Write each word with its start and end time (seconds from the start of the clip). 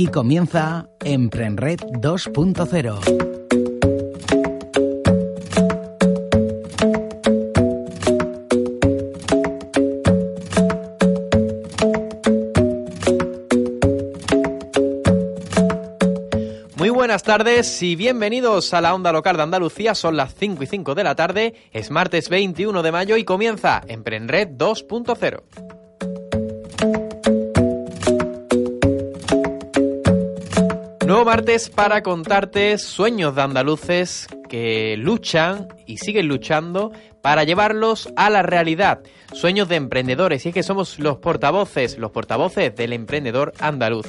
Aquí 0.00 0.08
comienza 0.08 0.88
Emprenred 1.04 1.78
2.0. 2.00 3.00
Muy 16.76 16.88
buenas 16.88 17.22
tardes 17.22 17.82
y 17.82 17.94
bienvenidos 17.94 18.72
a 18.72 18.80
la 18.80 18.94
onda 18.94 19.12
local 19.12 19.36
de 19.36 19.42
Andalucía. 19.42 19.94
Son 19.94 20.16
las 20.16 20.34
5 20.34 20.62
y 20.62 20.66
5 20.66 20.94
de 20.94 21.04
la 21.04 21.14
tarde, 21.14 21.54
es 21.72 21.90
martes 21.90 22.30
21 22.30 22.82
de 22.82 22.90
mayo 22.90 23.18
y 23.18 23.24
comienza 23.24 23.82
Emprenred 23.86 24.48
2.0. 24.48 25.79
Martes 31.24 31.68
para 31.68 32.02
contarte 32.02 32.78
sueños 32.78 33.34
de 33.34 33.42
andaluces 33.42 34.26
que 34.48 34.96
luchan 34.96 35.68
y 35.86 35.98
siguen 35.98 36.28
luchando 36.28 36.92
para 37.20 37.44
llevarlos 37.44 38.08
a 38.16 38.30
la 38.30 38.42
realidad. 38.42 39.00
Sueños 39.32 39.68
de 39.68 39.76
emprendedores, 39.76 40.44
y 40.44 40.48
es 40.48 40.54
que 40.54 40.62
somos 40.62 40.98
los 40.98 41.16
portavoces, 41.18 41.98
los 41.98 42.10
portavoces 42.10 42.74
del 42.74 42.92
emprendedor 42.92 43.52
andaluz. 43.60 44.06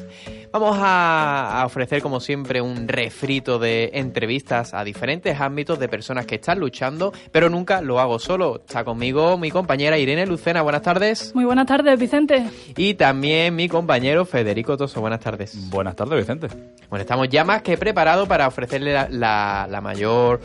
Vamos 0.51 0.77
a, 0.81 1.61
a 1.61 1.65
ofrecer, 1.65 2.01
como 2.01 2.19
siempre, 2.19 2.59
un 2.59 2.87
refrito 2.89 3.57
de 3.57 3.91
entrevistas 3.93 4.73
a 4.73 4.83
diferentes 4.83 5.39
ámbitos 5.39 5.79
de 5.79 5.87
personas 5.87 6.25
que 6.25 6.35
están 6.35 6.59
luchando, 6.59 7.13
pero 7.31 7.49
nunca 7.49 7.79
lo 7.81 7.99
hago 8.01 8.19
solo. 8.19 8.57
Está 8.57 8.83
conmigo 8.83 9.37
mi 9.37 9.49
compañera 9.51 9.97
Irene 9.97 10.25
Lucena, 10.25 10.61
buenas 10.61 10.81
tardes. 10.81 11.33
Muy 11.33 11.45
buenas 11.45 11.67
tardes, 11.67 11.97
Vicente. 11.97 12.49
Y 12.75 12.95
también 12.95 13.55
mi 13.55 13.69
compañero 13.69 14.25
Federico 14.25 14.75
Toso, 14.75 14.99
buenas 14.99 15.21
tardes. 15.21 15.69
Buenas 15.69 15.95
tardes, 15.95 16.17
Vicente. 16.19 16.47
Bueno, 16.89 17.01
estamos 17.01 17.29
ya 17.29 17.45
más 17.45 17.61
que 17.61 17.77
preparados 17.77 18.27
para 18.27 18.47
ofrecerle 18.47 18.91
la, 18.91 19.07
la- 19.09 19.67
la 19.69 19.79
mayor 19.81 20.41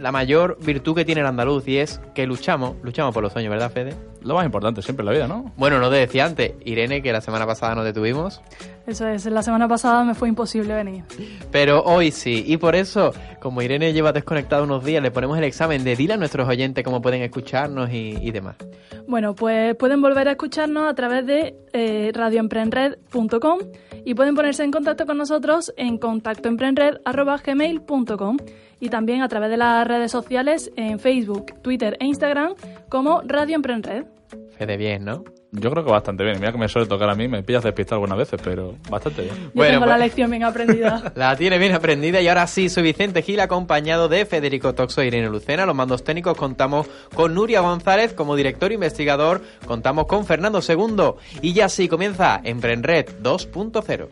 la 0.00 0.12
mayor 0.12 0.58
virtud 0.60 0.94
que 0.94 1.04
tiene 1.06 1.22
el 1.22 1.26
andaluz 1.26 1.66
y 1.66 1.78
es 1.78 1.98
que 2.14 2.26
luchamos, 2.26 2.76
luchamos 2.82 3.14
por 3.14 3.22
los 3.22 3.32
sueños, 3.32 3.50
¿verdad, 3.50 3.72
Fede? 3.76 3.92
Lo 4.26 4.34
más 4.34 4.44
importante 4.44 4.82
siempre 4.82 5.02
en 5.02 5.06
la 5.06 5.12
vida, 5.12 5.28
¿no? 5.28 5.52
Bueno, 5.56 5.78
no 5.78 5.88
te 5.88 5.94
decía 5.96 6.24
antes, 6.26 6.54
Irene, 6.64 7.00
que 7.00 7.12
la 7.12 7.20
semana 7.20 7.46
pasada 7.46 7.76
no 7.76 7.84
te 7.84 7.92
tuvimos, 7.92 8.40
Eso 8.86 9.06
es, 9.06 9.24
la 9.26 9.42
semana 9.42 9.68
pasada 9.68 10.02
me 10.04 10.14
fue 10.14 10.28
imposible 10.28 10.74
venir. 10.74 11.04
pero 11.52 11.82
hoy 11.84 12.10
sí. 12.10 12.42
Y 12.46 12.56
por 12.56 12.74
eso, 12.74 13.12
como 13.40 13.62
Irene 13.62 13.92
lleva 13.92 14.12
desconectado 14.12 14.64
unos 14.64 14.84
días, 14.84 15.00
le 15.02 15.10
ponemos 15.12 15.38
el 15.38 15.44
examen 15.44 15.84
de 15.84 15.94
dile 15.96 16.14
a 16.14 16.16
nuestros 16.16 16.48
oyentes 16.48 16.82
cómo 16.84 17.00
pueden 17.00 17.22
escucharnos 17.22 17.90
y, 17.92 18.16
y 18.20 18.30
demás. 18.32 18.56
Bueno, 19.06 19.34
pues 19.34 19.76
pueden 19.76 20.02
volver 20.02 20.26
a 20.28 20.32
escucharnos 20.32 20.90
a 20.90 20.94
través 20.94 21.24
de 21.24 21.54
eh, 21.72 22.10
radioemprenred.com 22.12 23.58
y 24.04 24.14
pueden 24.14 24.34
ponerse 24.34 24.64
en 24.64 24.72
contacto 24.72 25.06
con 25.06 25.18
nosotros 25.18 25.72
en 25.76 25.98
contactoemprenred.gmail.com 25.98 28.36
y 28.78 28.88
también 28.88 29.22
a 29.22 29.28
través 29.28 29.50
de 29.50 29.56
las 29.56 29.86
redes 29.86 30.10
sociales 30.10 30.70
en 30.76 30.98
Facebook, 30.98 31.54
Twitter 31.62 31.96
e 32.00 32.06
Instagram 32.06 32.54
como 32.88 33.22
Radio 33.24 33.56
Emprenred. 33.56 34.04
Fede, 34.58 34.76
bien, 34.76 35.04
¿no? 35.04 35.22
Yo 35.52 35.70
creo 35.70 35.84
que 35.84 35.90
bastante 35.90 36.24
bien. 36.24 36.38
Mira 36.40 36.50
que 36.52 36.58
me 36.58 36.68
suele 36.68 36.86
tocar 36.88 37.08
a 37.10 37.14
mí, 37.14 37.28
me 37.28 37.42
pillas 37.42 37.62
despistado 37.62 37.96
algunas 37.96 38.18
veces, 38.18 38.40
pero 38.42 38.74
bastante 38.90 39.22
bien. 39.22 39.34
Yo 39.36 39.50
Bueno, 39.54 39.72
tengo 39.74 39.86
la 39.86 39.92
pues- 39.94 40.04
lección 40.06 40.30
bien 40.30 40.44
aprendida. 40.44 41.12
La 41.14 41.36
tiene 41.36 41.58
bien 41.58 41.74
aprendida 41.74 42.20
y 42.20 42.28
ahora 42.28 42.46
sí, 42.46 42.68
soy 42.68 42.82
Vicente 42.82 43.22
Gil 43.22 43.40
acompañado 43.40 44.08
de 44.08 44.24
Federico 44.26 44.74
Toxo 44.74 45.02
e 45.02 45.06
Irene 45.06 45.28
Lucena. 45.28 45.66
Los 45.66 45.74
mandos 45.74 46.04
técnicos 46.04 46.36
contamos 46.36 46.86
con 47.14 47.34
Nuria 47.34 47.60
González 47.60 48.12
como 48.14 48.34
director 48.36 48.72
investigador, 48.72 49.42
contamos 49.66 50.06
con 50.06 50.24
Fernando 50.26 50.60
II 50.66 51.14
y 51.42 51.52
ya 51.52 51.68
sí 51.68 51.88
comienza 51.88 52.40
Emprenred 52.42 53.06
2.0. 53.22 54.08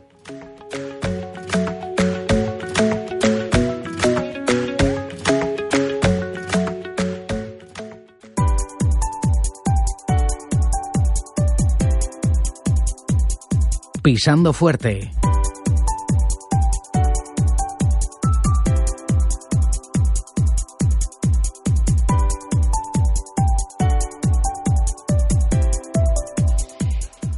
Pisando 14.04 14.53
fuerte. 14.53 15.10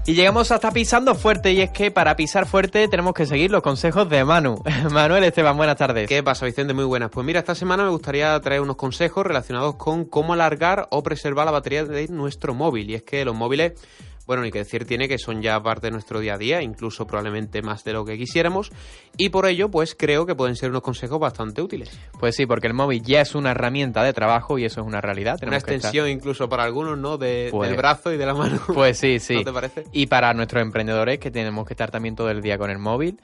Y 0.09 0.15
llegamos 0.15 0.51
hasta 0.51 0.73
pisando 0.73 1.15
fuerte 1.15 1.53
y 1.53 1.61
es 1.61 1.71
que 1.71 1.93
para 1.93 2.17
pisar 2.17 2.47
fuerte 2.47 2.89
tenemos 2.89 3.15
que 3.15 3.27
seguir 3.27 3.53
los 3.53 3.63
consejos 3.63 4.09
de 4.09 4.25
Manu. 4.25 4.61
Manuel 4.91 5.23
Esteban, 5.23 5.57
buenas 5.57 5.77
tardes. 5.77 6.09
¿Qué 6.09 6.25
pasa, 6.25 6.47
Vicente? 6.47 6.75
Muy 6.75 6.85
buenas. 6.85 7.11
Pues 7.11 7.25
mira, 7.25 7.39
esta 7.39 7.55
semana 7.55 7.85
me 7.85 7.91
gustaría 7.91 8.41
traer 8.41 8.61
unos 8.61 8.75
consejos 8.75 9.25
relacionados 9.25 9.77
con 9.77 10.05
cómo 10.05 10.33
alargar 10.33 10.89
o 10.91 11.05
preservar 11.05 11.47
la 11.47 11.53
batería 11.53 11.85
de 11.85 12.09
nuestro 12.09 12.55
móvil. 12.55 12.91
Y 12.91 12.95
es 12.95 13.05
que 13.05 13.25
los 13.25 13.37
móviles, 13.37 13.75
bueno, 14.27 14.43
ni 14.43 14.51
que 14.51 14.59
decir 14.59 14.85
tiene 14.87 15.09
que 15.09 15.19
son 15.19 15.41
ya 15.43 15.63
parte 15.63 15.87
de 15.87 15.93
nuestro 15.93 16.21
día 16.21 16.35
a 16.35 16.39
día, 16.39 16.61
incluso 16.63 17.07
probablemente 17.07 17.63
más 17.63 17.85
de 17.85 17.93
lo 17.93 18.05
que 18.05 18.19
quisiéramos. 18.19 18.71
Y 19.17 19.29
por 19.31 19.47
ello, 19.47 19.71
pues 19.71 19.95
creo 19.95 20.27
que 20.27 20.35
pueden 20.35 20.57
ser 20.57 20.71
unos 20.71 20.83
consejos 20.83 21.19
bastante 21.19 21.63
útiles. 21.63 21.91
Pues 22.19 22.35
sí, 22.37 22.45
porque 22.47 22.67
el 22.67 22.75
móvil 22.75 23.03
ya 23.03 23.21
es 23.21 23.35
una 23.35 23.53
herramienta 23.53 24.03
de 24.03 24.13
trabajo 24.13 24.59
y 24.59 24.65
eso 24.65 24.81
es 24.81 24.87
una 24.87 25.01
realidad. 25.01 25.35
Una 25.35 25.39
Tenemos 25.41 25.65
que 25.65 25.75
estar- 25.75 25.75
extensión 25.77 26.09
incluso 26.09 26.49
para 26.49 26.65
algunos, 26.65 26.99
¿no? 26.99 27.17
De- 27.19 27.49
Pues- 27.51 27.69
del 27.71 27.77
brazo 27.79 28.13
y 28.13 28.17
de 28.17 28.27
la 28.27 28.35
mano. 28.35 28.61
Pues 28.67 28.99
sí, 28.99 29.19
sí. 29.21 29.35
¿No 29.37 29.45
te 29.45 29.53
parece? 29.53 29.85
Y 29.93 30.07
para 30.07 30.35
nuestros 30.35 30.63
emprendedores 30.63 31.19
que 31.19 31.31
tenemos 31.31 31.67
que 31.67 31.75
estar 31.75 31.91
también 31.91 32.15
todo 32.17 32.29
el 32.31 32.43
día 32.43 32.59
con 32.59 32.71
el 32.71 32.79
móvil. 32.79 33.21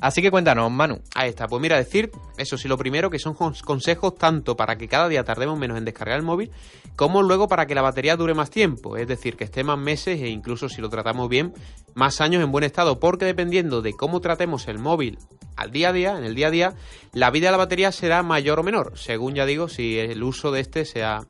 Así 0.00 0.20
que 0.20 0.30
cuéntanos, 0.30 0.70
Manu. 0.70 1.00
Ahí 1.14 1.30
está. 1.30 1.46
Pues 1.46 1.62
mira, 1.62 1.76
decir, 1.76 2.10
eso 2.36 2.58
sí, 2.58 2.68
lo 2.68 2.76
primero, 2.76 3.08
que 3.10 3.18
son 3.18 3.34
cons- 3.34 3.62
consejos 3.62 4.16
tanto 4.16 4.56
para 4.56 4.76
que 4.76 4.88
cada 4.88 5.08
día 5.08 5.24
tardemos 5.24 5.58
menos 5.58 5.78
en 5.78 5.84
descargar 5.84 6.16
el 6.18 6.24
móvil, 6.24 6.50
como 6.96 7.22
luego 7.22 7.48
para 7.48 7.66
que 7.66 7.74
la 7.74 7.80
batería 7.82 8.16
dure 8.16 8.34
más 8.34 8.50
tiempo. 8.50 8.96
Es 8.96 9.08
decir, 9.08 9.36
que 9.36 9.44
esté 9.44 9.64
más 9.64 9.78
meses 9.78 10.20
e 10.20 10.28
incluso 10.28 10.68
si 10.68 10.82
lo 10.82 10.90
tratamos 10.90 11.28
bien, 11.28 11.54
más 11.94 12.20
años 12.20 12.42
en 12.42 12.52
buen 12.52 12.64
estado. 12.64 12.98
Porque 13.00 13.24
dependiendo 13.24 13.80
de 13.82 13.94
cómo 13.94 14.20
tratemos 14.20 14.68
el 14.68 14.78
móvil 14.78 15.18
al 15.56 15.70
día 15.70 15.90
a 15.90 15.92
día, 15.92 16.18
en 16.18 16.24
el 16.24 16.34
día 16.34 16.48
a 16.48 16.50
día, 16.50 16.74
la 17.12 17.30
vida 17.30 17.46
de 17.46 17.52
la 17.52 17.58
batería 17.58 17.90
será 17.92 18.22
mayor 18.22 18.58
o 18.58 18.62
menor. 18.64 18.98
Según 18.98 19.34
ya 19.34 19.46
digo, 19.46 19.68
si 19.68 19.98
el 19.98 20.22
uso 20.22 20.50
de 20.50 20.60
este 20.60 20.84
sea 20.84 21.20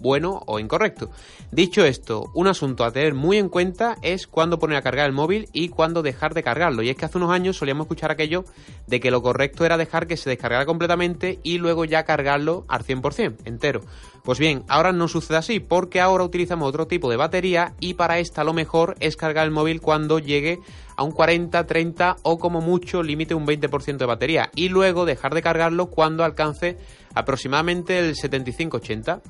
bueno 0.00 0.42
o 0.46 0.58
incorrecto. 0.58 1.10
Dicho 1.52 1.84
esto, 1.84 2.30
un 2.34 2.48
asunto 2.48 2.84
a 2.84 2.90
tener 2.90 3.14
muy 3.14 3.38
en 3.38 3.48
cuenta 3.48 3.96
es 4.02 4.26
cuándo 4.26 4.58
poner 4.58 4.78
a 4.78 4.82
cargar 4.82 5.06
el 5.06 5.12
móvil 5.12 5.48
y 5.52 5.68
cuándo 5.68 6.02
dejar 6.02 6.34
de 6.34 6.42
cargarlo. 6.42 6.82
Y 6.82 6.88
es 6.88 6.96
que 6.96 7.04
hace 7.04 7.18
unos 7.18 7.30
años 7.30 7.56
solíamos 7.56 7.84
escuchar 7.84 8.10
aquello 8.10 8.44
de 8.86 9.00
que 9.00 9.10
lo 9.10 9.22
correcto 9.22 9.64
era 9.64 9.76
dejar 9.76 10.06
que 10.06 10.16
se 10.16 10.30
descargara 10.30 10.66
completamente 10.66 11.38
y 11.42 11.58
luego 11.58 11.84
ya 11.84 12.04
cargarlo 12.04 12.64
al 12.68 12.84
100%, 12.84 13.36
entero. 13.44 13.82
Pues 14.24 14.38
bien, 14.38 14.64
ahora 14.68 14.92
no 14.92 15.08
sucede 15.08 15.38
así 15.38 15.60
porque 15.60 16.00
ahora 16.00 16.24
utilizamos 16.24 16.68
otro 16.68 16.86
tipo 16.86 17.10
de 17.10 17.16
batería 17.16 17.74
y 17.80 17.94
para 17.94 18.18
esta 18.18 18.44
lo 18.44 18.52
mejor 18.52 18.96
es 19.00 19.16
cargar 19.16 19.46
el 19.46 19.50
móvil 19.50 19.80
cuando 19.80 20.18
llegue 20.18 20.58
a 20.96 21.02
un 21.02 21.12
40, 21.12 21.66
30 21.66 22.16
o 22.22 22.38
como 22.38 22.60
mucho 22.60 23.02
límite 23.02 23.34
un 23.34 23.46
20% 23.46 23.96
de 23.96 24.06
batería 24.06 24.50
y 24.54 24.68
luego 24.68 25.06
dejar 25.06 25.32
de 25.32 25.40
cargarlo 25.40 25.86
cuando 25.86 26.24
alcance 26.24 26.76
aproximadamente 27.14 27.98
el 27.98 28.14
75-80. 28.14 29.22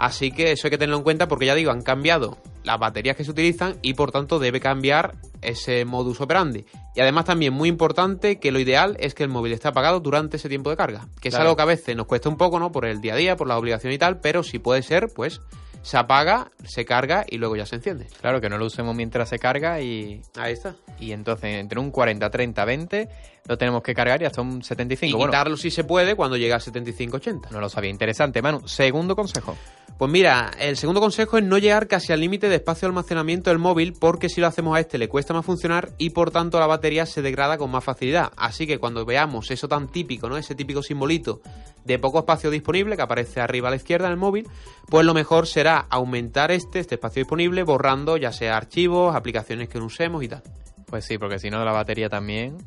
Así 0.00 0.32
que 0.32 0.52
eso 0.52 0.66
hay 0.66 0.70
que 0.70 0.78
tenerlo 0.78 0.96
en 0.96 1.02
cuenta 1.02 1.28
porque 1.28 1.44
ya 1.44 1.54
digo, 1.54 1.70
han 1.70 1.82
cambiado 1.82 2.38
las 2.64 2.78
baterías 2.78 3.16
que 3.16 3.24
se 3.24 3.30
utilizan 3.30 3.76
y 3.82 3.92
por 3.92 4.12
tanto 4.12 4.38
debe 4.38 4.58
cambiar 4.58 5.16
ese 5.42 5.84
modus 5.84 6.22
operandi. 6.22 6.64
Y 6.94 7.00
además 7.02 7.26
también 7.26 7.52
muy 7.52 7.68
importante 7.68 8.38
que 8.38 8.50
lo 8.50 8.58
ideal 8.60 8.96
es 8.98 9.12
que 9.12 9.24
el 9.24 9.28
móvil 9.28 9.52
esté 9.52 9.68
apagado 9.68 10.00
durante 10.00 10.38
ese 10.38 10.48
tiempo 10.48 10.70
de 10.70 10.76
carga. 10.78 11.06
Que 11.20 11.28
es 11.28 11.34
Claro. 11.34 11.50
algo 11.50 11.56
que 11.56 11.62
a 11.62 11.66
veces 11.66 11.94
nos 11.96 12.06
cuesta 12.06 12.30
un 12.30 12.38
poco, 12.38 12.58
¿no? 12.58 12.72
Por 12.72 12.86
el 12.86 13.02
día 13.02 13.12
a 13.12 13.16
día, 13.16 13.36
por 13.36 13.46
la 13.46 13.58
obligación 13.58 13.92
y 13.92 13.98
tal, 13.98 14.20
pero 14.20 14.42
si 14.42 14.58
puede 14.58 14.82
ser, 14.82 15.08
pues 15.14 15.42
se 15.82 15.98
apaga, 15.98 16.50
se 16.64 16.86
carga 16.86 17.26
y 17.28 17.36
luego 17.36 17.56
ya 17.56 17.66
se 17.66 17.76
enciende. 17.76 18.06
Claro, 18.22 18.40
que 18.40 18.48
no 18.48 18.56
lo 18.56 18.64
usemos 18.66 18.96
mientras 18.96 19.28
se 19.28 19.38
carga 19.38 19.82
y, 19.82 20.22
Ahí 20.36 20.54
está. 20.54 20.76
y 20.98 21.12
entonces 21.12 21.56
entre 21.58 21.78
un 21.78 21.90
40, 21.90 22.30
30, 22.30 22.64
20 22.64 23.08
lo 23.50 23.58
tenemos 23.58 23.82
que 23.82 23.96
cargar 23.96 24.22
y 24.22 24.26
hasta 24.26 24.42
un 24.42 24.62
75. 24.62 25.10
Y 25.10 25.12
Bueno, 25.12 25.32
quitarlo 25.32 25.56
si 25.56 25.72
se 25.72 25.82
puede 25.82 26.14
cuando 26.14 26.36
llega 26.36 26.54
a 26.54 26.60
75-80. 26.60 27.50
no 27.50 27.58
lo 27.58 27.68
sabía. 27.68 27.90
Interesante, 27.90 28.40
Manu. 28.40 28.68
Segundo 28.68 29.16
consejo. 29.16 29.56
Pues 29.98 30.08
mira, 30.08 30.52
el 30.60 30.76
segundo 30.76 31.00
consejo 31.00 31.36
es 31.36 31.42
no 31.42 31.58
llegar 31.58 31.88
casi 31.88 32.12
al 32.12 32.20
límite 32.20 32.48
de 32.48 32.54
espacio 32.54 32.86
de 32.86 32.90
almacenamiento 32.90 33.50
del 33.50 33.58
móvil 33.58 33.92
porque 33.92 34.28
si 34.28 34.40
lo 34.40 34.46
hacemos 34.46 34.76
a 34.76 34.80
este 34.80 34.98
le 34.98 35.08
cuesta 35.08 35.34
más 35.34 35.44
funcionar 35.44 35.90
y 35.98 36.10
por 36.10 36.30
tanto 36.30 36.60
la 36.60 36.68
batería 36.68 37.06
se 37.06 37.22
degrada 37.22 37.58
con 37.58 37.72
más 37.72 37.82
facilidad. 37.82 38.30
Así 38.36 38.68
que 38.68 38.78
cuando 38.78 39.04
veamos 39.04 39.50
eso 39.50 39.66
tan 39.66 39.88
típico, 39.88 40.28
¿no? 40.28 40.36
Ese 40.36 40.54
típico 40.54 40.80
simbolito 40.80 41.40
de 41.84 41.98
poco 41.98 42.20
espacio 42.20 42.50
disponible 42.50 42.94
que 42.94 43.02
aparece 43.02 43.40
arriba 43.40 43.66
a 43.66 43.70
la 43.72 43.78
izquierda 43.78 44.06
en 44.06 44.12
el 44.12 44.16
móvil, 44.16 44.46
pues 44.88 45.04
lo 45.04 45.12
mejor 45.12 45.48
será 45.48 45.86
aumentar 45.90 46.52
este, 46.52 46.78
este 46.78 46.94
espacio 46.94 47.22
disponible 47.22 47.64
borrando 47.64 48.16
ya 48.16 48.30
sea 48.30 48.56
archivos, 48.56 49.16
aplicaciones 49.16 49.68
que 49.68 49.80
no 49.80 49.86
usemos 49.86 50.22
y 50.22 50.28
tal. 50.28 50.44
Pues 50.86 51.04
sí, 51.04 51.18
porque 51.18 51.40
si 51.40 51.50
no 51.50 51.64
la 51.64 51.72
batería 51.72 52.08
también 52.08 52.58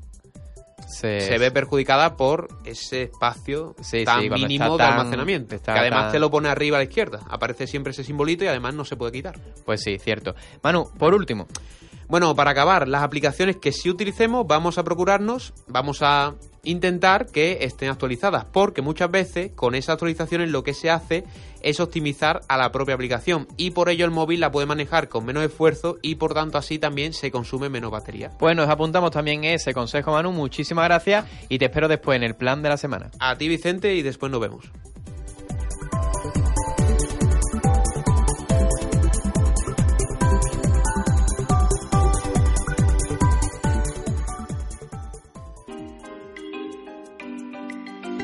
se, 0.88 1.21
Se 1.21 1.38
ve 1.38 1.51
perjudicada 1.51 2.15
por 2.18 2.47
ese 2.65 3.03
espacio 3.03 3.75
Sí, 3.81 4.03
tan 4.06 4.27
mínimo 4.30 4.77
de 4.77 4.83
tan- 4.83 4.94
almacenamiento. 4.94 5.56
que 5.62 5.71
además 5.71 6.03
tan- 6.06 6.12
te 6.13 6.19
lo 6.19 6.30
pone 6.31 6.50
arriba 6.50 6.77
a 6.77 6.80
la 6.80 6.83
izquierda. 6.85 7.21
Aparece 7.30 7.68
siempre 7.68 7.91
ese 7.91 8.03
simbolito 8.03 8.44
y 8.44 8.47
además 8.47 8.74
no 8.74 8.85
se 8.85 8.95
puede 8.95 9.12
quitar. 9.12 9.39
Pues 9.65 9.81
sí, 9.81 9.97
cierto. 10.00 10.35
Manu, 10.62 10.89
por 10.97 11.13
último, 11.13 11.47
Bueno, 12.07 12.35
para 12.35 12.51
acabar, 12.51 12.88
las 12.88 13.03
aplicaciones 13.03 13.57
que 13.57 13.71
sí 13.71 13.89
utilicemos, 13.89 14.45
vamos 14.47 14.77
a 14.77 14.83
procurarnos, 14.83 15.53
vamos 15.67 16.01
a 16.01 16.35
intentar 16.63 17.27
que 17.27 17.59
estén 17.61 17.89
actualizadas, 17.89 18.45
porque 18.45 18.81
muchas 18.81 19.11
veces 19.11 19.51
con 19.55 19.75
esas 19.75 19.94
actualizaciones 19.94 20.50
lo 20.50 20.63
que 20.63 20.73
se 20.73 20.89
hace 20.89 21.25
es 21.61 21.79
optimizar 21.79 22.41
a 22.47 22.57
la 22.57 22.71
propia 22.71 22.95
aplicación 22.95 23.47
y 23.57 23.71
por 23.71 23.89
ello 23.89 24.05
el 24.05 24.11
móvil 24.11 24.39
la 24.39 24.51
puede 24.51 24.67
manejar 24.67 25.09
con 25.09 25.25
menos 25.25 25.44
esfuerzo 25.44 25.97
y 26.01 26.15
por 26.15 26.33
tanto 26.33 26.57
así 26.57 26.79
también 26.79 27.13
se 27.13 27.31
consume 27.31 27.69
menos 27.69 27.91
batería. 27.91 28.31
pues 28.38 28.55
nos 28.55 28.69
apuntamos 28.69 29.11
también 29.11 29.44
ese 29.44 29.73
consejo, 29.73 30.11
Manu. 30.11 30.31
Muchísimas 30.31 30.85
gracias 30.85 31.25
y 31.50 31.57
te 31.57 31.65
espero 31.65 31.88
después 31.88 32.17
en 32.17 32.23
el 32.23 32.35
plan 32.35 32.61
de 32.61 32.69
la 32.69 32.77
semana. 32.77 33.11
A 33.19 33.38
ti 33.38 33.47
Vicente 33.47 33.95
y 33.95 34.01
después 34.01 34.31
nos 34.31 34.41
vemos. 34.41 34.65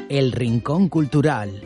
El 0.09 0.31
Rincón 0.31 0.89
Cultural. 0.89 1.61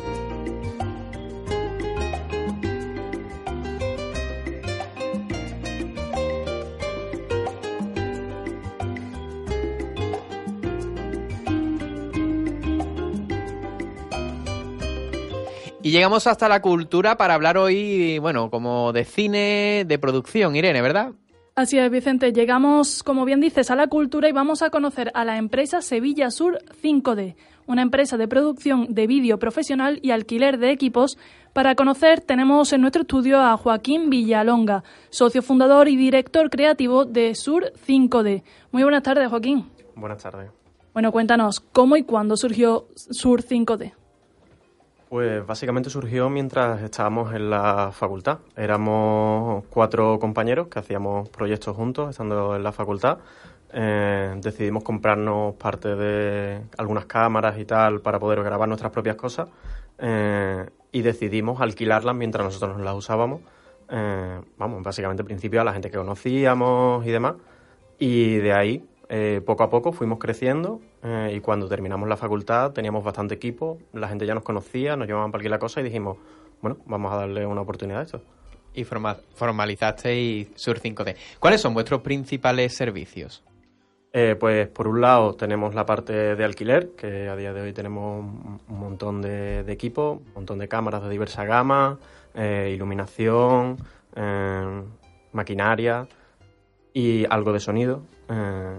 Y 15.81 15.91
llegamos 15.91 16.27
hasta 16.27 16.49
la 16.49 16.61
cultura 16.61 17.15
para 17.15 17.35
hablar 17.35 17.57
hoy, 17.57 18.19
bueno, 18.19 18.49
como 18.49 18.91
de 18.91 19.05
cine, 19.05 19.85
de 19.87 19.99
producción, 19.99 20.57
Irene, 20.57 20.81
¿verdad? 20.81 21.13
Así 21.55 21.77
es, 21.77 21.89
Vicente. 21.91 22.33
Llegamos, 22.33 23.03
como 23.03 23.25
bien 23.25 23.39
dices, 23.39 23.69
a 23.69 23.75
la 23.75 23.87
cultura 23.87 24.27
y 24.27 24.31
vamos 24.31 24.63
a 24.63 24.69
conocer 24.69 25.11
a 25.13 25.23
la 25.23 25.37
empresa 25.37 25.81
Sevilla 25.81 26.31
Sur 26.31 26.59
5D, 26.81 27.35
una 27.67 27.81
empresa 27.81 28.17
de 28.17 28.27
producción 28.27 28.93
de 28.93 29.07
vídeo 29.07 29.39
profesional 29.39 29.99
y 30.01 30.11
alquiler 30.11 30.57
de 30.57 30.71
equipos. 30.71 31.17
Para 31.53 31.75
conocer, 31.75 32.21
tenemos 32.21 32.73
en 32.73 32.81
nuestro 32.81 33.03
estudio 33.03 33.39
a 33.39 33.55
Joaquín 33.57 34.09
Villalonga, 34.09 34.83
socio 35.09 35.41
fundador 35.41 35.87
y 35.87 35.95
director 35.95 36.49
creativo 36.49 37.05
de 37.05 37.35
Sur 37.35 37.73
5D. 37.87 38.43
Muy 38.71 38.83
buenas 38.83 39.03
tardes, 39.03 39.29
Joaquín. 39.29 39.69
Buenas 39.95 40.23
tardes. 40.23 40.49
Bueno, 40.93 41.11
cuéntanos, 41.11 41.59
¿cómo 41.59 41.97
y 41.97 42.03
cuándo 42.03 42.37
surgió 42.37 42.87
Sur 42.95 43.41
5D? 43.43 43.93
Pues 45.13 45.45
básicamente 45.45 45.91
surgió 45.91 46.27
mientras 46.27 46.81
estábamos 46.81 47.35
en 47.35 47.51
la 47.51 47.91
facultad. 47.91 48.39
Éramos 48.55 49.63
cuatro 49.69 50.17
compañeros 50.17 50.69
que 50.69 50.79
hacíamos 50.79 51.29
proyectos 51.29 51.75
juntos 51.75 52.09
estando 52.09 52.55
en 52.55 52.63
la 52.63 52.71
facultad. 52.71 53.19
Eh, 53.73 54.35
decidimos 54.37 54.83
comprarnos 54.83 55.55
parte 55.55 55.95
de 55.95 56.61
algunas 56.77 57.05
cámaras 57.05 57.57
y 57.57 57.65
tal 57.65 58.01
para 58.01 58.19
poder 58.19 58.43
grabar 58.43 58.67
nuestras 58.67 58.91
propias 58.91 59.15
cosas 59.15 59.49
eh, 59.97 60.65
y 60.91 61.01
decidimos 61.01 61.59
alquilarlas 61.59 62.15
mientras 62.15 62.45
nosotros 62.45 62.77
nos 62.77 62.85
las 62.85 62.95
usábamos. 62.95 63.41
Eh, 63.89 64.39
vamos, 64.57 64.83
básicamente 64.83 65.21
al 65.21 65.25
principio 65.25 65.61
a 65.61 65.63
la 65.63 65.73
gente 65.73 65.89
que 65.89 65.97
conocíamos 65.97 67.05
y 67.05 67.09
demás. 67.11 67.35
Y 67.99 68.35
de 68.37 68.53
ahí, 68.53 68.85
poco 69.45 69.63
a 69.63 69.69
poco, 69.69 69.91
fuimos 69.93 70.17
creciendo 70.19 70.81
y 71.31 71.39
cuando 71.39 71.67
terminamos 71.69 72.09
la 72.09 72.17
facultad 72.17 72.71
teníamos 72.71 73.03
bastante 73.03 73.35
equipo, 73.35 73.77
la 73.93 74.07
gente 74.07 74.25
ya 74.25 74.33
nos 74.33 74.43
conocía, 74.43 74.95
nos 74.95 75.07
llamaban 75.07 75.31
para 75.31 75.39
alquilar 75.41 75.59
cosas 75.59 75.81
y 75.81 75.83
dijimos, 75.85 76.17
bueno, 76.61 76.77
vamos 76.85 77.13
a 77.13 77.17
darle 77.17 77.45
una 77.45 77.61
oportunidad 77.61 77.99
a 78.01 78.03
esto. 78.03 78.21
Y 78.73 78.83
forma- 78.83 79.17
formalizasteis 79.35 80.47
Sur 80.55 80.79
5D. 80.79 81.15
¿Cuáles 81.39 81.61
son 81.61 81.73
vuestros 81.75 82.01
principales 82.01 82.75
servicios? 82.75 83.43
Eh, 84.15 84.35
pues 84.39 84.67
por 84.67 84.87
un 84.87 85.01
lado 85.01 85.33
tenemos 85.33 85.73
la 85.73 85.87
parte 85.87 86.35
de 86.35 86.43
alquiler, 86.43 86.91
que 86.95 87.27
a 87.29 87.35
día 87.35 87.51
de 87.51 87.61
hoy 87.61 87.73
tenemos 87.73 88.23
un 88.23 88.79
montón 88.79 89.23
de, 89.23 89.63
de 89.63 89.73
equipo, 89.73 90.21
un 90.27 90.33
montón 90.35 90.59
de 90.59 90.67
cámaras 90.67 91.01
de 91.01 91.09
diversa 91.09 91.45
gama, 91.45 91.97
eh, 92.35 92.71
iluminación, 92.75 93.77
eh, 94.15 94.83
maquinaria 95.31 96.07
y 96.93 97.25
algo 97.27 97.53
de 97.53 97.59
sonido. 97.59 98.01
eh, 98.29 98.77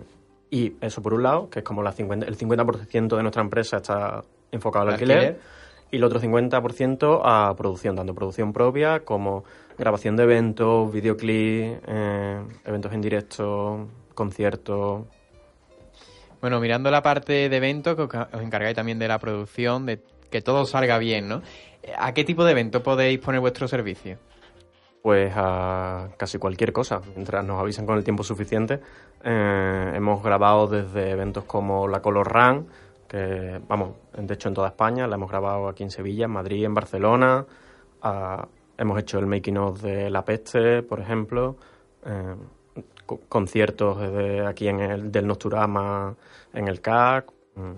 y 0.51 0.75
eso 0.81 1.03
por 1.03 1.15
un 1.15 1.25
lado, 1.25 1.51
que 1.51 1.59
es 1.61 1.65
como 1.65 1.83
la 1.83 1.91
50, 1.91 2.27
el 2.27 2.37
50% 2.39 3.17
de 3.17 3.23
nuestra 3.23 3.43
empresa 3.43 3.79
está 3.79 4.23
enfocado 4.53 4.87
al 4.87 4.93
alquiler, 4.93 5.19
Alquiler. 5.19 5.41
y 5.91 5.97
el 5.97 6.05
otro 6.05 6.21
50% 6.21 7.23
a 7.25 7.53
producción, 7.57 7.97
tanto 7.97 8.15
producción 8.15 8.53
propia 8.53 9.01
como 9.01 9.43
grabación 9.77 10.15
de 10.15 10.23
eventos, 10.23 10.93
videoclips, 10.93 11.81
eventos 12.65 12.93
en 12.93 13.01
directo, 13.01 13.89
conciertos. 14.15 15.07
Bueno, 16.45 16.61
mirando 16.61 16.91
la 16.91 17.01
parte 17.01 17.49
de 17.49 17.57
eventos, 17.57 17.97
que 17.97 18.03
os 18.03 18.43
encargáis 18.43 18.77
también 18.77 18.99
de 18.99 19.09
la 19.09 19.19
producción, 19.19 19.87
de 19.87 20.03
que 20.31 20.43
todo 20.43 20.67
salga 20.67 20.99
bien, 20.99 21.27
¿no? 21.27 21.41
¿A 21.97 22.13
qué 22.13 22.23
tipo 22.23 22.45
de 22.45 22.51
evento 22.51 22.83
podéis 22.83 23.19
poner 23.19 23.41
vuestro 23.41 23.67
servicio? 23.67 24.19
Pues 25.03 25.33
a 25.35 26.11
casi 26.19 26.37
cualquier 26.37 26.71
cosa, 26.71 27.01
mientras 27.15 27.47
nos 27.47 27.59
avisen 27.59 27.87
con 27.87 27.97
el 27.97 28.05
tiempo 28.05 28.23
suficiente. 28.23 28.79
Eh, 29.25 29.93
hemos 29.95 30.23
grabado 30.23 30.67
desde 30.67 31.13
eventos 31.13 31.45
como 31.45 31.89
la 31.89 32.03
Color 32.03 32.31
Run, 32.31 32.69
que 33.09 33.59
vamos, 33.67 33.95
de 34.13 34.35
hecho 34.35 34.49
en 34.49 34.55
toda 34.55 34.69
España, 34.69 35.07
la 35.07 35.15
hemos 35.15 35.31
grabado 35.31 35.67
aquí 35.67 35.83
en 35.83 35.91
Sevilla, 35.91 36.27
en 36.27 36.33
Madrid, 36.33 36.63
en 36.67 36.75
Barcelona. 36.75 37.47
Ah, 38.03 38.47
hemos 38.77 38.99
hecho 38.99 39.19
el 39.19 39.25
making 39.27 39.57
of 39.57 39.81
de 39.81 40.11
La 40.11 40.23
Peste, 40.23 40.83
por 40.83 41.01
ejemplo. 41.01 41.57
eh, 42.05 42.35
co- 43.07 43.21
conciertos 43.29 44.01
desde 44.01 44.47
aquí 44.47 44.69
en 44.69 44.81
el 44.81 45.13
del 45.13 45.27
Nocturama, 45.27 46.15
en 46.53 46.69
el 46.69 46.81
CAC. 46.81 47.31
mm. 47.57 47.73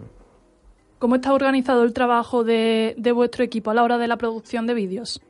¿Cómo 0.99 1.16
está 1.16 1.35
organizado 1.35 1.83
el 1.85 1.92
trabajo 1.92 2.42
de, 2.42 2.95
de 2.97 3.12
vuestro 3.12 3.45
equipo 3.45 3.71
a 3.71 3.75
la 3.75 3.83
hora 3.83 3.99
de 3.99 4.09
la 4.09 4.16
producción 4.16 4.66
de 4.66 4.73
vídeos? 4.75 5.21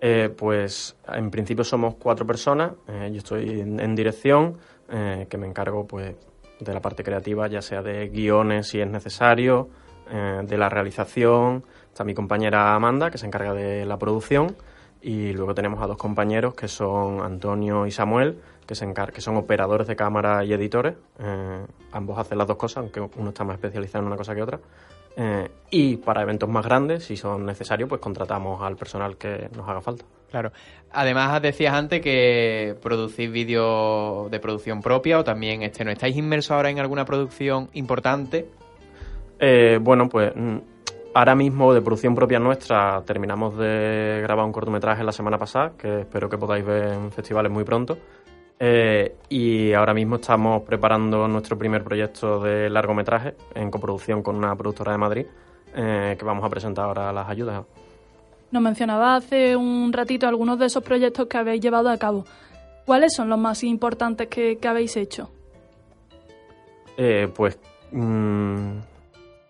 Eh, 0.00 0.28
pues 0.36 0.96
en 1.12 1.30
principio 1.30 1.64
somos 1.64 1.94
cuatro 1.96 2.26
personas. 2.26 2.72
eh, 2.86 3.08
yo 3.10 3.18
estoy 3.18 3.60
en, 3.60 3.80
en 3.80 3.94
dirección, 3.94 4.58
eh, 4.90 5.26
que 5.28 5.38
me 5.38 5.46
encargo 5.46 5.86
pues 5.86 6.14
de 6.60 6.74
la 6.74 6.80
parte 6.80 7.02
creativa, 7.02 7.48
ya 7.48 7.62
sea 7.62 7.82
de 7.82 8.08
guiones 8.08 8.68
si 8.68 8.80
es 8.80 8.88
necesario, 8.88 9.68
eh, 10.10 10.42
de 10.44 10.58
la 10.58 10.68
realización. 10.68 11.64
Está 11.86 12.04
mi 12.04 12.14
compañera 12.14 12.74
Amanda, 12.74 13.10
que 13.10 13.18
se 13.18 13.26
encarga 13.26 13.54
de 13.54 13.86
la 13.86 13.98
producción. 13.98 14.54
Y 15.00 15.32
luego 15.32 15.54
tenemos 15.54 15.80
a 15.82 15.86
dos 15.86 15.96
compañeros 15.96 16.54
que 16.54 16.68
son 16.68 17.20
Antonio 17.22 17.86
y 17.86 17.90
Samuel, 17.90 18.38
que, 18.68 18.74
se 18.74 18.86
encar- 18.86 19.10
que 19.12 19.22
son 19.22 19.36
operadores 19.36 19.86
de 19.88 19.96
cámara 19.96 20.44
y 20.44 20.52
editores. 20.52 20.94
Eh, 21.18 21.66
ambos 21.92 22.18
hacen 22.18 22.36
las 22.36 22.46
dos 22.46 22.58
cosas, 22.58 22.78
aunque 22.82 23.00
uno 23.00 23.30
está 23.30 23.42
más 23.42 23.54
especializado 23.54 24.02
en 24.02 24.08
una 24.08 24.16
cosa 24.16 24.34
que 24.34 24.42
otra. 24.42 24.60
Eh, 25.16 25.48
y 25.70 25.96
para 25.96 26.22
eventos 26.22 26.48
más 26.48 26.64
grandes, 26.64 27.04
si 27.04 27.16
son 27.16 27.46
necesarios, 27.46 27.88
pues 27.88 28.00
contratamos 28.00 28.62
al 28.62 28.76
personal 28.76 29.16
que 29.16 29.48
nos 29.56 29.66
haga 29.68 29.80
falta. 29.80 30.04
Claro. 30.30 30.52
Además, 30.92 31.40
decías 31.40 31.72
antes 31.74 32.02
que 32.02 32.76
producís 32.82 33.32
vídeos 33.32 34.30
de 34.30 34.38
producción 34.38 34.82
propia 34.82 35.18
o 35.18 35.24
también 35.24 35.62
este, 35.62 35.84
¿no 35.84 35.90
estáis 35.90 36.14
inmersos 36.16 36.50
ahora 36.52 36.68
en 36.68 36.78
alguna 36.78 37.06
producción 37.06 37.70
importante? 37.72 38.46
Eh, 39.40 39.78
bueno, 39.80 40.08
pues 40.10 40.30
mm, 40.36 40.56
ahora 41.14 41.34
mismo 41.34 41.72
de 41.72 41.80
producción 41.80 42.14
propia 42.14 42.38
nuestra 42.38 43.02
terminamos 43.06 43.56
de 43.56 44.20
grabar 44.22 44.44
un 44.44 44.52
cortometraje 44.52 45.02
la 45.02 45.12
semana 45.12 45.38
pasada, 45.38 45.72
que 45.78 46.00
espero 46.00 46.28
que 46.28 46.36
podáis 46.36 46.64
ver 46.64 46.92
en 46.92 47.10
festivales 47.10 47.50
muy 47.50 47.64
pronto. 47.64 47.98
Eh, 48.60 49.16
y 49.28 49.72
ahora 49.72 49.94
mismo 49.94 50.16
estamos 50.16 50.62
preparando 50.62 51.28
nuestro 51.28 51.56
primer 51.56 51.84
proyecto 51.84 52.40
de 52.40 52.68
largometraje 52.68 53.34
en 53.54 53.70
coproducción 53.70 54.22
con 54.22 54.36
una 54.36 54.54
productora 54.56 54.92
de 54.92 54.98
Madrid, 54.98 55.26
eh, 55.74 56.16
que 56.18 56.24
vamos 56.24 56.44
a 56.44 56.48
presentar 56.48 56.86
ahora 56.86 57.12
las 57.12 57.28
ayudas. 57.28 57.64
Nos 58.50 58.62
mencionaba 58.62 59.16
hace 59.16 59.54
un 59.54 59.92
ratito 59.92 60.26
algunos 60.26 60.58
de 60.58 60.66
esos 60.66 60.82
proyectos 60.82 61.26
que 61.26 61.36
habéis 61.36 61.60
llevado 61.60 61.90
a 61.90 61.98
cabo. 61.98 62.24
¿Cuáles 62.86 63.14
son 63.14 63.28
los 63.28 63.38
más 63.38 63.62
importantes 63.62 64.28
que, 64.28 64.56
que 64.56 64.68
habéis 64.68 64.96
hecho? 64.96 65.30
Eh, 66.96 67.28
pues 67.34 67.58
Mm, 67.90 68.80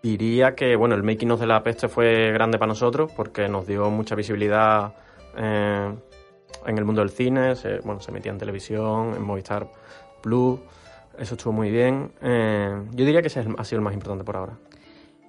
diría 0.01 0.55
que, 0.55 0.75
bueno, 0.75 0.95
el 0.95 1.03
making 1.03 1.31
of 1.31 1.39
de 1.39 1.47
la 1.47 1.63
peste 1.63 1.87
fue 1.87 2.31
grande 2.31 2.57
para 2.57 2.69
nosotros 2.69 3.11
porque 3.15 3.47
nos 3.49 3.67
dio 3.67 3.89
mucha 3.89 4.15
visibilidad 4.15 4.93
en 6.65 6.77
el 6.77 6.85
mundo 6.85 7.01
del 7.01 7.09
cine, 7.09 7.55
se, 7.55 7.79
bueno, 7.79 7.99
se 8.01 8.11
emitía 8.11 8.31
en 8.31 8.37
televisión, 8.37 9.13
en 9.15 9.21
Movistar 9.21 9.67
Plus, 10.21 10.59
eso 11.17 11.35
estuvo 11.35 11.53
muy 11.53 11.69
bien. 11.69 12.11
Eh, 12.21 12.83
yo 12.91 13.05
diría 13.05 13.21
que 13.21 13.27
ese 13.27 13.39
ha 13.39 13.63
sido 13.63 13.79
el 13.79 13.83
más 13.83 13.93
importante 13.93 14.23
por 14.23 14.37
ahora. 14.37 14.57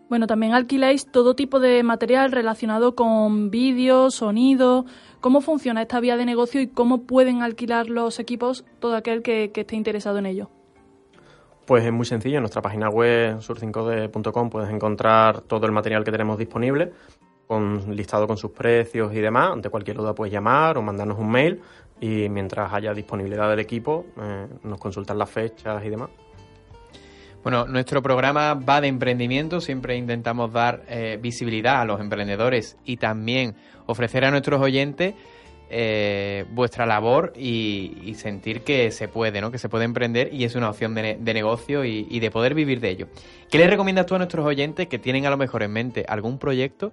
Bueno, 0.08 0.26
también 0.26 0.54
alquiláis 0.54 1.06
todo 1.06 1.34
tipo 1.34 1.60
de 1.60 1.82
material 1.84 2.32
relacionado 2.32 2.96
con 2.96 3.50
vídeo, 3.50 4.10
sonido. 4.10 4.84
¿Cómo 5.20 5.40
funciona 5.40 5.82
esta 5.82 6.00
vía 6.00 6.16
de 6.16 6.24
negocio 6.24 6.60
y 6.60 6.66
cómo 6.66 7.02
pueden 7.02 7.42
alquilar 7.42 7.88
los 7.88 8.18
equipos 8.18 8.64
todo 8.80 8.96
aquel 8.96 9.22
que, 9.22 9.52
que 9.52 9.60
esté 9.60 9.76
interesado 9.76 10.18
en 10.18 10.26
ello? 10.26 10.50
Pues 11.66 11.84
es 11.84 11.92
muy 11.92 12.06
sencillo, 12.06 12.38
en 12.38 12.42
nuestra 12.42 12.62
página 12.62 12.88
web 12.88 13.38
sur5d.com 13.38 14.50
puedes 14.50 14.70
encontrar 14.70 15.42
todo 15.42 15.66
el 15.66 15.72
material 15.72 16.02
que 16.02 16.10
tenemos 16.10 16.36
disponible, 16.36 16.92
con, 17.50 17.96
listado 17.96 18.28
con 18.28 18.36
sus 18.36 18.52
precios 18.52 19.12
y 19.12 19.18
demás. 19.18 19.50
Ante 19.50 19.70
cualquier 19.70 19.96
duda 19.96 20.14
puedes 20.14 20.32
llamar 20.32 20.78
o 20.78 20.82
mandarnos 20.82 21.18
un 21.18 21.32
mail 21.32 21.60
y 22.00 22.28
mientras 22.28 22.72
haya 22.72 22.94
disponibilidad 22.94 23.50
del 23.50 23.58
equipo 23.58 24.06
eh, 24.22 24.46
nos 24.62 24.78
consultan 24.78 25.18
las 25.18 25.30
fechas 25.30 25.84
y 25.84 25.90
demás. 25.90 26.10
Bueno, 27.42 27.66
nuestro 27.66 28.02
programa 28.02 28.54
va 28.54 28.80
de 28.80 28.86
emprendimiento, 28.86 29.60
siempre 29.60 29.96
intentamos 29.96 30.52
dar 30.52 30.84
eh, 30.86 31.18
visibilidad 31.20 31.80
a 31.80 31.84
los 31.84 32.00
emprendedores 32.00 32.76
y 32.84 32.98
también 32.98 33.56
ofrecer 33.86 34.24
a 34.24 34.30
nuestros 34.30 34.60
oyentes 34.60 35.14
eh, 35.72 36.44
vuestra 36.50 36.86
labor 36.86 37.32
y, 37.36 38.14
sentir 38.16 38.62
que 38.62 38.92
se 38.92 39.08
puede, 39.08 39.40
¿no? 39.40 39.50
Que 39.50 39.58
se 39.58 39.68
puede 39.68 39.86
emprender 39.86 40.32
y 40.32 40.44
es 40.44 40.54
una 40.54 40.68
opción 40.68 40.94
de, 40.94 41.16
negocio 41.16 41.84
y, 41.84 42.20
de 42.20 42.30
poder 42.30 42.54
vivir 42.54 42.78
de 42.80 42.90
ello. 42.90 43.08
¿Qué 43.50 43.58
les 43.58 43.70
recomiendas 43.70 44.06
tú 44.06 44.14
a 44.14 44.18
nuestros 44.18 44.44
oyentes 44.44 44.88
que 44.88 44.98
tienen 44.98 45.26
a 45.26 45.30
lo 45.30 45.36
mejor 45.36 45.62
en 45.62 45.72
mente 45.72 46.04
algún 46.08 46.38
proyecto 46.38 46.92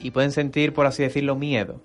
y 0.00 0.10
pueden 0.10 0.32
sentir, 0.32 0.72
por 0.72 0.86
así 0.86 1.02
decirlo, 1.02 1.36
miedo? 1.36 1.80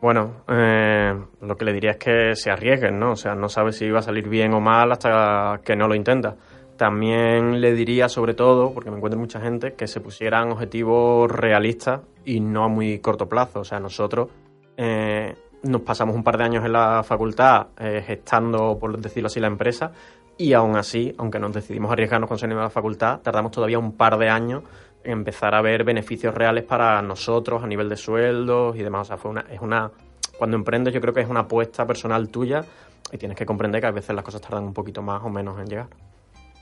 Bueno, 0.00 0.42
eh, 0.48 1.14
lo 1.40 1.56
que 1.56 1.64
le 1.64 1.72
diría 1.72 1.92
es 1.92 1.96
que 1.96 2.34
se 2.34 2.50
arriesguen, 2.50 2.98
¿no? 2.98 3.12
O 3.12 3.16
sea, 3.16 3.34
no 3.34 3.48
sabe 3.48 3.72
si 3.72 3.88
va 3.88 4.00
a 4.00 4.02
salir 4.02 4.28
bien 4.28 4.52
o 4.52 4.60
mal 4.60 4.90
hasta 4.90 5.60
que 5.64 5.76
no 5.76 5.86
lo 5.86 5.94
intenta. 5.94 6.36
También 6.76 7.60
le 7.60 7.72
diría, 7.72 8.08
sobre 8.08 8.34
todo, 8.34 8.74
porque 8.74 8.90
me 8.90 8.96
encuentro 8.96 9.20
mucha 9.20 9.40
gente, 9.40 9.74
que 9.74 9.86
se 9.86 10.00
pusieran 10.00 10.50
objetivos 10.50 11.30
realistas 11.30 12.00
y 12.24 12.40
no 12.40 12.64
a 12.64 12.68
muy 12.68 12.98
corto 12.98 13.28
plazo. 13.28 13.60
O 13.60 13.64
sea, 13.64 13.78
nosotros 13.78 14.28
eh, 14.76 15.36
nos 15.62 15.82
pasamos 15.82 16.16
un 16.16 16.24
par 16.24 16.36
de 16.36 16.44
años 16.44 16.64
en 16.64 16.72
la 16.72 17.04
facultad 17.04 17.68
eh, 17.78 18.02
gestando, 18.04 18.76
por 18.80 18.98
decirlo 18.98 19.28
así, 19.28 19.38
la 19.38 19.46
empresa 19.46 19.92
y 20.36 20.54
aún 20.54 20.76
así, 20.76 21.14
aunque 21.18 21.38
nos 21.38 21.52
decidimos 21.52 21.92
arriesgarnos 21.92 22.28
con 22.28 22.38
salir 22.38 22.56
de 22.56 22.62
la 22.62 22.70
facultad, 22.70 23.20
tardamos 23.20 23.52
todavía 23.52 23.78
un 23.78 23.92
par 23.92 24.18
de 24.18 24.28
años 24.28 24.62
empezar 25.04 25.54
a 25.54 25.62
ver 25.62 25.84
beneficios 25.84 26.34
reales 26.34 26.64
para 26.64 27.00
nosotros 27.02 27.62
a 27.62 27.66
nivel 27.66 27.88
de 27.88 27.96
sueldos 27.96 28.76
y 28.76 28.82
demás. 28.82 29.02
O 29.02 29.04
sea, 29.08 29.16
fue 29.16 29.30
una, 29.30 29.44
es 29.50 29.60
una, 29.60 29.90
cuando 30.38 30.56
emprendes 30.56 30.94
yo 30.94 31.00
creo 31.00 31.14
que 31.14 31.20
es 31.20 31.28
una 31.28 31.40
apuesta 31.40 31.86
personal 31.86 32.28
tuya 32.28 32.64
y 33.12 33.18
tienes 33.18 33.36
que 33.36 33.46
comprender 33.46 33.80
que 33.80 33.86
a 33.86 33.90
veces 33.90 34.14
las 34.14 34.24
cosas 34.24 34.40
tardan 34.40 34.64
un 34.64 34.72
poquito 34.72 35.02
más 35.02 35.22
o 35.22 35.28
menos 35.28 35.58
en 35.58 35.66
llegar. 35.66 35.88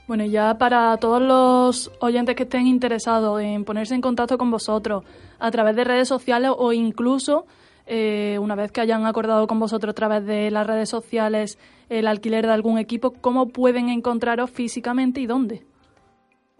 Bueno, 0.07 0.25
ya 0.25 0.57
para 0.57 0.97
todos 0.97 1.21
los 1.21 1.91
oyentes 2.01 2.35
que 2.35 2.43
estén 2.43 2.67
interesados 2.67 3.41
en 3.41 3.63
ponerse 3.63 3.95
en 3.95 4.01
contacto 4.01 4.37
con 4.37 4.51
vosotros 4.51 5.03
a 5.39 5.51
través 5.51 5.75
de 5.75 5.83
redes 5.83 6.07
sociales 6.07 6.51
o 6.55 6.73
incluso 6.73 7.45
eh, 7.85 8.37
una 8.39 8.55
vez 8.55 8.71
que 8.71 8.81
hayan 8.81 9.05
acordado 9.05 9.47
con 9.47 9.59
vosotros 9.59 9.91
a 9.91 9.95
través 9.95 10.25
de 10.25 10.51
las 10.51 10.67
redes 10.67 10.89
sociales 10.89 11.57
el 11.89 12.07
alquiler 12.07 12.45
de 12.45 12.53
algún 12.53 12.77
equipo, 12.77 13.11
¿cómo 13.11 13.49
pueden 13.49 13.89
encontraros 13.89 14.51
físicamente 14.51 15.21
y 15.21 15.27
dónde? 15.27 15.63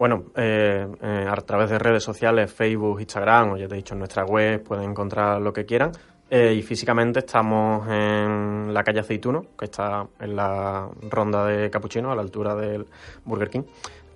Bueno, 0.02 0.24
eh, 0.34 0.84
eh, 1.00 1.26
a 1.30 1.36
través 1.42 1.70
de 1.70 1.78
redes 1.78 2.02
sociales, 2.02 2.52
Facebook, 2.52 2.98
Instagram, 2.98 3.52
o 3.52 3.56
ya 3.56 3.68
te 3.68 3.74
he 3.74 3.76
dicho, 3.76 3.94
en 3.94 4.00
nuestra 4.00 4.24
web 4.24 4.60
pueden 4.60 4.90
encontrar 4.90 5.40
lo 5.40 5.52
que 5.52 5.64
quieran. 5.64 5.92
Eh, 6.28 6.54
y 6.54 6.62
físicamente 6.62 7.20
estamos 7.20 7.86
en 7.88 8.74
la 8.74 8.82
calle 8.82 8.98
Aceituno, 8.98 9.46
que 9.56 9.66
está 9.66 10.04
en 10.18 10.34
la 10.34 10.88
ronda 11.08 11.46
de 11.46 11.70
Capuchino, 11.70 12.10
a 12.10 12.16
la 12.16 12.22
altura 12.22 12.56
del 12.56 12.84
Burger 13.24 13.48
King. 13.48 13.62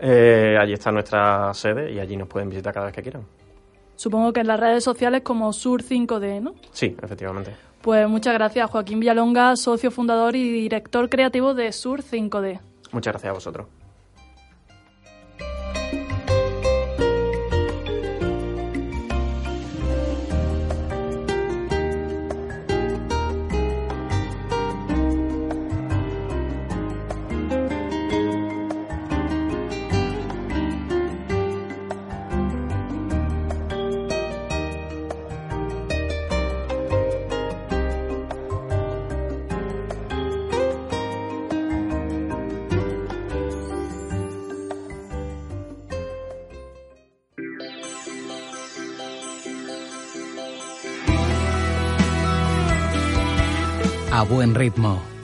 allí 0.00 0.72
está 0.72 0.90
nuestra 0.90 1.54
sede 1.54 1.92
y 1.92 2.00
allí 2.00 2.16
nos 2.16 2.26
pueden 2.26 2.48
visitar 2.48 2.74
cada 2.74 2.86
vez 2.86 2.94
que 2.96 3.02
quieran. 3.02 3.22
Supongo 3.94 4.32
que 4.32 4.40
en 4.40 4.48
las 4.48 4.58
redes 4.58 4.82
sociales 4.82 5.22
como 5.22 5.52
Sur5D, 5.52 6.42
¿no? 6.42 6.56
Sí, 6.72 6.96
efectivamente. 7.00 7.54
Pues 7.80 8.08
muchas 8.08 8.34
gracias, 8.34 8.68
Joaquín 8.68 8.98
Villalonga, 8.98 9.54
socio 9.54 9.92
fundador 9.92 10.34
y 10.34 10.50
director 10.50 11.08
creativo 11.08 11.54
de 11.54 11.68
Sur5D. 11.68 12.58
Muchas 12.90 13.12
gracias 13.12 13.30
a 13.30 13.34
vosotros. 13.34 13.68
Buen 54.28 54.54
ritmo. 54.54 55.15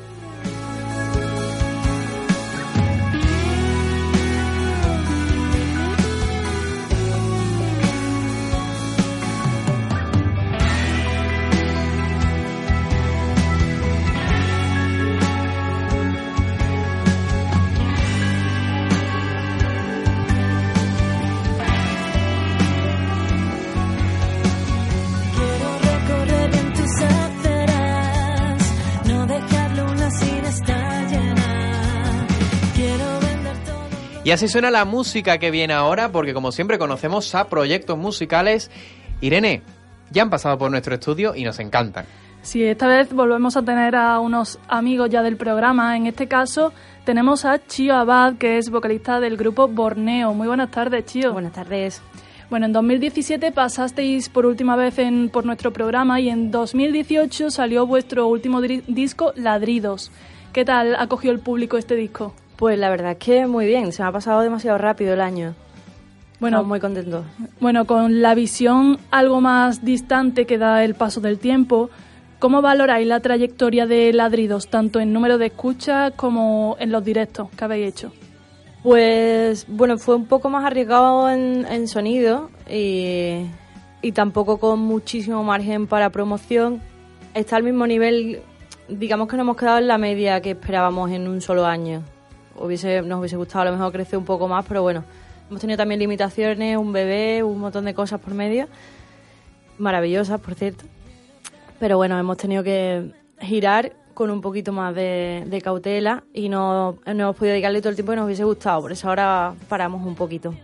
Y 34.33 34.35
así 34.35 34.49
suena 34.49 34.71
la 34.71 34.87
música 34.87 35.37
que 35.37 35.51
viene 35.51 35.75
ahora, 35.75 36.11
porque 36.11 36.33
como 36.33 36.53
siempre 36.53 36.79
conocemos 36.79 37.35
a 37.35 37.49
proyectos 37.49 37.99
musicales. 37.99 38.71
Irene, 39.21 39.61
ya 40.11 40.23
han 40.23 40.31
pasado 40.31 40.57
por 40.57 40.71
nuestro 40.71 40.95
estudio 40.95 41.37
y 41.37 41.45
nos 41.45 41.59
encantan. 41.59 42.07
Sí, 42.41 42.65
esta 42.65 42.87
vez 42.87 43.13
volvemos 43.13 43.59
a 43.59 43.63
tener 43.63 43.95
a 43.95 44.19
unos 44.21 44.59
amigos 44.69 45.11
ya 45.11 45.21
del 45.21 45.37
programa. 45.37 45.99
En 45.99 46.07
este 46.07 46.29
caso 46.29 46.73
tenemos 47.05 47.45
a 47.45 47.63
Chio 47.67 47.95
Abad, 47.95 48.37
que 48.37 48.57
es 48.57 48.71
vocalista 48.71 49.21
del 49.21 49.37
grupo 49.37 49.69
Borneo. 49.69 50.33
Muy 50.33 50.47
buenas 50.47 50.71
tardes, 50.71 51.05
Chio. 51.05 51.35
Buenas 51.35 51.53
tardes. 51.53 52.01
Bueno, 52.49 52.65
en 52.65 52.73
2017 52.73 53.53
pasasteis 53.53 54.31
por 54.31 54.47
última 54.47 54.77
vez 54.77 54.99
en, 54.99 55.29
por 55.29 55.45
nuestro 55.45 55.75
programa 55.75 56.21
y 56.21 56.31
en 56.31 56.51
2018 56.51 57.51
salió 57.51 57.87
vuestro 57.87 58.29
último 58.29 58.63
disco, 58.63 59.35
Ladridos. 59.37 60.11
¿Qué 60.55 60.65
tal 60.65 60.97
acogió 60.97 61.33
el 61.33 61.41
público 61.41 61.77
este 61.77 61.97
disco? 61.97 62.35
Pues 62.63 62.79
la 62.79 62.91
verdad 62.91 63.11
es 63.11 63.19
que 63.19 63.49
muy 63.49 63.67
bien, 63.67 63.91
se 63.91 64.05
me 64.05 64.09
ha 64.09 64.13
pasado 64.13 64.41
demasiado 64.41 64.79
rápido 64.79 65.15
el 65.15 65.21
año. 65.21 65.57
Bueno, 66.39 66.63
muy 66.63 66.79
contento. 66.79 67.25
Bueno, 67.59 67.87
con 67.87 68.23
la 68.23 68.37
visión 68.37 68.99
algo 69.11 69.41
más 69.41 69.85
distante 69.85 70.47
que 70.47 70.59
da 70.59 70.85
el 70.85 70.95
paso 70.95 71.21
del 71.21 71.41
tiempo, 71.41 71.91
¿cómo 72.39 72.63
valoráis 72.63 73.05
la 73.05 73.19
trayectoria 73.19 73.89
de 73.89 74.13
Ladridos, 74.13 74.69
tanto 74.69 75.01
en 75.01 75.13
número 75.13 75.39
de 75.39 75.47
escuchas 75.47 76.13
como 76.15 76.77
en 76.79 76.93
los 76.93 77.05
directos 77.05 77.51
que 77.51 77.65
habéis 77.65 77.89
hecho? 77.89 78.13
Pues 78.85 79.67
bueno, 79.67 79.99
fue 79.99 80.15
un 80.15 80.27
poco 80.27 80.49
más 80.49 80.65
arriesgado 80.65 81.31
en, 81.31 81.89
sonido 81.89 82.49
y, 82.71 83.45
y 84.03 84.13
tampoco 84.13 84.59
con 84.59 84.79
muchísimo 84.79 85.43
margen 85.43 85.89
para 85.89 86.11
promoción. 86.11 86.81
Está 87.35 87.57
al 87.57 87.65
mismo 87.65 87.89
nivel, 87.89 88.41
digamos 88.89 89.27
que 89.27 89.35
no 89.35 89.43
hemos 89.43 89.57
quedado 89.57 89.79
en 89.79 89.89
la 89.89 89.99
media 89.99 90.41
que 90.41 90.53
esperábamos 90.53 91.11
en 91.11 91.27
un 91.27 91.41
solo 91.41 91.67
año 91.67 92.05
hubiese, 92.57 93.03
nos 93.03 93.21
hubiese 93.21 93.37
gustado 93.37 93.63
a 93.63 93.65
lo 93.67 93.73
mejor 93.73 93.93
crecer 93.93 94.19
un 94.19 94.25
poco 94.25 94.49
más, 94.49 94.65
pero 94.67 94.83
bueno, 94.83 95.05
hemos 95.49 95.61
tenido 95.61 95.77
también 95.77 96.01
limitaciones, 96.01 96.77
un 96.77 96.93
bebé, 96.93 97.43
un 97.43 97.59
montón 97.59 97.85
de 97.85 97.95
cosas 97.95 98.21
por 98.21 98.35
medio, 98.35 98.69
maravillosas, 99.79 100.41
por 100.41 100.55
cierto. 100.55 100.85
Pero 101.79 101.97
bueno, 101.97 102.19
hemos 102.19 102.37
tenido 102.37 102.63
que 102.63 103.11
girar 103.41 103.93
con 104.15 104.31
un 104.31 104.41
poquito 104.41 104.73
más 104.73 104.95
de, 104.95 105.45
de 105.47 105.61
cautela 105.61 106.25
y 106.33 106.49
no, 106.49 106.99
no 107.07 107.11
hemos 107.13 107.37
podido 107.37 107.53
dedicarle 107.53 107.81
todo 107.81 107.91
el 107.91 107.97
tiempo 107.97 108.13
que 108.13 108.17
nos 108.17 108.27
hubiese 108.27 108.45
gustado. 108.45 108.83
Por 108.83 108.93
eso 108.93 109.09
ahora 109.09 109.55
paramos 109.69 110.07
un 110.07 110.15
poquito. 110.15 110.55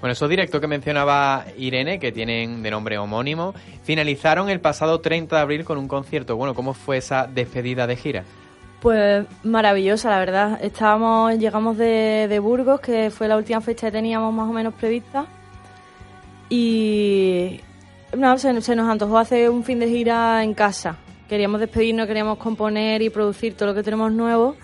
Bueno, 0.00 0.12
esos 0.12 0.30
directos 0.30 0.60
que 0.60 0.68
mencionaba 0.68 1.44
Irene, 1.56 1.98
que 1.98 2.12
tienen 2.12 2.62
de 2.62 2.70
nombre 2.70 2.98
homónimo, 2.98 3.52
finalizaron 3.82 4.48
el 4.48 4.60
pasado 4.60 5.00
30 5.00 5.34
de 5.34 5.42
abril 5.42 5.64
con 5.64 5.76
un 5.76 5.88
concierto. 5.88 6.36
Bueno, 6.36 6.54
¿cómo 6.54 6.72
fue 6.72 6.98
esa 6.98 7.26
despedida 7.26 7.86
de 7.88 7.96
gira? 7.96 8.24
Pues 8.80 9.26
maravillosa, 9.42 10.10
la 10.10 10.18
verdad. 10.20 10.58
Estábamos, 10.62 11.36
llegamos 11.36 11.76
de, 11.76 12.38
Burgos, 12.40 12.80
que 12.80 13.10
fue 13.10 13.26
la 13.26 13.36
última 13.36 13.60
fecha 13.60 13.88
que 13.88 13.92
teníamos 13.92 14.32
más 14.32 14.48
o 14.48 14.52
menos 14.52 14.74
prevista. 14.74 15.26
Y 16.48 17.60
no, 18.16 18.38
se, 18.38 18.60
se 18.62 18.76
nos 18.76 18.88
antojó 18.88 19.18
hacer 19.18 19.50
un 19.50 19.64
fin 19.64 19.80
de 19.80 19.88
gira 19.88 20.44
en 20.44 20.54
casa. 20.54 20.96
Queríamos 21.28 21.60
despedirnos, 21.60 22.06
queríamos 22.06 22.38
componer 22.38 23.02
y 23.02 23.10
producir 23.10 23.54
todo 23.54 23.70
lo 23.70 23.74
que 23.74 23.82
tenemos 23.82 24.12
nuevo. 24.12 24.54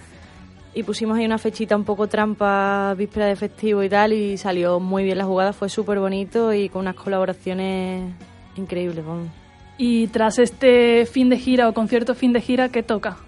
Y 0.75 0.83
pusimos 0.85 1.19
ahí 1.19 1.25
una 1.25 1.39
fechita 1.39 1.77
un 1.77 1.85
poco 1.85 2.09
trampa, 2.09 2.95
víspera 2.97 3.27
de 3.27 3.37
festivo 3.37 3.83
y 3.83 3.89
tal, 3.89 4.13
y 4.13 4.37
salió 4.37 4.81
muy 4.81 5.05
bien 5.05 5.19
la 5.19 5.25
jugada, 5.25 5.53
fue 5.53 5.69
súper 5.69 6.01
bonito 6.01 6.53
y 6.53 6.69
con 6.69 6.83
unas 6.83 6.97
colaboraciones 6.97 8.13
increíbles. 8.57 9.05
Y 9.77 10.09
tras 10.09 10.39
este 10.39 11.07
fin 11.07 11.29
de 11.29 11.39
gira 11.39 11.69
o 11.69 11.75
concierto 11.75 12.15
fin 12.15 12.33
de 12.33 12.41
gira, 12.41 12.71
¿qué 12.71 12.83
toca? 12.83 13.19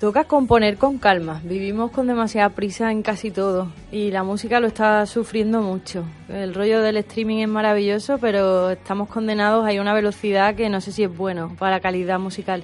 Toca 0.00 0.24
componer 0.24 0.76
con 0.76 0.98
calma. 0.98 1.40
Vivimos 1.42 1.90
con 1.90 2.06
demasiada 2.06 2.50
prisa 2.50 2.92
en 2.92 3.02
casi 3.02 3.32
todo 3.32 3.72
y 3.90 4.12
la 4.12 4.22
música 4.22 4.60
lo 4.60 4.68
está 4.68 5.04
sufriendo 5.06 5.60
mucho. 5.60 6.04
El 6.28 6.54
rollo 6.54 6.80
del 6.82 6.98
streaming 6.98 7.38
es 7.38 7.48
maravilloso, 7.48 8.18
pero 8.18 8.70
estamos 8.70 9.08
condenados 9.08 9.68
a 9.68 9.80
una 9.80 9.94
velocidad 9.94 10.54
que 10.54 10.68
no 10.68 10.80
sé 10.80 10.92
si 10.92 11.02
es 11.02 11.16
bueno 11.16 11.56
para 11.58 11.72
la 11.76 11.80
calidad 11.80 12.20
musical. 12.20 12.62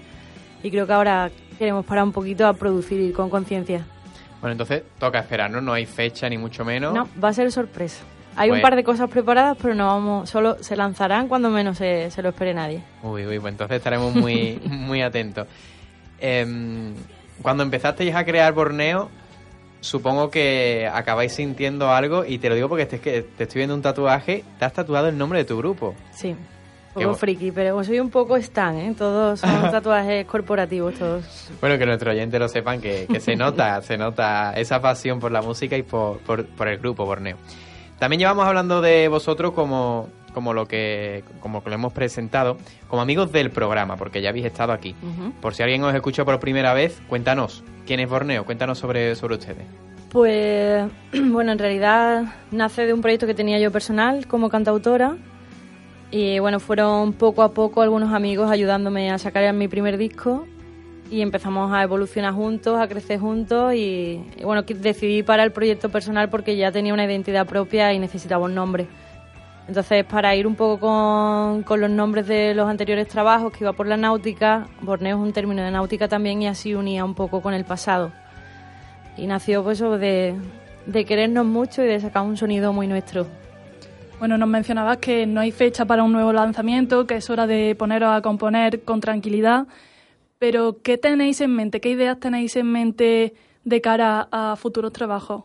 Y 0.62 0.70
creo 0.70 0.86
que 0.86 0.92
ahora 0.92 1.28
queremos 1.58 1.84
parar 1.84 2.04
un 2.04 2.12
poquito 2.12 2.46
a 2.46 2.52
producir 2.54 3.00
y 3.00 3.10
con 3.10 3.28
conciencia. 3.30 3.84
Bueno, 4.40 4.52
entonces 4.52 4.84
toca 5.00 5.18
esperar, 5.18 5.50
¿no? 5.50 5.60
No 5.60 5.72
hay 5.72 5.86
fecha 5.86 6.28
ni 6.28 6.38
mucho 6.38 6.64
menos. 6.64 6.94
No, 6.94 7.08
va 7.22 7.30
a 7.30 7.32
ser 7.32 7.50
sorpresa. 7.50 8.04
Hay 8.36 8.50
un 8.50 8.54
Pues- 8.56 8.62
par 8.62 8.76
de 8.76 8.84
cosas 8.84 9.10
preparadas, 9.10 9.56
pero 9.60 9.74
no 9.74 9.86
vamos, 9.88 10.30
solo 10.30 10.62
se 10.62 10.76
lanzarán 10.76 11.26
cuando 11.26 11.50
menos 11.50 11.78
se, 11.78 12.12
se 12.12 12.22
lo 12.22 12.28
espere 12.28 12.54
nadie. 12.54 12.80
Uy, 13.02 13.26
uy, 13.26 13.40
pues 13.40 13.52
entonces 13.52 13.78
estaremos 13.78 14.14
muy, 14.14 14.60
muy 14.66 15.02
atentos. 15.02 15.48
Em, 16.20 16.94
cuando 17.42 17.62
empezasteis 17.62 18.14
a 18.14 18.24
crear 18.24 18.52
Borneo, 18.52 19.10
supongo 19.80 20.30
que 20.30 20.88
acabáis 20.92 21.34
sintiendo 21.34 21.90
algo, 21.90 22.24
y 22.24 22.38
te 22.38 22.48
lo 22.48 22.54
digo 22.54 22.68
porque 22.68 22.86
te, 22.86 23.18
estoy 23.18 23.58
viendo 23.60 23.74
un 23.74 23.82
tatuaje, 23.82 24.44
te 24.58 24.64
has 24.64 24.72
tatuado 24.72 25.08
el 25.08 25.18
nombre 25.18 25.40
de 25.40 25.44
tu 25.44 25.58
grupo. 25.58 25.94
Sí, 26.12 26.34
un 26.94 27.02
poco 27.02 27.14
friki, 27.14 27.50
pero 27.50 27.82
soy 27.84 28.00
un 28.00 28.10
poco 28.10 28.36
stan, 28.36 28.76
¿eh? 28.76 28.94
Todos 28.96 29.40
son 29.40 29.50
tatuajes 29.70 30.24
corporativos, 30.26 30.94
todos. 30.94 31.50
Bueno, 31.60 31.76
que 31.76 31.86
nuestros 31.86 32.14
oyentes 32.14 32.40
lo 32.40 32.48
sepan, 32.48 32.80
que, 32.80 33.06
que 33.06 33.20
se 33.20 33.36
nota, 33.36 33.82
se 33.82 33.98
nota 33.98 34.52
esa 34.54 34.80
pasión 34.80 35.20
por 35.20 35.32
la 35.32 35.42
música 35.42 35.76
y 35.76 35.82
por, 35.82 36.18
por, 36.18 36.46
por 36.46 36.68
el 36.68 36.78
grupo 36.78 37.04
Borneo. 37.04 37.36
También 37.98 38.20
llevamos 38.20 38.46
hablando 38.46 38.80
de 38.80 39.08
vosotros 39.08 39.52
como, 39.52 40.08
como 40.34 40.52
lo 40.52 40.66
que 40.66 41.24
como 41.40 41.64
que 41.64 41.70
lo 41.70 41.76
hemos 41.76 41.92
presentado, 41.92 42.58
como 42.88 43.00
amigos 43.00 43.32
del 43.32 43.50
programa, 43.50 43.96
porque 43.96 44.20
ya 44.20 44.28
habéis 44.28 44.46
estado 44.46 44.72
aquí. 44.72 44.94
Ujú. 45.02 45.32
Por 45.40 45.54
si 45.54 45.62
alguien 45.62 45.82
os 45.84 45.94
escucha 45.94 46.24
por 46.24 46.40
primera 46.40 46.74
vez, 46.74 47.00
cuéntanos, 47.08 47.62
¿quién 47.86 48.00
es 48.00 48.10
Borneo? 48.10 48.44
Cuéntanos 48.44 48.78
sobre, 48.78 49.14
sobre 49.14 49.36
ustedes. 49.36 49.64
Pues, 50.14 50.88
bueno, 51.12 51.50
en 51.50 51.58
realidad 51.58 52.34
nace 52.52 52.86
de 52.86 52.92
un 52.92 53.00
proyecto 53.00 53.26
que 53.26 53.34
tenía 53.34 53.58
yo 53.58 53.72
personal 53.72 54.28
como 54.28 54.48
cantautora. 54.48 55.16
Y 56.12 56.38
bueno, 56.38 56.60
fueron 56.60 57.12
poco 57.14 57.42
a 57.42 57.52
poco 57.52 57.82
algunos 57.82 58.12
amigos 58.12 58.48
ayudándome 58.48 59.10
a 59.10 59.18
sacar 59.18 59.52
mi 59.54 59.66
primer 59.66 59.98
disco. 59.98 60.46
Y 61.10 61.20
empezamos 61.20 61.72
a 61.72 61.82
evolucionar 61.82 62.32
juntos, 62.32 62.80
a 62.80 62.86
crecer 62.86 63.18
juntos. 63.18 63.74
Y, 63.74 64.22
y 64.36 64.44
bueno, 64.44 64.62
decidí 64.62 65.24
parar 65.24 65.46
el 65.46 65.52
proyecto 65.52 65.88
personal 65.88 66.28
porque 66.30 66.56
ya 66.56 66.70
tenía 66.70 66.94
una 66.94 67.04
identidad 67.04 67.44
propia 67.44 67.92
y 67.92 67.98
necesitaba 67.98 68.44
un 68.44 68.54
nombre. 68.54 68.86
Entonces, 69.66 70.04
para 70.04 70.34
ir 70.36 70.46
un 70.46 70.56
poco 70.56 70.78
con, 70.78 71.62
con 71.62 71.80
los 71.80 71.90
nombres 71.90 72.26
de 72.26 72.54
los 72.54 72.68
anteriores 72.68 73.08
trabajos, 73.08 73.52
que 73.52 73.64
iba 73.64 73.72
por 73.72 73.86
la 73.86 73.96
náutica, 73.96 74.66
Borneo 74.82 75.16
es 75.16 75.22
un 75.22 75.32
término 75.32 75.62
de 75.62 75.70
náutica 75.70 76.06
también 76.06 76.42
y 76.42 76.46
así 76.46 76.74
unía 76.74 77.04
un 77.04 77.14
poco 77.14 77.40
con 77.40 77.54
el 77.54 77.64
pasado. 77.64 78.12
Y 79.16 79.26
nació 79.26 79.62
pues 79.64 79.78
eso 79.78 79.96
de, 79.96 80.34
de 80.86 81.04
querernos 81.04 81.46
mucho 81.46 81.82
y 81.82 81.86
de 81.86 82.00
sacar 82.00 82.24
un 82.24 82.36
sonido 82.36 82.72
muy 82.72 82.86
nuestro. 82.86 83.26
Bueno, 84.18 84.38
nos 84.38 84.48
mencionabas 84.48 84.98
que 84.98 85.26
no 85.26 85.40
hay 85.40 85.50
fecha 85.50 85.84
para 85.86 86.02
un 86.02 86.12
nuevo 86.12 86.32
lanzamiento, 86.32 87.06
que 87.06 87.16
es 87.16 87.30
hora 87.30 87.46
de 87.46 87.74
poneros 87.74 88.10
a 88.10 88.22
componer 88.22 88.82
con 88.82 89.00
tranquilidad, 89.00 89.66
pero 90.38 90.82
¿qué 90.82 90.98
tenéis 90.98 91.40
en 91.40 91.54
mente? 91.54 91.80
¿Qué 91.80 91.90
ideas 91.90 92.20
tenéis 92.20 92.54
en 92.56 92.70
mente 92.70 93.34
de 93.64 93.80
cara 93.80 94.28
a 94.30 94.56
futuros 94.56 94.92
trabajos? 94.92 95.44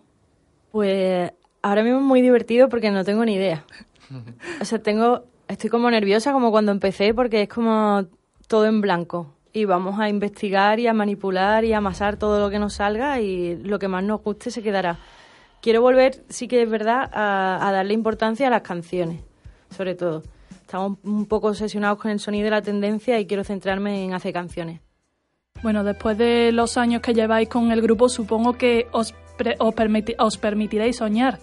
Pues 0.72 1.32
ahora 1.62 1.84
mismo 1.84 2.00
es 2.00 2.06
muy 2.06 2.22
divertido 2.22 2.70
porque 2.70 2.92
no 2.92 3.04
tengo 3.04 3.24
ni 3.26 3.36
idea. 3.36 3.66
O 4.62 4.66
sea, 4.66 4.80
tengo, 4.80 5.26
estoy 5.48 5.70
como 5.70 5.90
nerviosa 5.92 6.32
como 6.34 6.52
cuando 6.52 6.72
empecé 6.72 7.14
porque 7.14 7.44
es 7.44 7.50
como 7.50 8.06
todo 8.48 8.66
en 8.66 8.82
blanco. 8.82 9.34
Y 9.52 9.66
vamos 9.66 10.00
a 10.00 10.10
investigar 10.10 10.80
y 10.80 10.88
a 10.88 10.94
manipular 10.94 11.66
y 11.66 11.74
a 11.74 11.78
amasar 11.80 12.18
todo 12.18 12.40
lo 12.40 12.50
que 12.50 12.60
nos 12.60 12.74
salga 12.76 13.20
y 13.20 13.56
lo 13.58 13.80
que 13.80 13.88
más 13.88 14.04
nos 14.04 14.22
guste 14.22 14.52
se 14.52 14.62
quedará. 14.62 14.98
Quiero 15.62 15.82
volver, 15.82 16.24
sí 16.30 16.48
que 16.48 16.62
es 16.62 16.70
verdad, 16.70 17.10
a, 17.14 17.68
a 17.68 17.72
darle 17.72 17.94
importancia 17.94 18.48
a 18.48 18.50
las 18.50 18.62
canciones, 18.62 19.22
sobre 19.76 19.96
todo. 19.96 20.24
Estamos 20.62 21.00
un 21.04 21.26
poco 21.26 21.48
obsesionados 21.48 21.98
con 21.98 22.12
el 22.12 22.20
sonido 22.20 22.48
y 22.48 22.52
la 22.52 22.62
tendencia 22.62 23.20
y 23.20 23.26
quiero 23.26 23.44
centrarme 23.44 24.04
en 24.06 24.14
hacer 24.14 24.34
canciones. 24.34 24.82
Bueno, 25.64 25.84
después 25.84 26.18
de 26.18 26.52
los 26.54 26.78
años 26.78 27.02
que 27.02 27.14
lleváis 27.14 27.50
con 27.50 27.72
el 27.72 27.82
grupo, 27.82 28.08
supongo 28.08 28.54
que 28.54 28.88
os, 28.92 29.14
pre- 29.38 29.56
os, 29.60 29.74
permiti- 29.76 30.16
os 30.20 30.38
permitiréis 30.38 30.98
soñar. 30.98 31.40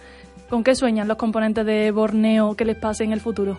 ¿Con 0.49 0.63
qué 0.63 0.75
sueñan 0.75 1.09
los 1.09 1.17
componentes 1.17 1.67
de 1.67 1.91
Borneo 1.91 2.55
que 2.55 2.65
les 2.65 2.77
pase 2.77 3.05
en 3.05 3.13
el 3.13 3.21
futuro? 3.21 3.59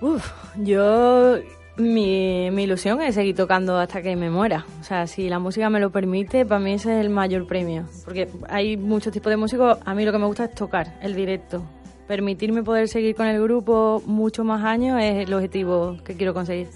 Uf, 0.00 0.32
yo 0.56 1.36
mi, 1.76 2.50
mi 2.50 2.64
ilusión 2.64 3.00
es 3.00 3.14
seguir 3.14 3.36
tocando 3.36 3.78
hasta 3.78 4.02
que 4.02 4.16
me 4.16 4.28
muera. 4.28 4.66
O 4.80 4.84
sea, 4.84 5.06
si 5.06 5.28
la 5.28 5.38
música 5.38 5.70
me 5.70 5.78
lo 5.78 5.90
permite, 5.90 6.44
para 6.44 6.60
mí 6.60 6.72
ese 6.72 6.98
es 6.98 7.04
el 7.04 7.10
mayor 7.10 7.46
premio. 7.46 7.84
Porque 8.04 8.28
hay 8.48 8.76
muchos 8.76 9.12
tipos 9.12 9.30
de 9.30 9.36
músicos, 9.36 9.78
a 9.84 9.94
mí 9.94 10.04
lo 10.04 10.10
que 10.10 10.18
me 10.18 10.26
gusta 10.26 10.44
es 10.44 10.54
tocar, 10.54 10.98
el 11.00 11.14
directo. 11.14 11.62
Permitirme 12.08 12.64
poder 12.64 12.88
seguir 12.88 13.14
con 13.14 13.26
el 13.26 13.40
grupo 13.40 14.02
muchos 14.04 14.44
más 14.44 14.64
años 14.64 15.00
es 15.00 15.26
el 15.26 15.32
objetivo 15.32 15.98
que 16.04 16.16
quiero 16.16 16.34
conseguir. 16.34 16.68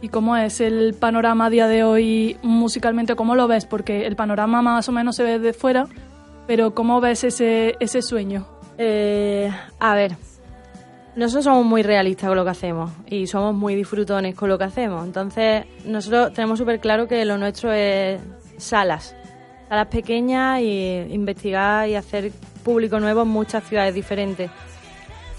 ¿Y 0.00 0.08
cómo 0.08 0.36
es 0.36 0.60
el 0.60 0.94
panorama 0.94 1.46
a 1.46 1.50
día 1.50 1.68
de 1.68 1.84
hoy 1.84 2.36
musicalmente? 2.42 3.14
¿Cómo 3.14 3.36
lo 3.36 3.46
ves? 3.46 3.66
Porque 3.66 4.06
el 4.06 4.16
panorama 4.16 4.60
más 4.60 4.88
o 4.88 4.92
menos 4.92 5.14
se 5.14 5.22
ve 5.22 5.38
de 5.38 5.52
fuera, 5.52 5.86
pero 6.46 6.74
¿cómo 6.74 7.00
ves 7.00 7.24
ese, 7.24 7.76
ese 7.80 8.02
sueño? 8.02 8.46
Eh, 8.78 9.50
a 9.78 9.94
ver, 9.94 10.16
nosotros 11.14 11.44
somos 11.44 11.64
muy 11.64 11.82
realistas 11.82 12.28
con 12.28 12.36
lo 12.36 12.44
que 12.44 12.50
hacemos 12.50 12.90
y 13.06 13.26
somos 13.26 13.54
muy 13.54 13.74
disfrutones 13.74 14.34
con 14.34 14.48
lo 14.48 14.58
que 14.58 14.64
hacemos. 14.64 15.04
Entonces, 15.04 15.66
nosotros 15.84 16.32
tenemos 16.32 16.58
súper 16.58 16.80
claro 16.80 17.06
que 17.06 17.24
lo 17.24 17.36
nuestro 17.36 17.72
es 17.72 18.20
salas, 18.56 19.14
salas 19.68 19.88
pequeñas 19.88 20.60
y 20.60 21.06
investigar 21.10 21.88
y 21.88 21.96
hacer 21.96 22.32
público 22.64 22.98
nuevo 22.98 23.22
en 23.22 23.28
muchas 23.28 23.64
ciudades 23.64 23.94
diferentes. 23.94 24.50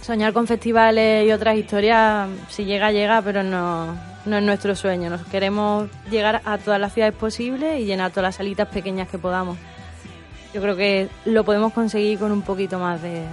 Soñar 0.02 0.34
con 0.34 0.48
festivales 0.48 1.26
y 1.26 1.32
otras 1.32 1.58
historias, 1.58 2.30
si 2.50 2.66
llega, 2.66 2.92
llega, 2.92 3.22
pero 3.22 3.42
no, 3.42 3.96
no 4.26 4.38
es 4.38 4.44
nuestro 4.44 4.76
sueño. 4.76 5.10
Nos 5.10 5.26
queremos 5.28 5.90
llegar 6.12 6.42
a 6.46 6.58
todas 6.58 6.80
las 6.80 6.94
ciudades 6.94 7.16
posibles 7.16 7.80
y 7.80 7.86
llenar 7.86 8.12
todas 8.12 8.24
las 8.24 8.36
salitas 8.36 8.68
pequeñas 8.68 9.08
que 9.10 9.18
podamos. 9.18 9.58
Yo 10.54 10.62
creo 10.62 10.76
que 10.76 11.10
lo 11.26 11.44
podemos 11.44 11.74
conseguir 11.74 12.20
con 12.20 12.32
un 12.32 12.42
poquito 12.42 12.80
más 12.80 13.02
de, 13.02 13.24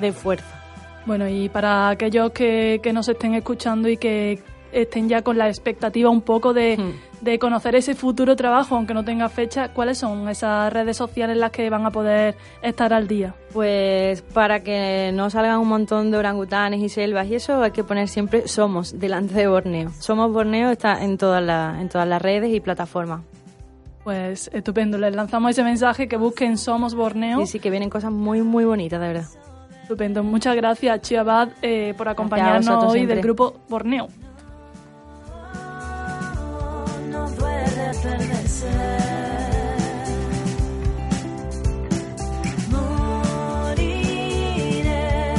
de 0.00 0.12
fuerza. 0.12 0.60
Bueno, 1.06 1.28
y 1.28 1.48
para 1.48 1.88
aquellos 1.88 2.30
que, 2.32 2.80
que 2.82 2.92
nos 2.92 3.08
estén 3.08 3.34
escuchando 3.34 3.88
y 3.88 3.96
que 3.96 4.42
estén 4.72 5.08
ya 5.08 5.22
con 5.22 5.38
la 5.38 5.48
expectativa 5.48 6.10
un 6.10 6.20
poco 6.20 6.52
de, 6.52 6.76
Hmm. 6.76 7.24
de 7.24 7.38
conocer 7.38 7.74
ese 7.74 7.94
futuro 7.94 8.36
trabajo, 8.36 8.76
aunque 8.76 8.94
no 8.94 9.04
tenga 9.04 9.28
fecha, 9.28 9.70
¿cuáles 9.70 9.98
son 9.98 10.28
esas 10.28 10.72
redes 10.72 10.96
sociales 10.96 11.34
en 11.34 11.40
las 11.40 11.50
que 11.50 11.68
van 11.70 11.84
a 11.86 11.90
poder 11.90 12.36
estar 12.62 12.92
al 12.92 13.08
día? 13.08 13.34
Pues 13.52 14.22
para 14.22 14.62
que 14.62 15.10
no 15.12 15.28
salgan 15.30 15.58
un 15.58 15.68
montón 15.68 16.10
de 16.10 16.18
orangutanes 16.18 16.80
y 16.80 16.88
selvas 16.88 17.26
y 17.26 17.34
eso 17.34 17.62
hay 17.62 17.72
que 17.72 17.82
poner 17.82 18.08
siempre 18.08 18.46
Somos 18.46 18.98
delante 18.98 19.34
de 19.34 19.48
Borneo. 19.48 19.90
Somos 19.98 20.32
Borneo 20.32 20.70
está 20.70 21.02
en 21.02 21.18
todas 21.18 21.42
las, 21.42 21.80
en 21.80 21.88
todas 21.88 22.06
las 22.06 22.22
redes 22.22 22.54
y 22.54 22.60
plataformas. 22.60 23.22
Pues 24.04 24.48
estupendo, 24.52 24.96
les 24.96 25.14
lanzamos 25.14 25.50
ese 25.50 25.62
mensaje 25.62 26.08
que 26.08 26.16
busquen 26.16 26.56
Somos 26.56 26.94
Borneo. 26.94 27.40
Y 27.42 27.46
sí 27.46 27.60
que 27.60 27.70
vienen 27.70 27.90
cosas 27.90 28.10
muy 28.10 28.42
muy 28.42 28.64
bonitas, 28.64 29.00
de 29.00 29.08
verdad. 29.08 29.26
Estupendo, 29.82 30.22
muchas 30.22 30.56
gracias 30.56 31.00
Chiabad 31.02 31.48
eh, 31.62 31.94
por 31.98 32.08
acompañarnos 32.08 32.84
hoy 32.84 32.98
siempre. 33.00 33.16
del 33.16 33.24
grupo 33.24 33.56
Borneo. 33.68 34.08
no 37.10 37.26
puede 37.36 37.92
perderse. 38.02 38.70
Moriré 43.90 45.36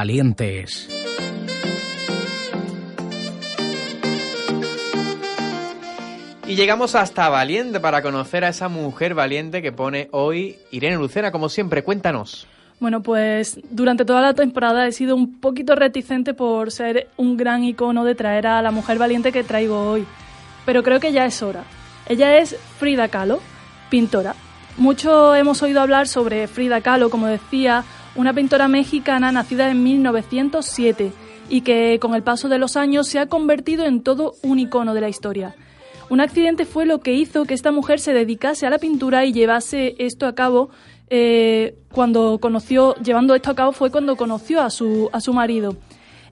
Valientes. 0.00 0.88
Y 6.46 6.54
llegamos 6.54 6.94
hasta 6.94 7.28
Valiente 7.28 7.80
para 7.80 8.00
conocer 8.00 8.46
a 8.46 8.48
esa 8.48 8.70
mujer 8.70 9.12
valiente 9.12 9.60
que 9.60 9.72
pone 9.72 10.08
hoy 10.12 10.56
Irene 10.70 10.96
Lucena, 10.96 11.30
como 11.30 11.50
siempre. 11.50 11.84
Cuéntanos. 11.84 12.46
Bueno, 12.78 13.02
pues 13.02 13.60
durante 13.68 14.06
toda 14.06 14.22
la 14.22 14.32
temporada 14.32 14.86
he 14.86 14.92
sido 14.92 15.14
un 15.14 15.38
poquito 15.38 15.74
reticente 15.74 16.32
por 16.32 16.72
ser 16.72 17.08
un 17.18 17.36
gran 17.36 17.62
icono 17.62 18.02
de 18.02 18.14
traer 18.14 18.46
a 18.46 18.62
la 18.62 18.70
mujer 18.70 18.96
valiente 18.98 19.32
que 19.32 19.44
traigo 19.44 19.90
hoy. 19.90 20.06
Pero 20.64 20.82
creo 20.82 20.98
que 20.98 21.12
ya 21.12 21.26
es 21.26 21.42
hora. 21.42 21.64
Ella 22.08 22.38
es 22.38 22.56
Frida 22.78 23.08
Kahlo, 23.08 23.40
pintora. 23.90 24.34
Mucho 24.78 25.34
hemos 25.34 25.62
oído 25.62 25.82
hablar 25.82 26.08
sobre 26.08 26.48
Frida 26.48 26.80
Kahlo, 26.80 27.10
como 27.10 27.26
decía, 27.26 27.84
una 28.14 28.32
pintora 28.32 28.68
mexicana 28.68 29.32
nacida 29.32 29.70
en 29.70 29.82
1907 29.82 31.12
y 31.48 31.62
que 31.62 31.98
con 32.00 32.14
el 32.14 32.22
paso 32.22 32.48
de 32.48 32.58
los 32.58 32.76
años 32.76 33.08
se 33.08 33.18
ha 33.18 33.26
convertido 33.26 33.84
en 33.84 34.02
todo 34.02 34.34
un 34.42 34.58
icono 34.58 34.94
de 34.94 35.00
la 35.00 35.08
historia. 35.08 35.54
Un 36.08 36.20
accidente 36.20 36.64
fue 36.64 36.86
lo 36.86 37.00
que 37.00 37.12
hizo 37.12 37.44
que 37.44 37.54
esta 37.54 37.70
mujer 37.70 38.00
se 38.00 38.12
dedicase 38.12 38.66
a 38.66 38.70
la 38.70 38.78
pintura 38.78 39.24
y 39.24 39.32
llevase 39.32 39.94
esto 39.98 40.26
a 40.26 40.34
cabo 40.34 40.70
eh, 41.08 41.76
cuando 41.92 42.38
conoció, 42.38 42.94
llevando 42.96 43.34
esto 43.34 43.50
a 43.50 43.54
cabo 43.54 43.72
fue 43.72 43.90
cuando 43.90 44.16
conoció 44.16 44.60
a 44.60 44.70
su, 44.70 45.08
a 45.12 45.20
su 45.20 45.32
marido. 45.32 45.76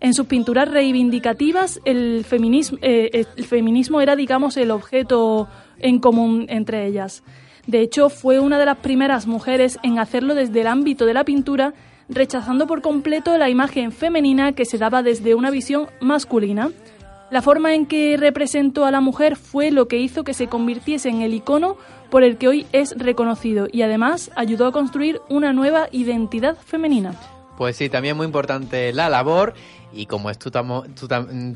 En 0.01 0.15
sus 0.15 0.27
pinturas 0.27 0.69
reivindicativas, 0.69 1.81
el 1.85 2.25
feminismo, 2.25 2.79
eh, 2.83 3.27
el 3.37 3.45
feminismo 3.45 4.01
era, 4.01 4.15
digamos, 4.15 4.57
el 4.57 4.71
objeto 4.71 5.49
en 5.79 5.99
común 5.99 6.47
entre 6.49 6.87
ellas. 6.87 7.25
De 7.69 7.83
hecho, 7.83 8.09
fue 8.09 8.41
una 8.41 8.59
de 8.59 8.65
las 8.65 8.79
primeras 8.79 9.27
mujeres 9.27 9.79
en 9.83 9.99
hacerlo 9.99 10.35
desde 10.35 10.63
el 10.63 10.67
ámbito 10.67 11.05
de 11.05 11.13
la 11.13 11.25
pintura, 11.25 11.75
rechazando 12.09 12.67
por 12.67 12.81
completo 12.81 13.37
la 13.37 13.51
imagen 13.51 13.93
femenina 13.93 14.53
que 14.53 14.65
se 14.65 14.79
daba 14.79 15.03
desde 15.03 15.35
una 15.35 15.51
visión 15.51 15.87
masculina. 16.01 16.71
La 17.31 17.43
forma 17.43 17.75
en 17.75 17.85
que 17.85 18.17
representó 18.17 18.87
a 18.87 18.91
la 18.91 19.03
mujer 19.03 19.37
fue 19.37 19.71
lo 19.71 19.87
que 19.87 19.99
hizo 19.99 20.25
que 20.25 20.33
se 20.33 20.47
convirtiese 20.47 21.11
en 21.11 21.21
el 21.21 21.35
icono 21.35 21.77
por 22.09 22.23
el 22.23 22.39
que 22.39 22.49
hoy 22.49 22.67
es 22.73 22.97
reconocido 22.97 23.69
y 23.71 23.83
además 23.83 24.31
ayudó 24.35 24.67
a 24.67 24.73
construir 24.73 25.21
una 25.29 25.53
nueva 25.53 25.89
identidad 25.93 26.57
femenina. 26.57 27.17
Pues 27.59 27.77
sí, 27.77 27.91
también 27.91 28.17
muy 28.17 28.25
importante 28.25 28.95
la 28.95 29.11
labor 29.11 29.53
y 29.93 30.07
como 30.07 30.31
es 30.31 30.39
tu, 30.39 30.51
tu 30.51 31.09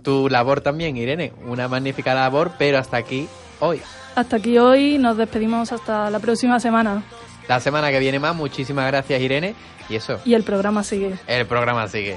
tu 0.02 0.28
labor 0.28 0.60
también, 0.60 0.94
Irene, 0.98 1.32
una 1.46 1.68
magnífica 1.68 2.12
labor, 2.12 2.52
pero 2.58 2.76
hasta 2.76 2.98
aquí 2.98 3.28
hoy. 3.60 3.80
Hasta 4.14 4.36
aquí 4.36 4.58
hoy, 4.58 4.98
nos 4.98 5.16
despedimos 5.16 5.72
hasta 5.72 6.10
la 6.10 6.18
próxima 6.20 6.60
semana 6.60 7.02
La 7.48 7.60
semana 7.60 7.90
que 7.90 7.98
viene 7.98 8.18
más, 8.18 8.34
muchísimas 8.36 8.86
gracias, 8.86 9.20
Irene. 9.20 9.54
Y 9.88 9.96
eso, 9.96 10.20
y 10.24 10.34
el 10.34 10.42
programa 10.44 10.84
sigue. 10.84 11.18
el 11.26 11.46
programa 11.46 11.88
sigue. 11.88 12.16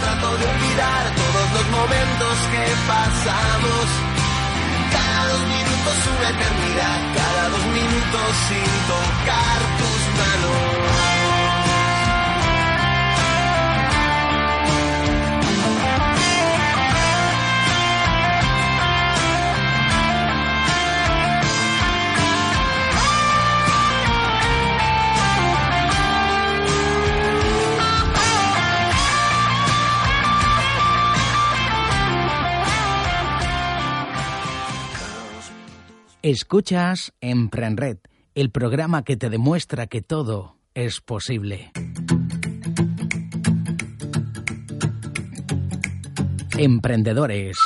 Trato 0.00 0.36
de 0.36 0.44
olvidar 0.44 1.14
todos 1.14 1.52
los 1.54 1.66
momentos 1.70 2.34
que 2.52 2.64
pasamos. 2.88 3.86
Cada 4.90 5.28
dos 5.28 5.42
minutos 5.46 5.96
una 6.18 6.28
eternidad, 6.30 6.98
cada 7.14 7.48
dos 7.50 7.66
minutos 7.66 8.28
sin 8.48 8.70
tocar 8.90 9.60
tus 9.78 10.00
manos. 10.18 10.91
Escuchas 36.24 37.12
Emprenred, 37.20 37.98
el 38.36 38.52
programa 38.52 39.02
que 39.02 39.16
te 39.16 39.28
demuestra 39.28 39.88
que 39.88 40.02
todo 40.02 40.56
es 40.72 41.00
posible. 41.00 41.72
Emprendedores. 46.56 47.56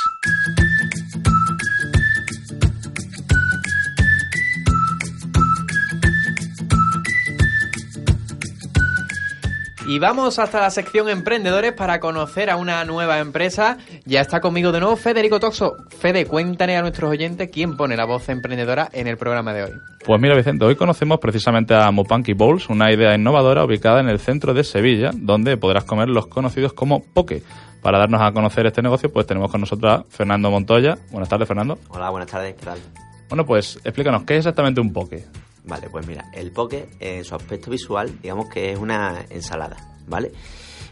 Y 9.87 9.99
vamos 9.99 10.39
hasta 10.39 10.59
la 10.61 10.71
sección 10.71 11.07
Emprendedores 11.09 11.73
para 11.73 11.99
conocer 11.99 12.49
a 12.49 12.57
una 12.57 12.83
nueva 12.85 13.19
empresa. 13.19 13.77
Ya 14.07 14.21
está 14.21 14.39
conmigo 14.39 14.71
de 14.71 14.79
nuevo 14.79 14.95
Federico 14.95 15.37
Toxo. 15.37 15.75
Fede, 15.89 16.25
cuéntale 16.25 16.77
a 16.77 16.81
nuestros 16.81 17.11
oyentes 17.11 17.49
quién 17.51 17.75
pone 17.75 17.97
la 17.97 18.05
voz 18.05 18.29
emprendedora 18.29 18.87
en 18.93 19.05
el 19.05 19.17
programa 19.17 19.53
de 19.53 19.63
hoy. 19.63 19.71
Pues 20.05 20.21
mira, 20.21 20.33
Vicente, 20.33 20.63
hoy 20.63 20.77
conocemos 20.77 21.19
precisamente 21.19 21.75
a 21.75 21.91
Mopanky 21.91 22.31
Bowls, 22.31 22.69
una 22.69 22.89
idea 22.89 23.13
innovadora 23.13 23.65
ubicada 23.65 23.99
en 23.99 24.07
el 24.07 24.19
centro 24.19 24.53
de 24.53 24.63
Sevilla, 24.63 25.11
donde 25.13 25.57
podrás 25.57 25.83
comer 25.83 26.07
los 26.07 26.27
conocidos 26.27 26.71
como 26.71 27.03
poke. 27.03 27.43
Para 27.81 27.99
darnos 27.99 28.21
a 28.21 28.31
conocer 28.31 28.65
este 28.65 28.81
negocio, 28.81 29.11
pues 29.11 29.27
tenemos 29.27 29.51
con 29.51 29.59
nosotros 29.59 29.91
a 29.91 30.05
Fernando 30.07 30.49
Montoya. 30.51 30.97
Buenas 31.11 31.27
tardes, 31.27 31.45
Fernando. 31.45 31.77
Hola, 31.89 32.09
buenas 32.09 32.31
tardes, 32.31 32.55
¿qué 32.55 32.63
tal? 32.63 32.79
Bueno, 33.27 33.45
pues 33.45 33.75
explícanos, 33.83 34.23
¿qué 34.23 34.35
es 34.35 34.39
exactamente 34.39 34.79
un 34.79 34.93
poke? 34.93 35.25
Vale, 35.65 35.89
pues 35.89 36.07
mira, 36.07 36.23
el 36.33 36.51
poke 36.51 36.87
en 37.01 37.25
su 37.25 37.35
aspecto 37.35 37.69
visual, 37.69 38.21
digamos 38.21 38.47
que 38.47 38.71
es 38.71 38.79
una 38.79 39.25
ensalada, 39.29 39.75
¿vale? 40.07 40.31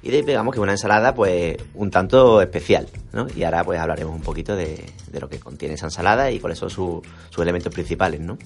Y 0.06 0.12
digamos 0.12 0.54
que 0.54 0.60
una 0.62 0.72
ensalada, 0.74 1.16
pues, 1.16 1.58
un 1.74 1.90
tanto 1.90 2.40
especial, 2.40 2.88
¿no? 3.12 3.26
Y 3.36 3.44
ahora, 3.44 3.64
pues, 3.64 3.80
hablaremos 3.80 4.14
un 4.16 4.22
poquito 4.22 4.56
de, 4.56 4.86
de 5.12 5.20
lo 5.20 5.28
que 5.28 5.40
contiene 5.40 5.74
esa 5.74 5.88
ensalada 5.88 6.30
y 6.30 6.40
cuáles 6.40 6.60
son 6.60 6.70
su- 6.70 7.02
sus 7.32 7.42
elementos 7.42 7.74
principales, 7.74 8.22
¿no? 8.22 8.38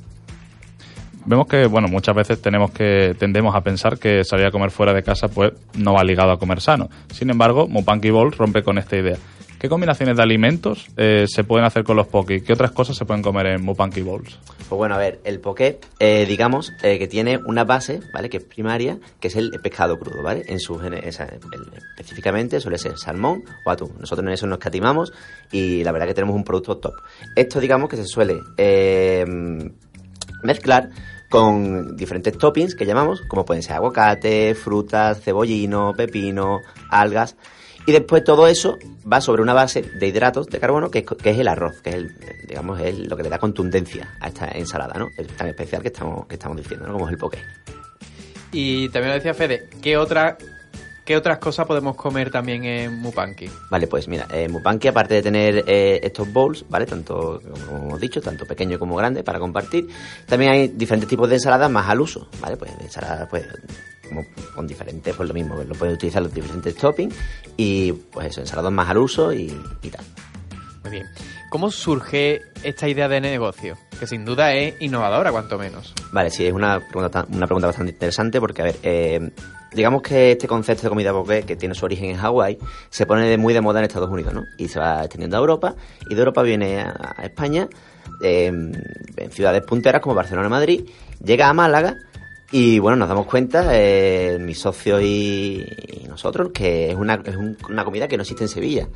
Vemos 1.26 1.48
que, 1.48 1.66
bueno, 1.68 1.90
muchas 1.90 2.16
veces 2.16 2.42
tenemos 2.42 2.72
que 2.72 3.14
tendemos 3.20 3.54
a 3.54 3.62
pensar 3.62 4.00
que 4.00 4.24
salir 4.24 4.46
a 4.46 4.52
comer 4.52 4.72
fuera 4.72 4.94
de 4.94 5.04
casa, 5.04 5.28
pues, 5.28 5.52
no 5.78 5.94
va 5.94 6.04
ligado 6.04 6.32
a 6.32 6.40
comer 6.40 6.62
sano. 6.62 6.90
Sin 7.14 7.30
embargo, 7.30 7.68
Mopanky 7.68 8.10
Bowls 8.10 8.38
rompe 8.38 8.64
con 8.64 8.78
esta 8.78 8.96
idea. 8.96 9.18
¿Qué 9.60 9.68
combinaciones 9.68 10.16
de 10.16 10.24
alimentos 10.24 10.88
eh, 10.96 11.26
se 11.28 11.44
pueden 11.44 11.66
hacer 11.66 11.84
con 11.84 11.98
los 11.98 12.08
poke? 12.08 12.42
¿Qué 12.44 12.54
otras 12.54 12.72
cosas 12.72 12.96
se 12.96 13.04
pueden 13.06 13.22
comer 13.22 13.48
en 13.48 13.62
Mopanky 13.64 14.02
Bowls? 14.02 14.40
Pues 14.70 14.70
bueno, 14.78 14.96
a 14.96 14.98
ver, 14.98 15.20
el 15.26 15.40
poke, 15.42 15.80
eh, 16.00 16.26
digamos, 16.28 16.72
eh, 16.82 16.98
que 16.98 17.08
tiene 17.10 17.38
una 17.46 17.66
base, 17.66 18.00
¿vale? 18.14 18.30
Que 18.30 18.38
es 18.38 18.44
primaria, 18.46 19.00
que 19.20 19.28
es 19.28 19.36
el 19.36 19.52
pescado 19.62 20.00
crudo, 20.00 20.24
¿vale? 20.24 20.44
En 20.48 20.60
su 20.62 20.80
el- 20.80 20.94
específicamente 21.98 22.62
suele 22.62 22.78
ser 22.78 22.98
salmón 22.98 23.44
o 23.66 23.70
atún. 23.70 23.92
Nosotros 24.00 24.26
en 24.26 24.32
eso 24.34 24.48
nos 24.48 24.60
catimamos 24.60 25.12
y 25.52 25.84
la 25.84 25.92
verdad 25.92 26.08
que 26.08 26.14
tenemos 26.14 26.36
un 26.38 26.46
producto 26.46 26.78
top. 26.78 26.94
Esto, 27.36 27.60
digamos, 27.60 27.90
que 27.90 27.98
se 27.98 28.06
suele 28.06 28.40
mezclar 30.44 30.90
con 31.30 31.98
diferentes 31.98 32.38
toppings 32.38 32.76
que 32.76 32.86
llamamos, 32.86 33.22
como 33.28 33.44
pueden 33.46 33.62
ser 33.62 33.74
aguacate, 33.76 34.56
frutas, 34.56 35.20
cebollino, 35.22 35.94
pepino, 35.96 36.62
algas. 36.90 37.36
Y 37.86 37.92
después 37.92 38.24
todo 38.24 38.48
eso 38.48 38.78
va 39.12 39.22
sobre 39.22 39.42
una 39.42 39.54
base 39.54 39.82
de 39.82 40.08
hidratos 40.08 40.48
de 40.48 40.60
carbono 40.60 40.92
que 40.92 41.00
es, 41.00 41.06
que 41.06 41.32
es 41.32 41.40
el 41.40 41.48
arroz, 41.48 41.82
que 41.82 41.90
es 41.90 41.96
el, 41.96 42.16
digamos, 42.48 42.80
es 42.80 42.98
lo 43.00 43.18
que 43.18 43.24
le 43.24 43.30
da 43.30 43.40
contundencia 43.40 44.16
a 44.20 44.28
esta 44.28 44.48
ensalada, 44.50 44.96
¿no? 44.98 45.10
Tan 45.38 45.48
especial 45.48 45.82
que 45.82 45.88
estamos, 45.88 46.28
que 46.28 46.36
estamos 46.36 46.58
diciendo, 46.58 46.86
¿no? 46.88 46.94
Como 46.94 47.08
es 47.08 47.14
el 47.14 47.18
poke. 47.18 47.40
Y 48.52 48.90
también 48.90 49.10
lo 49.10 49.16
decía 49.16 49.34
Fede, 49.34 49.70
¿qué, 49.82 49.98
otra, 49.98 50.38
¿qué 51.10 51.18
otras 51.18 51.40
cosas 51.40 51.66
podemos 51.66 51.96
comer 51.96 52.30
también 52.30 52.64
en 52.66 53.00
Mupanki? 53.00 53.50
Vale, 53.72 53.88
pues 53.88 54.08
mira, 54.08 54.28
eh, 54.32 54.48
Mupanki, 54.48 54.90
aparte 54.90 55.16
de 55.16 55.24
tener 55.24 55.64
eh, 55.66 56.00
estos 56.04 56.32
bowls, 56.32 56.64
¿vale? 56.70 56.86
Tanto, 56.86 57.42
como 57.66 57.88
hemos 57.88 58.00
dicho, 58.00 58.22
tanto 58.22 58.46
pequeño 58.46 58.78
como 58.78 58.96
grande 58.96 59.24
para 59.24 59.40
compartir, 59.40 59.88
también 60.28 60.52
hay 60.52 60.68
diferentes 60.68 61.10
tipos 61.10 61.28
de 61.28 61.38
ensaladas 61.38 61.72
más 61.72 61.90
al 61.90 62.02
uso, 62.02 62.30
¿vale? 62.40 62.58
Pues 62.58 62.74
ensaladas, 62.80 63.28
pues, 63.28 63.44
como 64.08 64.24
con 64.54 64.68
diferentes, 64.68 65.16
pues 65.16 65.28
lo 65.28 65.34
mismo, 65.34 65.56
lo 65.56 65.74
puedes 65.74 65.96
utilizar 65.96 66.22
los 66.22 66.32
diferentes 66.32 66.76
toppings 66.76 67.16
y, 67.58 67.92
pues 67.92 68.28
eso, 68.28 68.42
ensaladas 68.42 68.72
más 68.72 68.88
al 68.88 69.00
uso 69.00 69.34
y, 69.34 69.52
y 69.82 69.90
tal. 69.90 70.06
Muy 70.84 70.92
bien. 70.92 71.08
¿Cómo 71.50 71.72
surge 71.72 72.42
esta 72.62 72.88
idea 72.88 73.08
de 73.08 73.20
negocio? 73.20 73.80
Que 74.00 74.06
sin 74.06 74.26
duda 74.26 74.54
es 74.54 74.76
innovadora, 74.80 75.32
cuanto 75.32 75.58
menos. 75.58 75.96
Vale, 76.12 76.30
sí, 76.30 76.46
es 76.46 76.54
una 76.54 76.80
pregunta, 76.80 77.26
una 77.32 77.48
pregunta 77.48 77.66
bastante 77.66 77.94
interesante 77.94 78.40
porque, 78.40 78.62
a 78.62 78.66
ver, 78.66 78.76
eh, 78.84 79.32
digamos 79.74 80.02
que 80.02 80.32
este 80.32 80.48
concepto 80.48 80.84
de 80.84 80.90
comida 80.90 81.12
poke, 81.12 81.44
que 81.44 81.56
tiene 81.56 81.76
su 81.76 81.86
origen 81.86 82.10
en 82.12 82.18
Hawái, 82.18 82.58
se 82.90 83.06
pone 83.06 83.38
muy 83.38 83.54
de 83.54 83.62
moda 83.62 83.80
en 83.80 83.86
Estados 83.86 84.10
Unidos, 84.10 84.34
¿no? 84.34 84.46
Y 84.58 84.68
se 84.68 84.80
va 84.80 85.02
extendiendo 85.04 85.38
a 85.38 85.40
Europa, 85.40 85.76
y 86.10 86.16
de 86.16 86.20
Europa 86.20 86.42
viene 86.44 86.80
a, 86.82 87.16
España, 87.24 87.68
eh, 88.24 88.48
en 88.48 89.32
ciudades 89.32 89.62
punteras 89.64 90.02
como 90.02 90.16
Barcelona 90.16 90.50
Madrid, 90.50 90.90
llega 91.24 91.48
a 91.50 91.54
Málaga, 91.54 91.98
y 92.52 92.80
bueno, 92.80 92.96
nos 92.98 93.08
damos 93.08 93.28
cuenta, 93.28 93.70
eh, 93.74 94.38
mis 94.42 94.58
socios 94.60 95.02
y, 95.04 95.64
nosotros, 96.10 96.50
que 96.52 96.90
es, 96.90 96.96
una, 96.96 97.22
es 97.24 97.36
un- 97.36 97.56
una 97.70 97.86
comida 97.86 98.08
que 98.08 98.18
no 98.18 98.24
existe 98.24 98.44
en 98.46 98.50
Sevilla. 98.50 98.88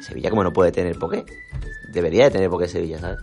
Sevilla 0.00 0.30
como 0.30 0.44
no 0.44 0.52
puede 0.52 0.70
tener 0.70 0.96
poke, 0.96 1.24
debería 1.92 2.24
de 2.26 2.30
tener 2.30 2.48
poke 2.48 2.68
Sevilla, 2.68 3.00
¿sabes? 3.00 3.18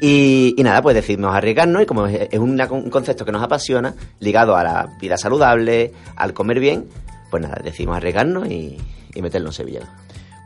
Y, 0.00 0.54
y 0.58 0.62
nada, 0.62 0.82
pues 0.82 0.94
decidimos 0.94 1.34
arriesgarnos 1.34 1.82
y 1.82 1.86
como 1.86 2.06
es, 2.06 2.28
es 2.30 2.38
una- 2.38 2.70
un 2.70 2.90
concepto 2.90 3.24
que 3.24 3.32
nos 3.32 3.42
apasiona, 3.42 3.94
ligado 4.20 4.54
a 4.56 4.62
la 4.62 4.88
vida 5.00 5.16
saludable, 5.16 5.92
al 6.16 6.34
comer 6.34 6.60
bien, 6.60 6.86
pues 7.30 7.42
nada, 7.42 7.60
decidimos 7.64 7.96
arriesgarnos 7.96 8.46
y, 8.48 8.76
y 9.14 9.22
meterlo 9.22 9.48
en 9.48 9.52
Sevilla. 9.54 9.80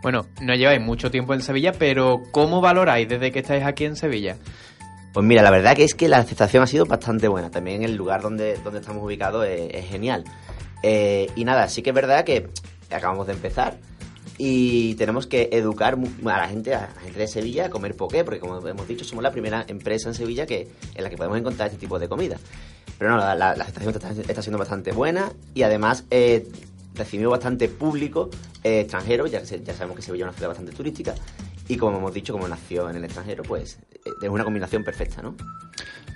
Bueno, 0.02 0.26
no 0.40 0.54
lleváis 0.54 0.80
mucho 0.80 1.10
tiempo 1.10 1.34
en 1.34 1.42
Sevilla, 1.42 1.72
pero 1.72 2.22
¿cómo 2.30 2.60
valoráis 2.60 3.08
desde 3.08 3.32
que 3.32 3.40
estáis 3.40 3.64
aquí 3.64 3.84
en 3.84 3.96
Sevilla? 3.96 4.36
Pues 5.12 5.26
mira, 5.26 5.42
la 5.42 5.50
verdad 5.50 5.74
que 5.74 5.82
es 5.84 5.94
que 5.94 6.08
la 6.08 6.18
aceptación 6.18 6.62
ha 6.62 6.66
sido 6.68 6.86
bastante 6.86 7.26
buena. 7.26 7.50
También 7.50 7.82
el 7.82 7.96
lugar 7.96 8.22
donde, 8.22 8.56
donde 8.62 8.78
estamos 8.78 9.02
ubicados 9.02 9.44
es, 9.46 9.74
es 9.74 9.86
genial. 9.86 10.24
Eh, 10.84 11.28
y 11.34 11.44
nada, 11.44 11.68
sí 11.68 11.82
que 11.82 11.90
es 11.90 11.94
verdad 11.96 12.24
que 12.24 12.48
acabamos 12.90 13.26
de 13.26 13.32
empezar 13.32 13.76
y 14.42 14.94
tenemos 14.94 15.26
que 15.26 15.50
educar 15.52 15.98
a 16.24 16.26
la 16.38 16.48
gente, 16.48 16.74
a 16.74 16.88
la 16.94 17.00
gente 17.02 17.18
de 17.18 17.28
Sevilla 17.28 17.66
a 17.66 17.70
comer 17.70 17.94
poké, 17.94 18.24
porque 18.24 18.40
como 18.40 18.66
hemos 18.66 18.88
dicho, 18.88 19.04
somos 19.04 19.22
la 19.22 19.30
primera 19.32 19.66
empresa 19.68 20.08
en 20.08 20.14
Sevilla 20.14 20.46
que, 20.46 20.66
en 20.94 21.04
la 21.04 21.10
que 21.10 21.16
podemos 21.18 21.36
encontrar 21.38 21.68
este 21.68 21.78
tipo 21.78 21.98
de 21.98 22.08
comida. 22.08 22.38
Pero 22.98 23.10
no, 23.10 23.18
la, 23.18 23.34
la- 23.34 23.54
la 23.54 23.64
está, 23.64 23.82
está 24.10 24.42
siendo 24.42 24.58
bastante 24.58 24.92
buena 24.92 25.30
y 25.54 25.62
además 25.62 26.04
eh, 26.10 26.46
recibimos 26.94 27.32
bastante 27.32 27.68
público 27.68 28.30
eh, 28.64 28.80
extranjero, 28.80 29.26
ya, 29.26 29.42
ya 29.42 29.74
sabemos 29.74 29.96
que 29.96 30.02
Sevilla 30.02 30.24
es 30.24 30.28
una 30.30 30.36
ciudad 30.36 30.48
bastante 30.48 30.72
turística 30.72 31.14
y 31.68 31.76
como 31.76 31.98
hemos 31.98 32.14
dicho, 32.14 32.32
como 32.32 32.48
nació 32.48 32.88
en 32.88 32.96
el 32.96 33.04
extranjero, 33.04 33.42
pues 33.42 33.78
eh, 33.92 34.10
es 34.22 34.28
una 34.30 34.44
combinación 34.44 34.82
perfecta, 34.84 35.20
¿no? 35.22 35.34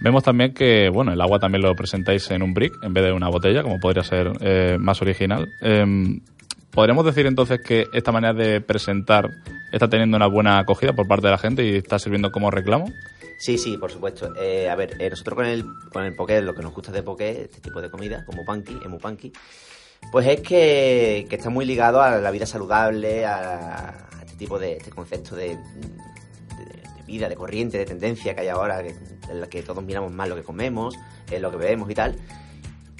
Vemos 0.01 0.23
también 0.25 0.53
que, 0.53 0.89
bueno, 0.91 1.13
el 1.13 1.21
agua 1.21 1.39
también 1.39 1.63
lo 1.63 1.75
presentáis 1.77 2.31
en 2.31 2.43
un 2.43 2.53
brick 2.55 2.75
en 2.83 2.93
vez 2.93 3.05
de 3.05 3.13
una 3.13 3.29
botella, 3.29 3.63
como 3.63 3.79
podría 3.79 4.03
ser 4.03 4.33
eh, 4.41 4.77
más 4.79 5.01
original. 5.01 5.47
Em, 5.63 6.21
¿Podríamos 6.75 7.05
decir 7.05 7.27
entonces 7.27 7.61
que 7.61 7.87
esta 7.93 8.11
manera 8.11 8.35
de 8.35 8.61
presentar 8.61 9.31
está 9.73 9.89
teniendo 9.89 10.17
una 10.17 10.27
buena 10.27 10.59
acogida 10.59 10.93
por 10.93 11.07
parte 11.07 11.27
de 11.29 11.31
la 11.31 11.39
gente 11.39 11.65
y 11.65 11.77
está 11.77 11.99
sirviendo 12.01 12.33
como 12.33 12.51
reclamo? 12.51 12.87
Sí, 13.39 13.59
sí, 13.59 13.77
por 13.77 13.93
supuesto. 13.93 14.35
Eh, 14.37 14.69
a 14.69 14.75
ver, 14.75 14.97
eh, 15.01 15.09
nosotros 15.11 15.37
con 15.37 15.47
el, 15.47 15.65
con 15.93 16.05
el 16.05 16.15
poké, 16.17 16.41
lo 16.43 16.55
que 16.55 16.63
nos 16.63 16.75
gusta 16.75 16.91
de 16.91 17.03
poké, 17.03 17.43
este 17.43 17.61
tipo 17.61 17.81
de 17.81 17.91
comida, 17.91 18.25
como 18.25 18.45
panqui, 18.45 18.77
emu 18.85 18.99
panqui, 18.99 19.33
pues 20.11 20.27
es 20.27 20.41
que, 20.41 21.27
que 21.29 21.37
está 21.37 21.49
muy 21.51 21.65
ligado 21.65 22.03
a 22.03 22.19
la 22.19 22.31
vida 22.33 22.47
saludable, 22.47 23.25
a, 23.25 24.09
este 24.25 24.37
tipo 24.37 24.59
de 24.59 24.73
este 24.77 24.91
concepto 24.91 25.37
de 25.37 25.57
vida, 27.07 27.29
de 27.29 27.37
corriente, 27.37 27.79
de 27.79 27.85
tendencia 27.85 28.35
que 28.35 28.41
hay 28.43 28.49
ahora, 28.49 28.83
que- 28.83 28.97
en 29.31 29.41
la 29.41 29.47
que 29.49 29.63
todos 29.63 29.83
miramos 29.85 30.11
más 30.13 30.29
lo 30.29 30.35
que 30.37 30.43
comemos, 30.43 30.97
eh, 31.31 31.39
lo 31.39 31.51
que 31.51 31.57
bebemos 31.57 31.89
y 31.91 31.95
tal. 31.95 32.17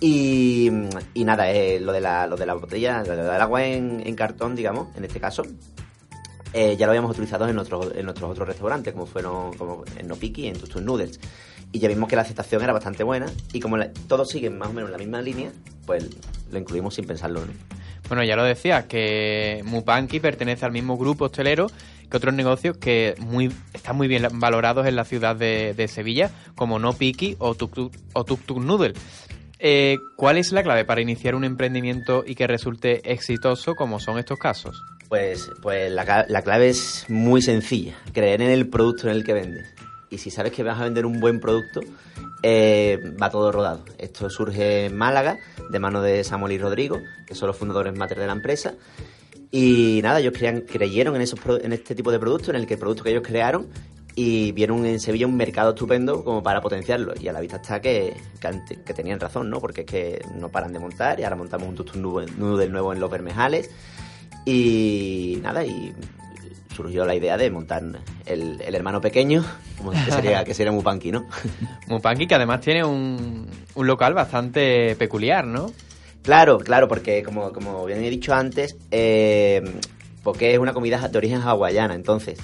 Y, 0.01 0.71
y 1.15 1.25
nada, 1.25 1.51
eh, 1.51 1.81
lo, 1.81 1.93
de 1.93 2.01
la, 2.01 2.27
lo 2.27 2.37
de 2.37 2.47
la 2.47 2.55
botella, 2.55 3.03
lo 3.05 3.17
del 3.17 3.41
agua 3.41 3.65
en, 3.65 4.15
cartón, 4.15 4.55
digamos, 4.55 4.95
en 4.97 5.05
este 5.05 5.21
caso, 5.21 5.43
eh, 6.53 6.77
ya 6.77 6.87
lo 6.87 6.93
habíamos 6.93 7.13
utilizado 7.13 7.49
en 7.49 7.57
nuestros, 7.57 7.95
en 7.95 8.05
nuestros 8.05 8.31
otros 8.31 8.49
restaurantes, 8.49 8.93
como 8.93 9.07
fueron 9.07 9.55
como 9.55 9.85
en 9.97 10.09
No 10.09 10.17
Piki 10.17 10.43
y 10.43 10.49
en 10.49 10.59
Tustus 10.59 10.83
Noodles. 10.83 11.21
Y 11.73 11.81
ya 11.81 11.89
vimos 11.89 12.09
que 12.09 12.17
la 12.17 12.23
aceptación 12.23 12.63
era 12.63 12.73
bastante 12.73 13.03
buena 13.03 13.27
y 13.53 13.59
como 13.59 13.77
todos 14.07 14.29
siguen 14.31 14.59
más 14.59 14.69
o 14.69 14.73
menos 14.73 14.91
la 14.91 14.99
misma 14.99 15.21
línea, 15.21 15.51
pues 15.87 16.09
lo 16.53 16.59
incluimos 16.59 16.95
sin 16.95 17.07
pensarlo. 17.07 17.41
¿no? 17.41 17.53
Bueno, 18.09 18.23
ya 18.23 18.37
lo 18.37 18.45
decías, 18.45 18.85
que 18.85 19.63
Mupanqui 19.65 20.21
pertenece 20.21 20.65
al 20.67 20.73
mismo 20.73 20.97
grupo 20.97 21.25
hostelero 21.25 21.69
que 22.11 22.17
otros 22.17 22.35
negocios 22.35 22.77
que 22.77 23.15
muy 23.19 23.51
están 23.73 23.97
muy 23.97 24.09
bien 24.09 24.27
valorados 24.35 24.87
en 24.87 24.95
la 24.95 25.05
ciudad 25.05 25.35
de, 25.35 25.75
de 25.75 25.89
Sevilla, 25.89 26.31
como 26.55 26.79
No 26.79 26.93
Piki 26.93 27.37
o 27.39 27.55
Tuk 27.55 27.73
Tuk, 27.73 27.95
o 28.13 28.25
Tuk 28.25 28.41
Tuk 28.43 28.59
Noodle. 28.59 28.93
Eh, 29.66 29.96
¿Cuál 30.14 30.37
es 30.37 30.53
la 30.53 30.62
clave 30.62 30.85
para 30.85 31.00
iniciar 31.00 31.35
un 31.35 31.42
emprendimiento 31.42 32.22
y 32.27 32.35
que 32.35 32.46
resulte 32.46 33.11
exitoso 33.11 33.74
como 33.74 33.98
son 33.98 34.18
estos 34.18 34.38
casos? 34.38 34.85
Pues, 35.09 35.50
pues 35.62 35.90
la, 35.90 36.05
clave 36.05 36.68
es 36.68 37.07
muy 37.09 37.40
sencilla, 37.40 37.94
creer 38.12 38.42
en 38.42 38.50
el 38.50 38.68
producto 38.68 39.09
en 39.09 39.16
el 39.16 39.24
que 39.24 39.33
vendes. 39.33 39.74
Y 40.11 40.18
si 40.18 40.31
sabes 40.31 40.53
que 40.53 40.62
vas 40.62 40.79
a 40.79 40.85
vender 40.85 41.07
un 41.07 41.18
buen 41.18 41.40
producto, 41.40 41.81
eh, 42.42 42.98
va 43.20 43.31
todo 43.31 43.50
rodado. 43.53 43.87
Esto 43.96 44.29
surge 44.29 44.85
en 44.85 44.96
Málaga, 44.98 45.38
de 45.70 45.79
mano 45.79 46.03
de 46.03 46.24
Samuel 46.24 46.53
y 46.53 46.59
Rodrigo, 46.59 47.00
que 47.27 47.35
son 47.35 47.46
los 47.46 47.57
fundadores 47.57 47.96
mater 47.96 48.18
de 48.18 48.27
la 48.27 48.35
empresa. 48.35 48.74
Y 49.50 50.00
nada, 50.03 50.20
ellos 50.20 50.35
creyeron 50.35 51.16
en, 51.16 51.22
esos, 51.22 51.40
en 51.62 51.72
este 51.72 51.94
tipo 51.94 52.12
de 52.12 52.18
producto, 52.18 52.50
en 52.50 52.57
el 52.57 52.66
que 52.66 52.74
el 52.74 52.81
producto 52.81 53.03
que 53.03 53.12
ellos 53.12 53.22
crearon, 53.27 53.68
y 54.16 54.53
vieron 54.53 54.87
en 54.87 55.00
Sevilla 55.00 55.27
un 55.27 55.37
mercado 55.37 55.70
estupendo 55.70 56.22
como 56.22 56.42
para 56.42 56.61
potenciarlo. 56.61 57.14
Y 57.20 57.29
a 57.29 57.33
la 57.33 57.40
vista 57.40 57.57
está 57.57 57.81
que, 57.81 58.16
que, 58.40 58.83
que 58.83 58.94
tenían 58.94 59.18
razón, 59.18 59.50
¿no? 59.50 59.61
Porque 59.61 59.81
es 59.83 59.87
que 59.87 60.24
no 60.37 60.48
paran 60.48 60.72
de 60.72 60.79
montar 60.79 61.18
y 61.18 61.24
ahora 61.24 61.37
montamos 61.37 61.68
un 61.68 61.74
tustum 61.74 62.00
noodle 62.03 62.68
nuevo 62.68 62.92
en 62.92 63.00
Los 63.00 63.11
Bermejales. 63.11 63.70
Y 64.46 65.38
nada, 65.42 65.64
y 65.64 65.94
surgió 66.74 67.05
la 67.05 67.14
idea 67.14 67.37
de 67.37 67.50
montar 67.50 67.83
el, 68.27 68.61
el 68.61 68.74
hermano 68.74 69.00
pequeño, 69.00 69.44
como 69.79 69.92
que 69.92 70.11
sería, 70.11 70.44
que 70.44 70.55
sería 70.55 70.72
Mupanqui, 70.72 71.12
¿no? 71.12 71.27
Mupanqui 71.88 72.27
que 72.27 72.35
además 72.35 72.61
tiene 72.61 72.85
un, 72.85 73.48
un 73.74 73.87
local 73.87 74.12
bastante 74.12 74.96
peculiar, 74.96 75.46
¿no? 75.46 75.72
Claro, 76.22 76.59
claro, 76.59 76.88
porque 76.88 77.22
como, 77.22 77.53
como 77.53 77.85
bien 77.85 78.03
he 78.03 78.11
dicho 78.11 78.35
antes, 78.35 78.77
eh, 78.90 79.62
porque 80.22 80.53
es 80.53 80.59
una 80.59 80.72
comida 80.72 81.07
de 81.09 81.18
origen 81.18 81.40
hawaiana, 81.42 81.94
entonces 81.94 82.38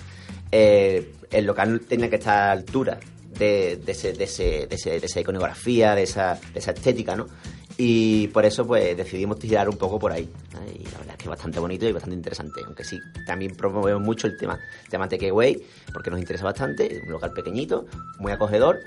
eh, 0.52 1.12
el 1.30 1.46
local 1.46 1.80
tenía 1.88 2.10
que 2.10 2.16
estar 2.16 2.48
a 2.48 2.52
altura 2.52 2.98
de, 3.38 3.80
ese, 3.86 4.12
de, 4.12 4.24
ese, 4.24 4.66
de, 4.66 4.96
esa 5.06 5.20
iconografía, 5.20 5.94
de 5.94 6.02
esa, 6.02 6.38
de 6.52 6.58
esa 6.58 6.72
estética, 6.72 7.16
¿no? 7.16 7.26
Y 7.76 8.28
por 8.28 8.44
eso 8.44 8.66
pues 8.66 8.94
decidimos 8.94 9.38
tirar 9.38 9.68
un 9.68 9.76
poco 9.76 9.98
por 9.98 10.12
ahí. 10.12 10.28
Y 10.74 10.84
la 10.84 10.98
verdad 10.98 11.10
es 11.12 11.16
que 11.16 11.22
es 11.24 11.28
bastante 11.30 11.60
bonito 11.60 11.88
y 11.88 11.92
bastante 11.92 12.16
interesante. 12.16 12.60
Aunque 12.66 12.84
sí, 12.84 12.98
también 13.26 13.54
promovemos 13.56 14.02
mucho 14.02 14.26
el 14.26 14.36
tema, 14.36 14.58
el 14.84 14.90
tema 14.90 15.08
porque 15.92 16.10
nos 16.10 16.20
interesa 16.20 16.44
bastante. 16.44 17.00
Un 17.06 17.12
local 17.12 17.32
pequeñito, 17.32 17.86
muy 18.18 18.32
acogedor, 18.32 18.80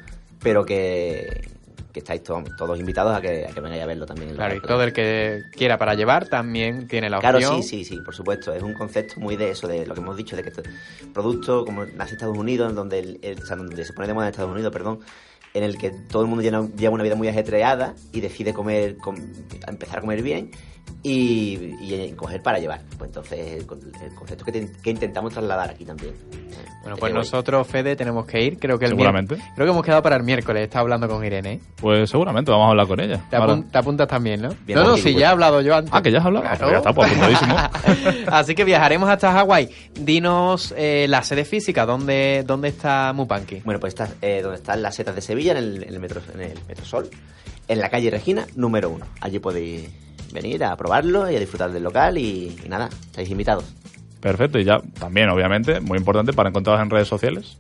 pero 0.44 0.64
que, 0.64 1.48
que 1.94 2.00
estáis 2.00 2.24
to- 2.24 2.44
todos 2.58 2.80
invitados 2.80 3.16
a 3.16 3.22
que, 3.22 3.46
a 3.46 3.54
que 3.54 3.62
vengáis 3.62 3.84
a 3.84 3.86
verlo 3.86 4.06
también. 4.08 4.34
Claro, 4.34 4.56
y 4.56 4.62
todo 4.62 4.82
el 4.84 4.92
que 4.92 5.44
quiera 5.52 5.78
para 5.78 5.94
llevar 5.94 6.28
también 6.28 6.88
tiene 6.88 7.08
la 7.10 7.20
Claro, 7.20 7.38
opción. 7.38 7.62
sí, 7.62 7.84
sí, 7.84 7.86
sí, 7.86 8.02
por 8.02 8.16
supuesto. 8.16 8.52
Es 8.52 8.64
un 8.64 8.74
concepto 8.74 9.20
muy 9.20 9.36
de 9.36 9.52
eso, 9.52 9.68
de 9.68 9.86
lo 9.86 9.94
que 9.94 10.02
hemos 10.02 10.18
dicho, 10.18 10.36
de 10.36 10.42
que 10.44 10.50
este 10.50 10.64
producto, 11.14 11.64
como 11.66 11.86
nace 11.86 12.12
en 12.12 12.16
Estados 12.16 12.38
Unidos, 12.38 12.70
en 12.72 12.76
donde, 12.76 13.00
el- 13.00 13.20
el- 13.22 13.40
o 13.42 13.46
sea, 13.46 13.56
donde 13.56 13.86
se 13.86 13.94
pone 13.94 14.08
de 14.08 14.14
moda 14.16 14.26
en 14.26 14.32
Estados 14.32 14.52
Unidos, 14.52 14.74
perdón, 14.74 15.00
en 15.54 15.64
el 15.64 15.78
que 15.78 15.92
todo 15.92 16.24
el 16.24 16.28
mundo 16.28 16.42
lleva 16.76 16.94
una 16.96 17.04
vida 17.04 17.16
muy 17.16 17.28
ajetreada 17.28 17.94
y 18.12 18.22
decide 18.22 18.54
comer, 18.54 18.98
com- 18.98 19.16
empezar 19.68 20.00
a 20.00 20.02
comer 20.02 20.24
bien 20.24 20.50
y, 21.02 21.76
y 21.82 22.14
coger 22.16 22.42
para 22.42 22.60
llevar. 22.60 22.82
Pues 22.98 23.10
entonces 23.10 23.40
el, 23.60 23.66
con- 23.66 23.80
el 24.02 24.16
concepto 24.16 24.46
que, 24.46 24.52
te- 24.52 24.72
que 24.82 24.90
intentamos 24.90 25.34
trasladar 25.34 25.70
aquí 25.72 25.86
también. 25.86 26.14
Bueno, 26.82 26.98
pues 26.98 27.14
nosotros, 27.14 27.66
Fede, 27.66 27.96
tenemos 27.96 28.26
que 28.26 28.42
ir. 28.42 28.60
Creo 28.60 28.78
que 28.78 28.86
el 28.86 28.92
Seguramente. 28.92 29.36
Creo 29.56 29.66
que 29.66 29.72
hemos 29.72 29.84
quedado 29.86 30.02
para 30.02 30.18
el 30.18 30.24
miércoles. 30.24 30.64
Está 30.64 30.80
hablando 30.80 31.08
con 31.08 31.24
Irene. 31.24 31.62
Pues 31.78 32.10
seguramente 32.10 32.52
vamos 32.52 32.68
a 32.68 32.70
hablar 32.72 32.88
con 32.88 33.00
ella. 33.00 33.26
Te, 33.30 33.38
Ahora- 33.38 33.54
apun- 33.56 33.72
te 33.72 33.78
apuntas 33.78 34.08
también, 34.08 34.42
¿no? 34.42 34.50
Bien, 34.66 34.80
no, 34.80 34.86
no, 34.88 34.96
sí, 34.98 35.04
pues. 35.04 35.16
ya 35.16 35.28
he 35.28 35.30
hablado 35.30 35.62
yo 35.62 35.76
antes. 35.76 35.94
Ah, 35.94 36.02
que 36.02 36.12
ya 36.12 36.20
has 36.20 36.26
hablado. 36.26 36.46
Claro. 36.46 36.60
Pues 36.60 36.72
ya 36.72 36.78
está, 36.78 36.94
pues 36.94 37.12
apuntadísimo. 37.12 38.26
Así 38.32 38.54
que 38.56 38.64
viajaremos 38.66 39.10
hasta 39.10 39.32
Hawái. 39.32 39.70
Dinos 39.94 40.74
eh, 40.78 41.06
la 41.10 41.24
sede 41.24 41.46
física. 41.46 41.86
¿Dónde, 41.86 42.44
dónde 42.46 42.68
está 42.70 43.14
Mupanqui? 43.14 43.62
Bueno, 43.64 43.80
pues 43.80 43.94
está 43.94 44.10
eh, 44.22 44.42
donde 44.42 44.58
están 44.58 44.82
las 44.82 44.96
setas 44.96 45.16
de 45.16 45.22
Sevilla, 45.22 45.52
en 45.54 45.58
el, 45.58 45.84
en 45.84 45.90
el 45.94 46.00
metro, 46.02 46.22
en 46.34 46.42
el 46.42 46.60
Metrosol, 46.68 47.10
en 47.68 47.80
la 47.80 47.90
calle 47.90 48.10
Regina, 48.10 48.46
número 48.56 48.90
uno. 48.90 49.06
Allí 49.22 49.40
podéis 49.40 49.90
venir 50.34 50.64
a 50.64 50.76
probarlo 50.76 51.30
y 51.30 51.36
a 51.36 51.40
disfrutar 51.40 51.72
del 51.72 51.84
local 51.84 52.18
y, 52.18 52.56
y 52.64 52.70
nada, 52.70 52.90
estáis 53.06 53.30
invitados. 53.30 53.74
Perfecto, 54.20 54.58
y 54.58 54.64
ya 54.64 54.80
también, 55.00 55.30
obviamente, 55.30 55.80
muy 55.80 55.98
importante 55.98 56.34
para 56.34 56.50
encontraros 56.50 56.82
en 56.82 56.90
redes 56.90 57.08
sociales. 57.08 57.58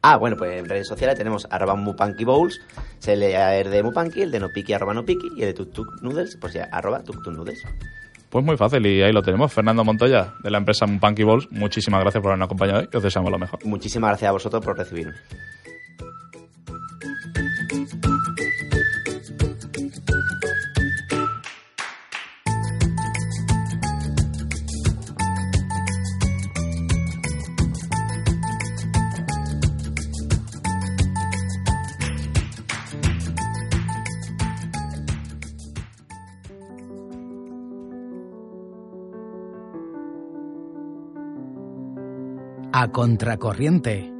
Ah, 0.00 0.16
bueno, 0.16 0.36
pues 0.36 0.58
en 0.58 0.68
redes 0.68 0.88
sociales 0.88 1.16
tenemos 1.16 1.46
arroba 1.50 1.76
Mupanqui 1.76 2.24
Bowls, 2.24 2.60
se 2.98 3.14
lee 3.14 3.34
el 3.34 3.70
de 3.70 3.82
Mupanqui, 3.82 4.22
el 4.22 4.30
de 4.32 4.40
Nopiki 4.40 4.72
arroba 4.72 4.94
Nopiki 4.94 5.28
y 5.36 5.42
el 5.42 5.54
de 5.54 5.64
Tuk 5.64 6.02
Noodles, 6.02 6.36
pues 6.40 6.54
ya 6.54 6.68
arroba 6.72 7.04
Tuk 7.04 7.24
Noodles. 7.28 7.62
Pues 8.32 8.44
muy 8.44 8.56
fácil, 8.56 8.86
y 8.86 9.02
ahí 9.02 9.12
lo 9.12 9.20
tenemos. 9.20 9.52
Fernando 9.52 9.84
Montoya, 9.84 10.32
de 10.42 10.50
la 10.50 10.56
empresa 10.56 10.86
Punky 10.86 11.22
Balls, 11.22 11.52
muchísimas 11.52 12.00
gracias 12.00 12.22
por 12.22 12.30
habernos 12.30 12.46
acompañado 12.46 12.82
y 12.90 12.96
os 12.96 13.02
deseamos 13.02 13.30
lo 13.30 13.38
mejor. 13.38 13.62
Muchísimas 13.64 14.08
gracias 14.08 14.30
a 14.30 14.32
vosotros 14.32 14.64
por 14.64 14.78
recibirme. 14.78 15.12
A 42.82 42.88
contracorriente. 42.90 44.11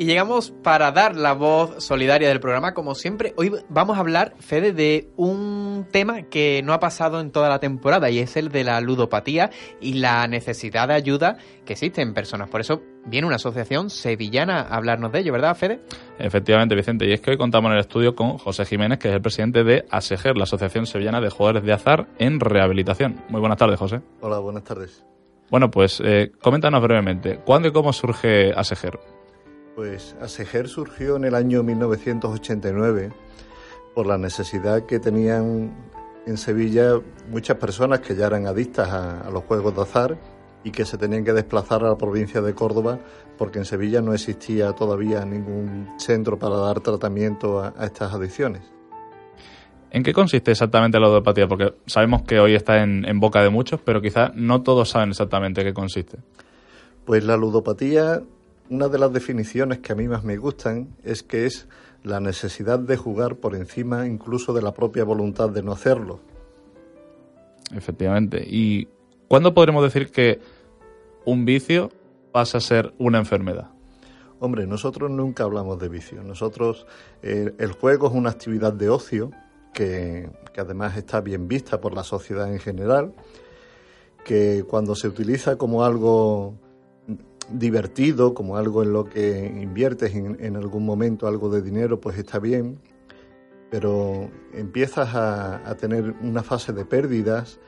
Y 0.00 0.04
llegamos 0.04 0.52
para 0.62 0.92
dar 0.92 1.16
la 1.16 1.32
voz 1.32 1.82
solidaria 1.82 2.28
del 2.28 2.38
programa, 2.38 2.72
como 2.72 2.94
siempre. 2.94 3.34
Hoy 3.36 3.50
vamos 3.68 3.96
a 3.96 4.00
hablar, 4.00 4.36
Fede, 4.38 4.72
de 4.72 5.08
un 5.16 5.88
tema 5.90 6.22
que 6.22 6.62
no 6.62 6.72
ha 6.72 6.78
pasado 6.78 7.18
en 7.18 7.32
toda 7.32 7.48
la 7.48 7.58
temporada 7.58 8.08
y 8.08 8.20
es 8.20 8.36
el 8.36 8.50
de 8.50 8.62
la 8.62 8.80
ludopatía 8.80 9.50
y 9.80 9.94
la 9.94 10.24
necesidad 10.28 10.86
de 10.86 10.94
ayuda 10.94 11.38
que 11.66 11.72
existe 11.72 12.00
en 12.00 12.14
personas. 12.14 12.48
Por 12.48 12.60
eso 12.60 12.80
viene 13.06 13.26
una 13.26 13.36
asociación 13.36 13.90
sevillana 13.90 14.60
a 14.60 14.76
hablarnos 14.76 15.10
de 15.10 15.18
ello, 15.18 15.32
¿verdad, 15.32 15.56
Fede? 15.56 15.80
Efectivamente, 16.20 16.76
Vicente. 16.76 17.04
Y 17.04 17.12
es 17.12 17.20
que 17.20 17.32
hoy 17.32 17.36
contamos 17.36 17.70
en 17.70 17.74
el 17.74 17.80
estudio 17.80 18.14
con 18.14 18.38
José 18.38 18.66
Jiménez, 18.66 19.00
que 19.00 19.08
es 19.08 19.14
el 19.14 19.20
presidente 19.20 19.64
de 19.64 19.84
ASEGER, 19.90 20.36
la 20.36 20.44
Asociación 20.44 20.86
Sevillana 20.86 21.20
de 21.20 21.30
Jugadores 21.30 21.64
de 21.64 21.72
Azar 21.72 22.06
en 22.20 22.38
Rehabilitación. 22.38 23.24
Muy 23.30 23.40
buenas 23.40 23.58
tardes, 23.58 23.80
José. 23.80 24.00
Hola, 24.20 24.38
buenas 24.38 24.62
tardes. 24.62 25.04
Bueno, 25.50 25.72
pues 25.72 26.00
eh, 26.04 26.30
coméntanos 26.40 26.80
brevemente, 26.82 27.40
¿cuándo 27.44 27.66
y 27.66 27.72
cómo 27.72 27.92
surge 27.92 28.52
ASEGER? 28.54 29.17
Pues 29.78 30.16
ASEGER 30.20 30.66
surgió 30.66 31.14
en 31.14 31.24
el 31.24 31.36
año 31.36 31.62
1989 31.62 33.12
por 33.94 34.08
la 34.08 34.18
necesidad 34.18 34.86
que 34.86 34.98
tenían 34.98 35.72
en 36.26 36.36
Sevilla 36.36 37.00
muchas 37.30 37.58
personas 37.58 38.00
que 38.00 38.16
ya 38.16 38.26
eran 38.26 38.48
adictas 38.48 38.88
a, 38.88 39.20
a, 39.20 39.30
los 39.30 39.44
juegos 39.44 39.76
de 39.76 39.82
azar 39.82 40.18
y 40.64 40.72
que 40.72 40.84
se 40.84 40.98
tenían 40.98 41.24
que 41.24 41.32
desplazar 41.32 41.84
a 41.84 41.90
la 41.90 41.96
provincia 41.96 42.40
de 42.40 42.56
Córdoba 42.56 42.98
porque 43.38 43.60
en 43.60 43.64
Sevilla 43.64 44.02
no 44.02 44.14
existía 44.14 44.72
todavía 44.72 45.24
ningún 45.24 45.88
centro 45.96 46.40
para 46.40 46.56
dar 46.56 46.80
tratamiento 46.80 47.60
a, 47.60 47.72
a 47.78 47.84
estas 47.84 48.12
adicciones. 48.12 48.62
¿En 49.92 50.02
qué 50.02 50.12
consiste 50.12 50.50
exactamente 50.50 50.98
la 50.98 51.06
ludopatía? 51.06 51.46
Porque 51.46 51.74
sabemos 51.86 52.22
que 52.22 52.40
hoy 52.40 52.56
está 52.56 52.82
en, 52.82 53.04
en 53.04 53.20
boca 53.20 53.44
de 53.44 53.50
muchos, 53.50 53.80
pero 53.84 54.00
quizás 54.02 54.34
no 54.34 54.60
todos 54.62 54.88
saben 54.88 55.10
exactamente 55.10 55.62
qué 55.62 55.72
consiste. 55.72 56.18
Pues 57.04 57.22
la 57.22 57.36
ludopatía 57.36 58.24
una 58.70 58.88
de 58.88 58.98
las 58.98 59.12
definiciones 59.12 59.78
que 59.78 59.92
a 59.92 59.96
mí 59.96 60.08
más 60.08 60.24
me 60.24 60.36
gustan 60.36 60.88
es 61.02 61.22
que 61.22 61.46
es 61.46 61.68
la 62.02 62.20
necesidad 62.20 62.78
de 62.78 62.96
jugar 62.96 63.36
por 63.36 63.54
encima 63.54 64.06
incluso 64.06 64.52
de 64.52 64.62
la 64.62 64.72
propia 64.72 65.04
voluntad 65.04 65.50
de 65.50 65.62
no 65.62 65.72
hacerlo. 65.72 66.20
Efectivamente. 67.74 68.44
¿Y 68.46 68.88
cuándo 69.26 69.54
podremos 69.54 69.82
decir 69.82 70.10
que 70.10 70.40
un 71.24 71.44
vicio 71.44 71.90
pasa 72.32 72.58
a 72.58 72.60
ser 72.60 72.94
una 72.98 73.18
enfermedad? 73.18 73.70
Hombre, 74.40 74.66
nosotros 74.66 75.10
nunca 75.10 75.44
hablamos 75.44 75.78
de 75.80 75.88
vicio. 75.88 76.22
Nosotros, 76.22 76.86
eh, 77.22 77.52
el 77.58 77.72
juego 77.72 78.06
es 78.06 78.14
una 78.14 78.30
actividad 78.30 78.72
de 78.72 78.88
ocio 78.88 79.32
que, 79.74 80.30
que 80.52 80.60
además 80.60 80.96
está 80.96 81.20
bien 81.20 81.48
vista 81.48 81.80
por 81.80 81.94
la 81.94 82.04
sociedad 82.04 82.50
en 82.50 82.60
general, 82.60 83.12
que 84.24 84.64
cuando 84.68 84.94
se 84.94 85.08
utiliza 85.08 85.56
como 85.56 85.84
algo 85.84 86.54
divertido, 87.50 88.34
como 88.34 88.56
algo 88.56 88.82
en 88.82 88.92
lo 88.92 89.04
que 89.04 89.46
inviertes 89.46 90.14
en, 90.14 90.56
algún 90.56 90.84
momento 90.84 91.26
algo 91.26 91.48
de 91.48 91.62
dinero, 91.62 92.00
pues 92.00 92.18
está 92.18 92.38
bien, 92.38 92.78
pero 93.70 94.30
empiezas 94.52 95.14
a, 95.14 95.74
tener 95.76 96.14
una 96.22 96.42
fase 96.42 96.72
de 96.72 96.84
pérdidas 96.84 97.60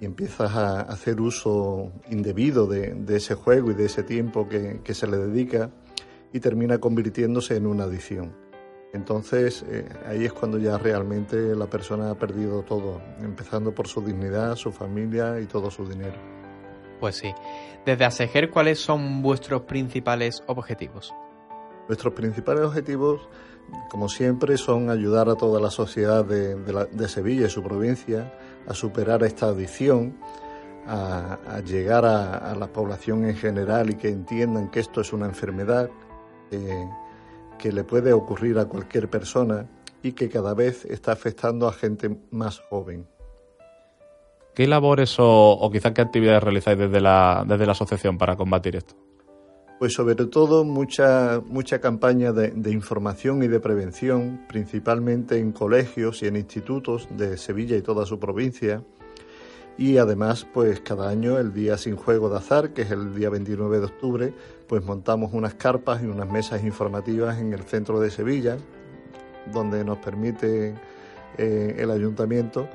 y 0.00 0.04
empiezas 0.04 0.54
a 0.54 0.80
hacer 0.80 1.20
uso 1.20 1.92
indebido 2.10 2.66
de, 2.66 3.04
ese 3.08 3.34
juego 3.34 3.70
y 3.70 3.74
de 3.74 3.86
ese 3.86 4.02
tiempo 4.02 4.48
que, 4.48 4.80
que, 4.82 4.94
se 4.94 5.06
le 5.06 5.16
dedica 5.16 5.70
y 6.32 6.40
termina 6.40 6.78
convirtiéndose 6.78 7.56
en 7.56 7.66
una 7.66 7.84
adicción. 7.84 8.32
Entonces 8.92 9.64
eh, 9.68 9.88
ahí 10.06 10.24
es 10.24 10.32
cuando 10.32 10.58
ya 10.58 10.76
realmente 10.76 11.54
la 11.56 11.66
persona 11.66 12.10
ha 12.10 12.14
perdido 12.14 12.62
todo, 12.62 13.00
empezando 13.20 13.74
por 13.74 13.88
su 13.88 14.02
dignidad, 14.02 14.56
su 14.56 14.70
familia 14.70 15.40
y 15.40 15.46
todo 15.46 15.70
su 15.70 15.86
dinero. 15.86 16.41
Pues 17.02 17.16
sí. 17.16 17.34
Desde 17.84 18.04
ASEGER, 18.04 18.48
¿cuáles 18.48 18.78
son 18.78 19.22
vuestros 19.22 19.62
principales 19.62 20.40
objetivos? 20.46 21.12
Nuestros 21.88 22.14
principales 22.14 22.62
objetivos, 22.62 23.28
como 23.90 24.08
siempre, 24.08 24.56
son 24.56 24.88
ayudar 24.88 25.28
a 25.28 25.34
toda 25.34 25.60
la 25.60 25.70
sociedad 25.70 26.24
de, 26.24 26.54
de, 26.54 26.72
la, 26.72 26.84
de 26.84 27.08
Sevilla 27.08 27.46
y 27.46 27.50
su 27.50 27.60
provincia 27.60 28.38
a 28.68 28.74
superar 28.74 29.24
esta 29.24 29.46
adicción, 29.46 30.16
a, 30.86 31.60
llegar 31.66 32.04
a, 32.04 32.54
la 32.54 32.72
población 32.72 33.24
en 33.24 33.34
general 33.34 33.90
y 33.90 33.94
que 33.96 34.08
entiendan 34.08 34.70
que 34.70 34.78
esto 34.78 35.00
es 35.00 35.12
una 35.12 35.26
enfermedad 35.26 35.90
que 37.58 37.72
le 37.72 37.82
puede 37.82 38.12
ocurrir 38.12 38.60
a 38.60 38.66
cualquier 38.66 39.10
persona 39.10 39.66
y 40.04 40.12
que 40.12 40.28
cada 40.28 40.54
vez 40.54 40.84
está 40.84 41.10
afectando 41.10 41.66
a 41.66 41.72
gente 41.72 42.16
más 42.30 42.60
joven. 42.70 43.08
¿Qué 44.54 44.66
labores 44.66 45.18
o, 45.18 45.52
o 45.52 45.70
quizás 45.70 45.92
qué 45.92 46.02
actividades 46.02 46.42
realizáis 46.42 46.78
desde 46.78 47.00
la, 47.00 47.44
desde 47.46 47.64
la 47.64 47.72
asociación 47.72 48.18
para 48.18 48.36
combatir 48.36 48.76
esto? 48.76 48.94
Pues 49.78 49.94
sobre 49.94 50.14
todo 50.14 50.62
mucha, 50.64 51.40
mucha 51.46 51.80
campaña 51.80 52.32
de, 52.32 52.50
de, 52.50 52.70
información 52.70 53.42
y 53.42 53.48
de 53.48 53.60
prevención, 53.60 54.44
principalmente 54.48 55.38
en 55.38 55.52
colegios 55.52 56.22
y 56.22 56.26
en 56.26 56.36
institutos 56.36 57.08
de 57.16 57.36
Sevilla 57.38 57.76
y 57.76 57.82
toda 57.82 58.04
su 58.04 58.20
provincia. 58.20 58.84
Y 59.78 59.96
además, 59.96 60.46
pues 60.52 60.80
cada 60.80 61.08
año 61.08 61.38
el 61.38 61.54
Día 61.54 61.78
Sin 61.78 61.96
Juego 61.96 62.28
de 62.28 62.36
Azar, 62.36 62.74
que 62.74 62.82
es 62.82 62.90
el 62.90 63.14
día 63.14 63.30
29 63.30 63.78
de 63.78 63.86
octubre, 63.86 64.34
pues 64.68 64.84
montamos 64.84 65.32
unas 65.32 65.54
carpas 65.54 66.02
y 66.02 66.06
unas 66.06 66.30
mesas 66.30 66.62
informativas 66.62 67.38
en 67.38 67.54
el 67.54 67.62
centro 67.62 67.98
de 67.98 68.10
Sevilla, 68.10 68.58
donde 69.50 69.82
nos 69.82 69.98
permite 69.98 70.74
eh, 71.38 71.76
el 71.78 71.90
ayuntamiento 71.90 72.68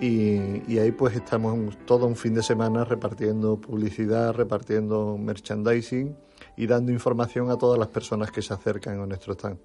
y, 0.00 0.78
ahí 0.78 0.92
pues 0.92 1.14
estamos 1.14 1.76
todo 1.86 2.06
un 2.06 2.16
fin 2.16 2.34
de 2.34 2.42
semana 2.42 2.84
repartiendo 2.84 3.60
publicidad, 3.60 4.32
repartiendo 4.32 5.18
merchandising 5.18 6.16
y 6.56 6.66
dando 6.66 6.90
información 6.90 7.50
a 7.50 7.56
todas 7.56 7.78
las 7.78 7.88
personas 7.88 8.30
que 8.30 8.40
se 8.42 8.54
acercan 8.54 9.00
a 9.00 9.06
nuestro 9.06 9.34
stand. 9.34 9.58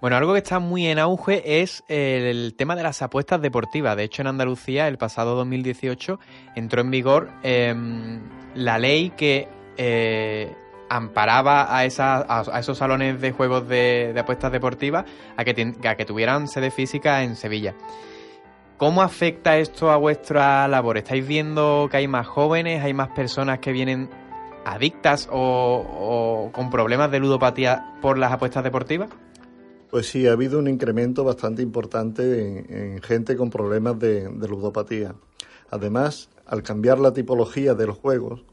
Bueno, 0.00 0.16
algo 0.16 0.32
que 0.32 0.38
está 0.38 0.60
muy 0.60 0.86
en 0.86 0.98
auge 0.98 1.60
es 1.60 1.82
el 1.88 2.54
tema 2.56 2.76
de 2.76 2.84
las 2.84 3.02
apuestas 3.02 3.42
deportivas. 3.42 3.96
De 3.96 4.04
hecho, 4.04 4.22
en 4.22 4.28
Andalucía, 4.28 4.86
el 4.86 4.96
pasado 4.96 5.34
2018, 5.34 6.20
entró 6.54 6.82
en 6.82 6.90
vigor 6.90 7.30
eh, 7.42 7.74
la 8.54 8.78
ley 8.78 9.10
que 9.10 9.48
eh, 9.76 10.54
amparaba 10.88 11.76
a, 11.76 11.84
esa, 11.84 12.18
a, 12.18 12.44
a, 12.52 12.60
esos 12.60 12.78
salones 12.78 13.20
de 13.20 13.32
juegos 13.32 13.68
de, 13.68 14.12
de 14.14 14.20
apuestas 14.20 14.52
deportivas 14.52 15.04
a 15.36 15.44
que, 15.44 15.74
a 15.84 15.96
que 15.96 16.04
tuvieran 16.04 16.46
sede 16.46 16.70
física 16.70 17.24
en 17.24 17.34
Sevilla. 17.34 17.74
¿Cómo 18.78 19.02
afecta 19.02 19.58
esto 19.58 19.90
a 19.90 19.96
vuestra 19.96 20.68
labor? 20.68 20.98
¿Estáis 20.98 21.26
viendo 21.26 21.88
que 21.90 21.96
hay 21.96 22.06
más 22.06 22.28
jóvenes, 22.28 22.80
hay 22.84 22.94
más 22.94 23.08
personas 23.08 23.58
que 23.58 23.72
vienen 23.72 24.08
adictas 24.64 25.28
o, 25.32 26.50
con 26.52 26.70
problemas 26.70 27.10
de 27.10 27.18
ludopatía 27.18 27.98
por 28.00 28.18
las 28.18 28.30
apuestas 28.30 28.62
deportivas? 28.62 29.10
Pues 29.90 30.08
sí, 30.08 30.28
ha 30.28 30.32
habido 30.32 30.60
un 30.60 30.68
incremento 30.68 31.24
bastante 31.24 31.60
importante 31.60 32.22
en, 32.22 32.72
en 32.72 33.02
gente 33.02 33.36
con 33.36 33.50
problemas 33.50 33.98
de, 33.98 34.30
ludopatía. 34.30 35.12
Además, 35.70 36.28
al 36.46 36.62
cambiar 36.62 37.00
la 37.00 37.12
tipología 37.12 37.74
de 37.74 37.86
los 37.88 37.98
juegos, 37.98 38.44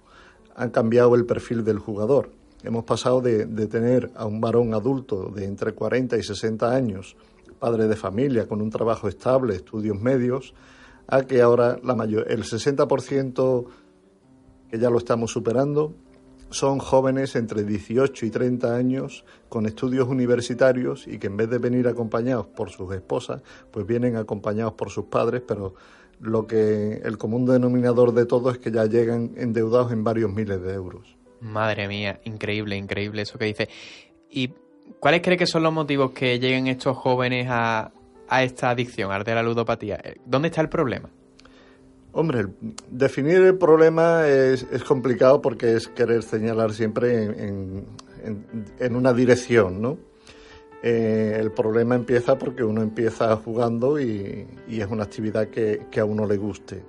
han 0.56 0.72
cambiado 0.72 1.14
el 1.14 1.28
perfil 1.28 1.64
del 1.64 1.78
jugador. 1.78 2.32
Hemos 2.64 2.84
pasado 2.84 3.22
de 3.22 3.68
tener 3.68 4.10
a 4.16 4.26
un 4.26 4.42
varón 4.42 4.74
adulto 4.74 5.30
de 5.30 5.46
entre 5.46 5.74
40 5.74 6.18
y 6.18 6.24
60 6.24 6.74
años 6.74 7.16
padre 7.60 7.88
de 7.88 7.96
familia 7.96 8.48
con 8.48 8.62
un 8.62 8.70
trabajo 8.70 9.08
estable, 9.08 9.56
estudios 9.56 10.00
medios, 10.00 10.54
a 11.08 11.24
que 11.24 11.42
ahora 11.42 11.80
la 11.84 11.96
mayor, 11.96 12.32
el 12.32 12.44
60% 12.44 13.66
que 14.70 14.80
ya 14.80 14.90
lo 14.90 14.98
estamos 14.98 15.32
superando 15.32 15.94
son 16.50 16.80
jóvenes 16.80 17.36
entre 17.36 17.64
18 17.64 18.26
y 18.26 18.30
30 18.30 18.76
años 18.76 19.26
con 19.50 19.66
estudios 19.66 20.08
universitarios 20.08 21.08
y 21.08 21.18
que 21.18 21.28
en 21.28 21.38
vez 21.38 21.50
de 21.50 21.58
venir 21.58 21.88
acompañados 21.88 22.48
por 22.48 22.70
sus 22.70 22.94
esposas, 22.94 23.42
pues 23.72 23.86
vienen 23.86 24.16
acompañados 24.16 24.74
por 24.74 24.90
sus 24.90 25.06
padres, 25.06 25.42
pero 25.46 25.76
lo 26.20 26.48
que 26.48 27.02
el 27.04 27.18
común 27.18 27.46
denominador 27.46 28.14
de 28.14 28.26
todo 28.26 28.52
es 28.52 28.58
que 28.58 28.72
ya 28.72 28.86
llegan 28.86 29.32
endeudados 29.36 29.92
en 29.92 30.04
varios 30.04 30.32
miles 30.32 30.62
de 30.62 30.74
euros. 30.74 31.18
Madre 31.42 31.88
mía, 31.88 32.22
increíble, 32.24 32.78
increíble 32.78 33.24
eso 33.24 33.38
que 33.38 33.46
dice. 33.46 33.70
¿Y 34.30 34.54
¿Cuáles 35.00 35.22
cree 35.22 35.38
que 35.38 35.48
son 35.48 35.64
los 35.64 35.74
motivos 35.74 36.12
que 36.12 36.40
lleguen 36.40 36.68
estos 36.68 36.98
jóvenes 36.98 37.48
a, 37.50 37.92
a 38.28 38.44
esta 38.44 38.70
adicción, 38.70 39.12
al 39.12 39.24
de 39.24 39.36
la 39.36 39.44
ludopatía? 39.44 40.02
¿Dónde 40.26 40.48
está 40.50 40.62
el 40.62 40.70
problema? 40.70 41.10
Hombre, 42.12 42.46
definir 42.90 43.42
el 43.42 43.58
problema 43.58 44.26
es, 44.28 44.66
complicado 44.88 45.42
porque 45.42 45.74
es 45.74 45.90
querer 45.90 46.24
señalar 46.24 46.72
siempre 46.72 47.24
en, 47.24 47.86
en, 48.24 48.46
en 48.80 48.96
una 48.96 49.12
dirección, 49.12 49.82
¿no? 49.82 49.98
Eh, 50.82 51.36
el 51.40 51.52
problema 51.52 51.96
empieza 51.96 52.38
porque 52.38 52.64
uno 52.64 52.82
empieza 52.84 53.36
jugando 53.38 54.00
y, 54.00 54.48
y 54.68 54.82
es 54.82 54.88
una 54.88 55.04
actividad 55.04 55.48
que, 55.48 55.88
que, 55.90 56.00
a 56.00 56.06
uno 56.06 56.26
le 56.26 56.38
guste. 56.38 56.84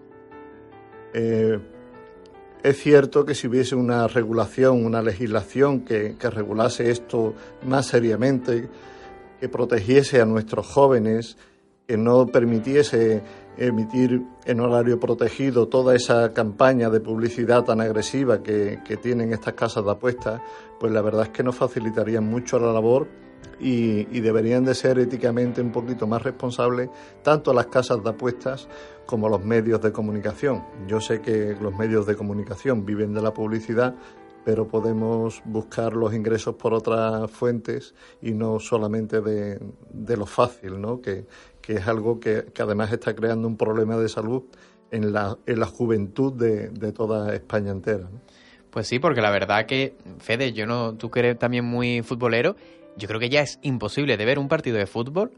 Eh, 1.14 1.58
es 2.66 2.82
cierto 2.82 3.24
que 3.24 3.36
si 3.36 3.46
hubiese 3.46 3.76
una 3.76 4.08
regulación, 4.08 4.84
una 4.84 5.00
legislación 5.00 5.82
que, 5.82 6.16
regulase 6.20 6.90
esto 6.90 7.32
más 7.64 7.86
seriamente, 7.86 8.68
que 9.38 9.48
protegiese 9.48 10.20
a 10.20 10.24
nuestros 10.24 10.66
jóvenes, 10.66 11.36
que 11.86 11.96
no 11.96 12.26
permitiese 12.26 13.22
emitir 13.56 14.20
en 14.46 14.58
horario 14.58 14.98
protegido 14.98 15.68
toda 15.68 15.94
esa 15.94 16.32
campaña 16.32 16.90
de 16.90 16.98
publicidad 16.98 17.62
tan 17.62 17.80
agresiva 17.80 18.42
que, 18.42 18.80
que 18.84 18.96
tienen 18.96 19.32
estas 19.32 19.54
casas 19.54 19.84
de 19.84 19.92
apuestas, 19.92 20.40
pues 20.80 20.90
la 20.90 21.02
verdad 21.02 21.22
es 21.22 21.28
que 21.28 21.44
nos 21.44 21.54
facilitarían 21.54 22.24
mucho 22.24 22.58
la 22.58 22.72
labor 22.72 23.06
y, 23.58 24.06
y, 24.16 24.20
deberían 24.20 24.64
de 24.64 24.74
ser 24.74 24.98
éticamente 24.98 25.62
un 25.62 25.72
poquito 25.72 26.06
más 26.06 26.22
responsables 26.22 26.90
tanto 27.22 27.54
las 27.54 27.66
casas 27.68 28.02
de 28.04 28.10
apuestas 28.10 28.68
como 29.06 29.28
los 29.28 29.42
medios 29.42 29.80
de 29.80 29.92
comunicación. 29.92 30.62
Yo 30.86 31.00
sé 31.00 31.20
que 31.20 31.56
los 31.60 31.74
medios 31.74 32.06
de 32.06 32.16
comunicación 32.16 32.84
viven 32.84 33.14
de 33.14 33.22
la 33.22 33.32
publicidad, 33.32 33.94
pero 34.44 34.68
podemos 34.68 35.42
buscar 35.44 35.94
los 35.94 36.14
ingresos 36.14 36.54
por 36.54 36.74
otras 36.74 37.30
fuentes 37.30 37.94
y 38.20 38.32
no 38.32 38.60
solamente 38.60 39.20
de, 39.20 39.58
de 39.90 40.16
lo 40.16 40.26
fácil, 40.26 40.80
¿no? 40.80 41.00
que, 41.00 41.26
que 41.60 41.74
es 41.74 41.88
algo 41.88 42.20
que, 42.20 42.44
que, 42.54 42.62
además 42.62 42.92
está 42.92 43.14
creando 43.14 43.48
un 43.48 43.56
problema 43.56 43.96
de 43.96 44.08
salud 44.08 44.44
en 44.90 45.12
la, 45.12 45.36
en 45.46 45.58
la 45.58 45.66
juventud 45.66 46.32
de, 46.32 46.68
de 46.68 46.92
toda 46.92 47.34
España 47.34 47.72
entera. 47.72 48.08
Pues 48.70 48.86
sí, 48.86 48.98
porque 48.98 49.20
la 49.20 49.30
verdad 49.30 49.66
que, 49.66 49.96
Fede, 50.18 50.52
yo 50.52 50.66
no, 50.66 50.94
tú 50.94 51.10
que 51.10 51.20
eres 51.20 51.38
también 51.38 51.64
muy 51.64 52.02
futbolero, 52.02 52.54
yo 52.96 53.08
creo 53.08 53.20
que 53.20 53.28
ya 53.28 53.40
es 53.40 53.58
imposible 53.62 54.16
de 54.16 54.24
ver 54.24 54.38
un 54.38 54.48
partido 54.48 54.76
de 54.78 54.86
fútbol 54.86 55.32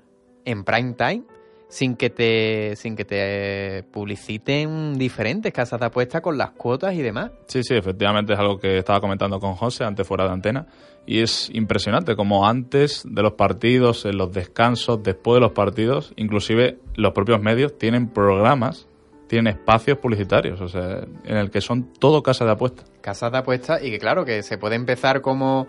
en 0.45 0.65
prime 0.65 0.95
time 0.95 1.25
sin 1.69 1.97
que 1.97 2.09
te 2.09 2.77
sin 2.77 2.97
que 2.97 3.05
te 3.05 3.83
publiciten 3.93 4.95
diferentes 4.95 5.53
casas 5.53 5.79
de 5.79 5.87
apuestas 5.87 6.23
con 6.23 6.39
las 6.39 6.53
cuotas 6.53 6.95
y 6.95 7.03
demás. 7.03 7.31
Sí, 7.47 7.63
sí, 7.63 7.75
efectivamente 7.75 8.33
es 8.33 8.39
algo 8.39 8.59
que 8.59 8.79
estaba 8.79 9.01
comentando 9.01 9.39
con 9.39 9.55
José 9.55 9.85
antes 9.85 10.07
fuera 10.07 10.25
de 10.25 10.31
antena 10.31 10.67
y 11.07 11.21
es 11.21 11.51
impresionante 11.53 12.17
como 12.17 12.47
antes 12.47 13.03
de 13.07 13.23
los 13.23 13.33
partidos, 13.33 14.05
en 14.05 14.17
los 14.17 14.33
descansos, 14.33 15.03
después 15.03 15.37
de 15.37 15.41
los 15.41 15.53
partidos, 15.53 16.13
inclusive 16.17 16.79
los 16.97 17.13
propios 17.13 17.41
medios 17.41 17.77
tienen 17.79 18.09
programas 18.09 18.89
tienen 19.29 19.55
espacios 19.55 19.99
publicitarios, 19.99 20.61
o 20.61 20.68
sea, 20.68 21.05
en 21.24 21.37
el 21.37 21.51
que 21.51 21.61
son 21.61 21.93
todo 21.93 22.22
casas 22.22 22.47
de 22.47 22.53
apuestas. 22.53 22.91
Casas 23.01 23.31
de 23.31 23.39
apuestas 23.39 23.83
y 23.83 23.91
que 23.91 23.99
claro, 23.99 24.24
que 24.24 24.43
se 24.43 24.59
puede 24.59 24.74
empezar 24.74 25.20
como, 25.20 25.66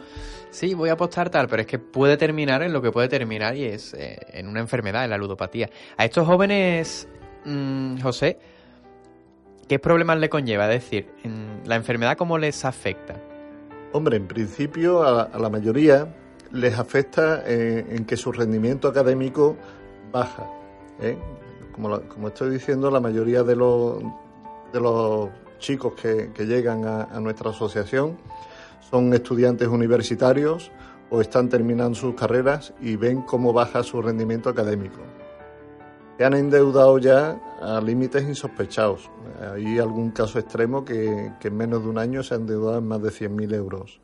sí, 0.49 0.73
voy 0.73 0.89
a 0.89 0.93
apostar 0.93 1.29
tal, 1.29 1.47
pero 1.47 1.61
es 1.61 1.67
que 1.67 1.77
puede 1.77 2.17
terminar 2.17 2.63
en 2.63 2.73
lo 2.73 2.81
que 2.81 2.91
puede 2.91 3.09
terminar 3.09 3.55
y 3.55 3.65
es 3.65 3.93
eh, 3.93 4.17
en 4.33 4.47
una 4.47 4.61
enfermedad, 4.61 5.03
en 5.03 5.11
la 5.11 5.17
ludopatía. 5.17 5.69
A 5.97 6.05
estos 6.05 6.25
jóvenes, 6.25 7.07
mmm, 7.45 7.99
José, 7.99 8.39
¿qué 9.67 9.77
problemas 9.77 10.17
le 10.19 10.29
conlleva? 10.29 10.71
Es 10.73 10.83
decir, 10.83 11.07
¿la 11.65 11.75
enfermedad 11.75 12.17
cómo 12.17 12.37
les 12.37 12.65
afecta? 12.65 13.15
Hombre, 13.91 14.17
en 14.17 14.27
principio 14.27 15.03
a, 15.03 15.23
a 15.23 15.37
la 15.37 15.49
mayoría 15.49 16.07
les 16.51 16.77
afecta 16.79 17.43
eh, 17.45 17.85
en 17.89 18.05
que 18.05 18.17
su 18.17 18.31
rendimiento 18.31 18.87
académico 18.87 19.57
baja. 20.11 20.47
¿eh? 21.01 21.17
Como, 21.73 21.89
la, 21.89 21.99
como, 22.01 22.27
estoy 22.27 22.49
diciendo, 22.49 22.91
la 22.91 22.99
mayoría 22.99 23.43
de 23.43 23.55
los, 23.55 24.01
de 24.73 24.79
los 24.81 25.29
chicos 25.59 25.93
que, 25.93 26.31
que 26.33 26.45
llegan 26.45 26.85
a, 26.85 27.19
nuestra 27.19 27.51
asociación 27.51 28.17
son 28.89 29.13
estudiantes 29.13 29.67
universitarios 29.67 30.71
o 31.09 31.21
están 31.21 31.49
terminando 31.49 31.95
sus 31.95 32.15
carreras 32.15 32.73
y 32.81 32.95
ven 32.95 33.21
cómo 33.21 33.53
baja 33.53 33.83
su 33.83 34.01
rendimiento 34.01 34.49
académico. 34.49 34.99
Se 36.17 36.25
han 36.25 36.33
endeudado 36.33 36.97
ya 36.97 37.39
a 37.61 37.79
límites 37.79 38.23
insospechados. 38.23 39.09
Hay 39.53 39.79
algún 39.79 40.11
caso 40.11 40.37
extremo 40.37 40.83
que, 40.83 41.31
que 41.39 41.47
en 41.47 41.57
menos 41.57 41.83
de 41.83 41.89
un 41.89 41.97
año 41.97 42.23
se 42.23 42.35
han 42.35 42.41
endeudado 42.41 42.79
en 42.79 42.87
más 42.87 43.01
de 43.01 43.09
100.000 43.09 43.53
euros. 43.55 44.01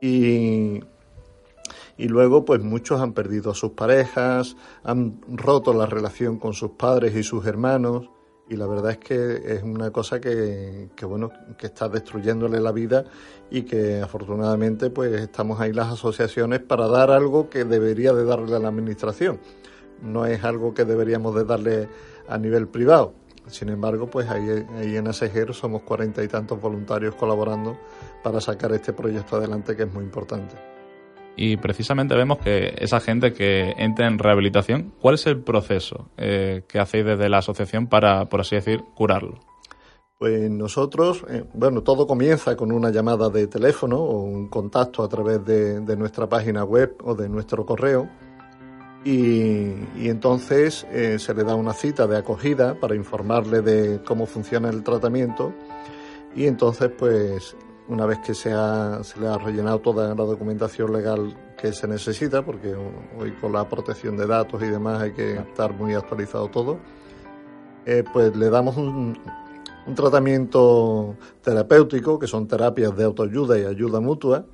Y, 0.00 0.80
y 2.02 2.08
luego 2.08 2.44
pues 2.44 2.60
muchos 2.64 3.00
han 3.00 3.12
perdido 3.12 3.52
a 3.52 3.54
sus 3.54 3.70
parejas, 3.72 4.56
han 4.82 5.20
roto 5.28 5.72
la 5.72 5.86
relación 5.86 6.36
con 6.36 6.52
sus 6.52 6.72
padres 6.72 7.14
y 7.14 7.22
sus 7.22 7.46
hermanos 7.46 8.10
y 8.48 8.56
la 8.56 8.66
verdad 8.66 8.90
es 8.90 8.98
que 8.98 9.54
es 9.54 9.62
una 9.62 9.92
cosa 9.92 10.20
que, 10.20 10.90
bueno 11.02 11.30
que 11.56 11.66
está 11.66 11.88
destruyéndole 11.88 12.58
la 12.58 12.72
vida 12.72 13.04
y 13.52 13.62
que 13.62 14.00
afortunadamente 14.00 14.90
pues 14.90 15.12
estamos 15.12 15.60
ahí 15.60 15.72
las 15.72 15.92
asociaciones 15.92 16.58
para 16.58 16.88
dar 16.88 17.12
algo 17.12 17.48
que 17.48 17.64
debería 17.64 18.12
de 18.12 18.24
darle 18.24 18.56
a 18.56 18.58
la 18.58 18.66
administración. 18.66 19.38
No 20.02 20.26
es 20.26 20.42
algo 20.42 20.74
que 20.74 20.84
deberíamos 20.84 21.36
de 21.36 21.44
darle 21.44 21.88
a 22.28 22.36
nivel 22.36 22.66
privado. 22.66 23.14
Sin 23.46 23.68
embargo 23.68 24.08
pues 24.08 24.28
ahí, 24.28 24.66
ahí 24.76 24.96
en 24.96 25.06
ASEGER 25.06 25.54
somos 25.54 25.82
cuarenta 25.82 26.24
y 26.24 26.26
tantos 26.26 26.60
voluntarios 26.60 27.14
colaborando 27.14 27.78
para 28.24 28.40
sacar 28.40 28.72
este 28.72 28.92
proyecto 28.92 29.36
adelante 29.36 29.76
que 29.76 29.84
es 29.84 29.92
muy 29.92 30.02
importante 30.02 30.81
y 31.36 31.56
precisamente 31.56 32.14
vemos 32.14 32.38
que 32.38 32.74
esa 32.78 33.00
gente 33.00 33.32
que 33.32 33.72
entra 33.78 34.06
en 34.06 34.18
rehabilitación, 34.18 34.92
¿cuál 35.00 35.14
es 35.14 35.26
el 35.26 35.40
proceso 35.40 36.08
eh, 36.16 36.64
que 36.68 36.78
hacéis 36.78 37.06
desde 37.06 37.28
la 37.28 37.38
asociación 37.38 37.86
para, 37.86 38.26
por 38.26 38.40
así 38.40 38.56
decir, 38.56 38.82
curarlo? 38.94 39.40
Pues 40.18 40.50
nosotros, 40.50 41.24
eh, 41.28 41.44
bueno, 41.54 41.82
todo 41.82 42.06
comienza 42.06 42.54
con 42.54 42.70
una 42.70 42.90
llamada 42.90 43.28
de 43.28 43.46
teléfono 43.46 43.96
o 43.98 44.22
un 44.22 44.48
contacto 44.48 45.02
a 45.02 45.08
través 45.08 45.44
de, 45.44 45.96
nuestra 45.96 46.28
página 46.28 46.64
web 46.64 46.96
o 47.02 47.14
de 47.14 47.28
nuestro 47.28 47.66
correo. 47.66 48.08
Y, 49.04 49.72
y 49.96 50.08
entonces 50.08 50.86
eh, 50.92 51.18
se 51.18 51.34
le 51.34 51.42
da 51.42 51.56
una 51.56 51.72
cita 51.72 52.06
de 52.06 52.18
acogida 52.18 52.78
para 52.78 52.94
informarle 52.94 53.62
de 53.62 54.00
cómo 54.04 54.26
funciona 54.26 54.68
el 54.68 54.84
tratamiento. 54.84 55.52
Y 56.36 56.46
entonces, 56.46 56.90
pues 56.96 57.56
una 57.92 58.06
vez 58.06 58.20
que 58.20 58.34
se, 58.34 58.52
ha, 58.52 59.04
se, 59.04 59.20
le 59.20 59.28
ha 59.28 59.36
rellenado 59.36 59.80
toda 59.80 60.08
la 60.08 60.14
documentación 60.14 60.92
legal 60.92 61.36
que 61.60 61.72
se 61.72 61.86
necesita, 61.86 62.42
porque 62.42 62.74
hoy 62.74 63.32
con 63.32 63.52
la 63.52 63.68
protección 63.68 64.16
de 64.16 64.26
datos 64.26 64.62
y 64.62 64.66
demás 64.66 65.02
hay 65.02 65.12
que 65.12 65.34
estar 65.36 65.74
muy 65.74 65.94
actualizado 65.94 66.48
todo, 66.48 66.78
eh, 67.84 68.02
pues 68.10 68.34
le 68.34 68.48
damos 68.48 68.78
un, 68.78 69.18
un, 69.86 69.94
tratamiento 69.94 71.16
terapéutico, 71.42 72.18
que 72.18 72.26
son 72.26 72.48
terapias 72.48 72.96
de 72.96 73.04
autoayuda 73.04 73.58
y 73.58 73.64
ayuda 73.64 74.00
mutua, 74.00 74.46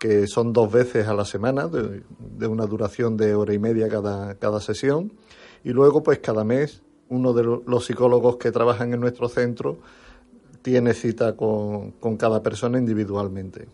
que 0.00 0.26
son 0.26 0.52
dos 0.52 0.70
veces 0.70 1.06
a 1.06 1.14
la 1.14 1.24
semana, 1.24 1.68
de, 1.68 2.02
de 2.18 2.46
una 2.48 2.66
duración 2.66 3.16
de 3.16 3.34
hora 3.36 3.54
y 3.54 3.58
media 3.60 3.88
cada, 3.88 4.34
cada 4.34 4.60
sesión, 4.60 5.12
y 5.62 5.70
luego 5.70 6.02
pues 6.02 6.18
cada 6.18 6.42
mes 6.42 6.82
uno 7.08 7.32
de 7.32 7.44
los 7.44 7.84
psicólogos 7.84 8.36
que 8.36 8.50
trabajan 8.50 8.92
en 8.92 9.00
nuestro 9.00 9.28
centro 9.28 9.78
tiene 10.66 10.94
cita 10.94 11.36
con, 11.36 11.92
con, 11.92 12.16
cada 12.16 12.42
persona 12.42 12.76
individualmente. 12.76 13.68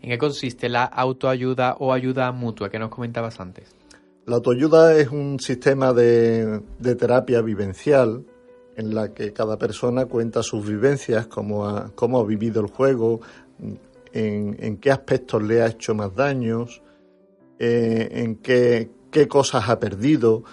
¿En 0.00 0.10
qué 0.10 0.16
consiste 0.16 0.68
la 0.68 0.84
autoayuda 0.84 1.74
o 1.80 1.92
ayuda 1.92 2.30
mutua 2.30 2.70
que 2.70 2.78
nos 2.78 2.88
comentabas 2.88 3.40
antes? 3.40 3.74
La 4.26 4.36
autoayuda 4.36 4.96
es 4.96 5.08
un 5.08 5.40
sistema 5.40 5.92
de, 5.92 6.60
de 6.78 6.94
terapia 6.94 7.42
vivencial 7.42 8.24
en 8.76 8.94
la 8.94 9.12
que 9.12 9.32
cada 9.32 9.58
persona 9.58 10.06
cuenta 10.06 10.44
sus 10.44 10.64
vivencias, 10.64 11.26
cómo 11.26 11.66
ha, 11.66 11.90
cómo 11.96 12.20
ha 12.20 12.24
vivido 12.24 12.60
el 12.60 12.68
juego, 12.68 13.22
en, 14.12 14.56
en, 14.60 14.76
qué 14.76 14.92
aspectos 14.92 15.42
le 15.42 15.62
ha 15.62 15.66
hecho 15.66 15.96
más 15.96 16.14
daños, 16.14 16.80
eh, 17.58 18.08
en 18.12 18.36
qué, 18.36 18.88
qué 19.10 19.26
cosas 19.26 19.68
ha 19.68 19.80
perdido, 19.80 20.44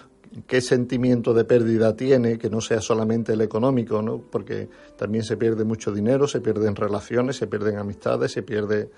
qué 0.45 0.61
sentimiento 0.61 1.33
de 1.33 1.45
pérdida 1.45 1.95
tiene, 1.95 2.37
que 2.37 2.49
no 2.49 2.61
sea 2.61 2.81
solamente 2.81 3.33
el 3.33 3.41
económico, 3.41 4.01
¿no? 4.01 4.19
porque 4.19 4.69
también 4.97 5.23
se 5.23 5.37
pierde 5.37 5.63
mucho 5.63 5.91
dinero, 5.91 6.27
se 6.27 6.41
pierden 6.41 6.75
relaciones, 6.75 7.37
se 7.37 7.47
pierden 7.47 7.77
amistades, 7.77 8.31
se 8.33 8.43
pierde 8.43 8.91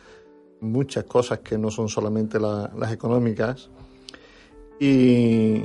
muchas 0.59 1.05
cosas 1.05 1.39
que 1.39 1.57
no 1.57 1.71
son 1.71 1.87
solamente 1.87 2.39
la, 2.39 2.71
las 2.77 2.91
económicas. 2.91 3.69
Y, 4.79 5.63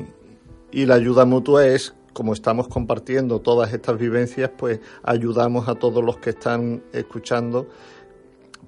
y 0.71 0.87
la 0.87 0.95
ayuda 0.95 1.25
mutua 1.25 1.67
es, 1.67 1.95
como 2.13 2.33
estamos 2.33 2.69
compartiendo 2.69 3.41
todas 3.41 3.73
estas 3.73 3.99
vivencias, 3.99 4.51
pues 4.57 4.81
ayudamos 5.03 5.69
a 5.69 5.75
todos 5.75 6.05
los 6.05 6.19
que 6.19 6.31
están 6.31 6.83
escuchando 6.93 7.67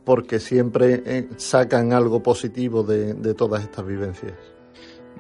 porque 0.05 0.39
siempre 0.39 1.03
eh, 1.05 1.29
sacan 1.37 1.93
algo 1.93 2.23
positivo 2.23 2.85
de 2.85 3.35
todas 3.35 3.65
estas 3.65 3.85
vivencias. 3.85 4.56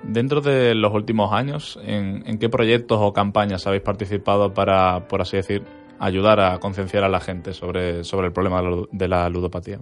Dentro 0.03 0.41
de 0.41 0.75
los 0.75 0.93
últimos 0.93 1.33
años, 1.33 1.79
¿en, 1.83 2.23
¿en, 2.27 2.39
qué 2.39 2.49
proyectos 2.49 2.99
o 3.01 3.13
campañas 3.13 3.67
habéis 3.67 3.83
participado 3.83 4.55
para, 4.55 5.09
por 5.09 5.21
así 5.21 5.37
decir, 5.37 5.65
ayudar 5.99 6.41
a 6.41 6.59
concienciar 6.59 7.05
a 7.05 7.09
la 7.09 7.21
gente 7.21 7.53
sobre, 7.53 8.05
sobre 8.05 8.29
el 8.29 8.33
problema 8.33 8.63
de 8.93 9.09
la 9.09 9.29
ludopatía? 9.29 9.81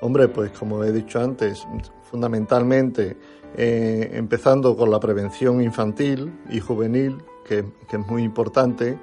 Hombre, 0.00 0.28
pues 0.28 0.50
como 0.50 0.82
he 0.82 0.92
dicho 0.92 1.20
antes, 1.20 1.66
fundamentalmente 2.10 3.16
eh, 3.56 4.10
empezando 4.14 4.76
con 4.76 4.90
la 4.90 4.98
prevención 4.98 5.62
infantil 5.62 6.32
y 6.50 6.60
juvenil, 6.60 7.18
que, 7.44 7.58
es 7.58 8.06
muy 8.08 8.22
importante, 8.22 8.98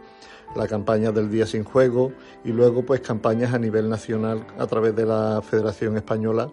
la 0.55 0.67
campaña 0.67 1.11
del 1.11 1.29
Día 1.29 1.45
Sin 1.45 1.63
Juego 1.63 2.11
y 2.43 2.51
luego 2.51 2.83
pues 2.83 3.01
campañas 3.01 3.53
a 3.53 3.59
nivel 3.59 3.87
nacional 3.87 4.45
a 4.57 4.65
través 4.65 4.95
de 4.95 5.05
la 5.05 5.41
Federación 5.43 5.95
Española 5.95 6.49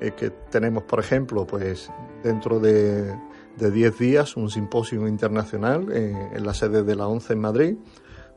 eh, 0.00 0.12
que 0.16 0.30
tenemos, 0.30 0.84
por 0.84 1.00
ejemplo, 1.00 1.46
pues 1.46 1.90
dentro 2.22 2.60
de, 2.60 3.14
de 3.56 3.70
10 3.70 3.98
días 3.98 4.36
un 4.36 4.50
simposio 4.50 5.06
internacional 5.08 5.88
eh, 5.92 6.30
en 6.34 6.46
la 6.46 6.54
sede 6.54 6.82
de 6.82 6.94
la 6.94 7.08
ONCE 7.08 7.32
en 7.32 7.40
Madrid, 7.40 7.76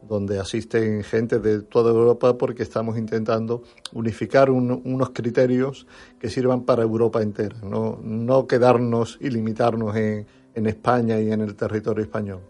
donde 0.08 0.40
asisten 0.40 1.04
gente 1.04 1.40
de 1.40 1.62
toda 1.62 1.92
Europa 1.92 2.38
porque 2.38 2.64
estamos 2.64 2.98
intentando 2.98 3.64
unificar 3.94 4.50
un, 4.50 4.82
unos 4.84 5.12
criterios 5.12 5.86
que 6.20 6.30
sirvan 6.30 6.64
para 6.64 6.82
Europa 6.82 7.22
entera, 7.22 7.58
no, 7.64 8.00
no 8.02 8.48
quedarnos 8.48 9.18
y 9.22 9.30
limitarnos 9.30 9.96
en, 9.96 10.26
en 10.56 10.66
España 10.66 11.20
y 11.20 11.32
en 11.32 11.42
el 11.42 11.56
territorio 11.56 12.04
español. 12.04 12.42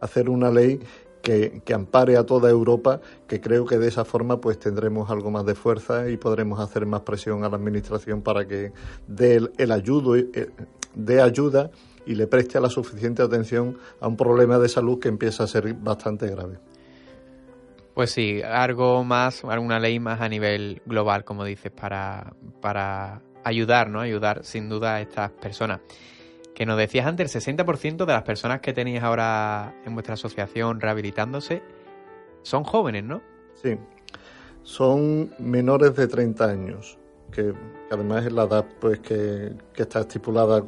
hacer 0.00 0.28
una 0.28 0.50
ley 0.50 0.80
que, 1.22 1.62
ampare 1.74 2.16
a 2.16 2.24
toda 2.24 2.50
Europa, 2.50 3.00
que 3.26 3.40
creo 3.40 3.66
que 3.66 3.78
de 3.78 3.88
esa 3.88 4.04
forma 4.04 4.40
pues 4.40 4.58
tendremos 4.58 5.10
algo 5.10 5.30
más 5.30 5.44
de 5.44 5.54
fuerza 5.54 6.08
y 6.08 6.16
podremos 6.16 6.60
hacer 6.60 6.86
más 6.86 7.02
presión 7.02 7.44
a 7.44 7.48
la 7.48 7.56
Administración 7.56 8.22
para 8.22 8.46
que 8.46 8.72
dé 9.06 9.36
el, 9.36 9.52
el 9.58 9.72
ayudo, 9.72 10.16
eh, 10.16 10.50
dé 10.94 11.20
ayuda 11.20 11.70
y 12.06 12.14
le 12.14 12.26
preste 12.26 12.60
la 12.60 12.70
suficiente 12.70 13.22
atención 13.22 13.76
a 14.00 14.08
un 14.08 14.16
problema 14.16 14.58
de 14.58 14.68
salud 14.68 14.98
que 14.98 15.08
empieza 15.08 15.44
a 15.44 15.46
ser 15.46 15.74
bastante 15.74 16.26
grave. 16.28 16.58
Pues 17.92 18.12
sí, 18.12 18.40
algo 18.42 19.02
más, 19.02 19.44
alguna 19.44 19.80
ley 19.80 19.98
más 19.98 20.20
a 20.20 20.28
nivel 20.28 20.80
global, 20.86 21.24
como 21.24 21.44
dices, 21.44 21.72
para, 21.72 22.32
para 22.60 23.20
ayudar, 23.42 23.90
¿no? 23.90 24.00
Ayudar 24.00 24.44
sin 24.44 24.68
duda 24.68 24.94
a 24.94 25.00
estas 25.00 25.32
personas. 25.32 25.80
Que 26.58 26.66
nos 26.66 26.76
decías 26.76 27.06
antes, 27.06 27.36
el 27.36 27.56
60% 27.56 28.04
de 28.04 28.12
las 28.12 28.24
personas 28.24 28.60
que 28.60 28.72
tenéis 28.72 29.00
ahora 29.00 29.76
en 29.86 29.94
vuestra 29.94 30.14
asociación 30.14 30.80
rehabilitándose 30.80 31.62
son 32.42 32.64
jóvenes, 32.64 33.04
¿no? 33.04 33.22
Sí, 33.54 33.76
son 34.64 35.30
menores 35.38 35.94
de 35.94 36.08
30 36.08 36.44
años, 36.44 36.98
que, 37.30 37.54
además 37.92 38.26
es 38.26 38.32
la 38.32 38.42
edad 38.42 38.66
pues 38.80 38.98
que, 38.98 39.52
que 39.72 39.82
está 39.82 40.00
estipulada 40.00 40.64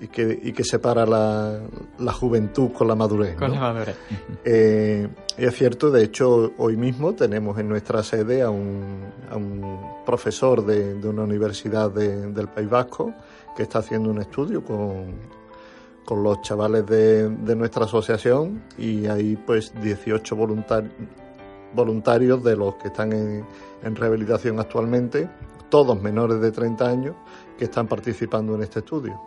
y 0.00 0.08
que, 0.08 0.40
y 0.42 0.52
que 0.52 0.64
separa 0.64 1.04
la, 1.04 1.60
la, 1.98 2.12
juventud 2.14 2.72
con 2.72 2.88
la 2.88 2.94
madurez. 2.94 3.36
Con 3.36 3.52
la 3.52 3.60
madurez. 3.60 3.94
Eh, 4.46 5.06
y 5.36 5.44
es 5.44 5.54
cierto, 5.54 5.90
de 5.90 6.02
hecho, 6.02 6.54
hoy 6.56 6.78
mismo 6.78 7.12
tenemos 7.12 7.58
en 7.58 7.68
nuestra 7.68 8.02
sede 8.02 8.40
a 8.40 8.48
un, 8.48 9.04
a 9.30 9.36
un 9.36 10.02
profesor 10.06 10.64
de, 10.64 10.94
de 10.94 11.08
una 11.08 11.24
universidad 11.24 11.90
de, 11.90 12.32
del 12.32 12.48
País 12.48 12.70
Vasco 12.70 13.12
que 13.58 13.64
está 13.64 13.80
haciendo 13.80 14.08
un 14.08 14.20
estudio 14.20 14.62
con, 14.62 15.16
con 16.04 16.22
los 16.22 16.40
chavales 16.42 16.86
de, 16.86 17.28
de, 17.28 17.56
nuestra 17.56 17.86
asociación 17.86 18.62
y 18.78 19.08
hay 19.08 19.34
pues 19.34 19.74
18 19.82 20.36
voluntarios 20.36 20.92
voluntarios 21.74 22.42
de 22.44 22.54
los 22.54 22.76
que 22.76 22.86
están 22.86 23.12
en, 23.12 23.44
en 23.82 23.96
rehabilitación 23.96 24.60
actualmente, 24.60 25.28
todos 25.68 26.00
menores 26.00 26.40
de 26.40 26.52
30 26.52 26.88
años, 26.88 27.16
que 27.58 27.64
están 27.64 27.88
participando 27.88 28.54
en 28.54 28.62
este 28.62 28.78
estudio. 28.78 29.20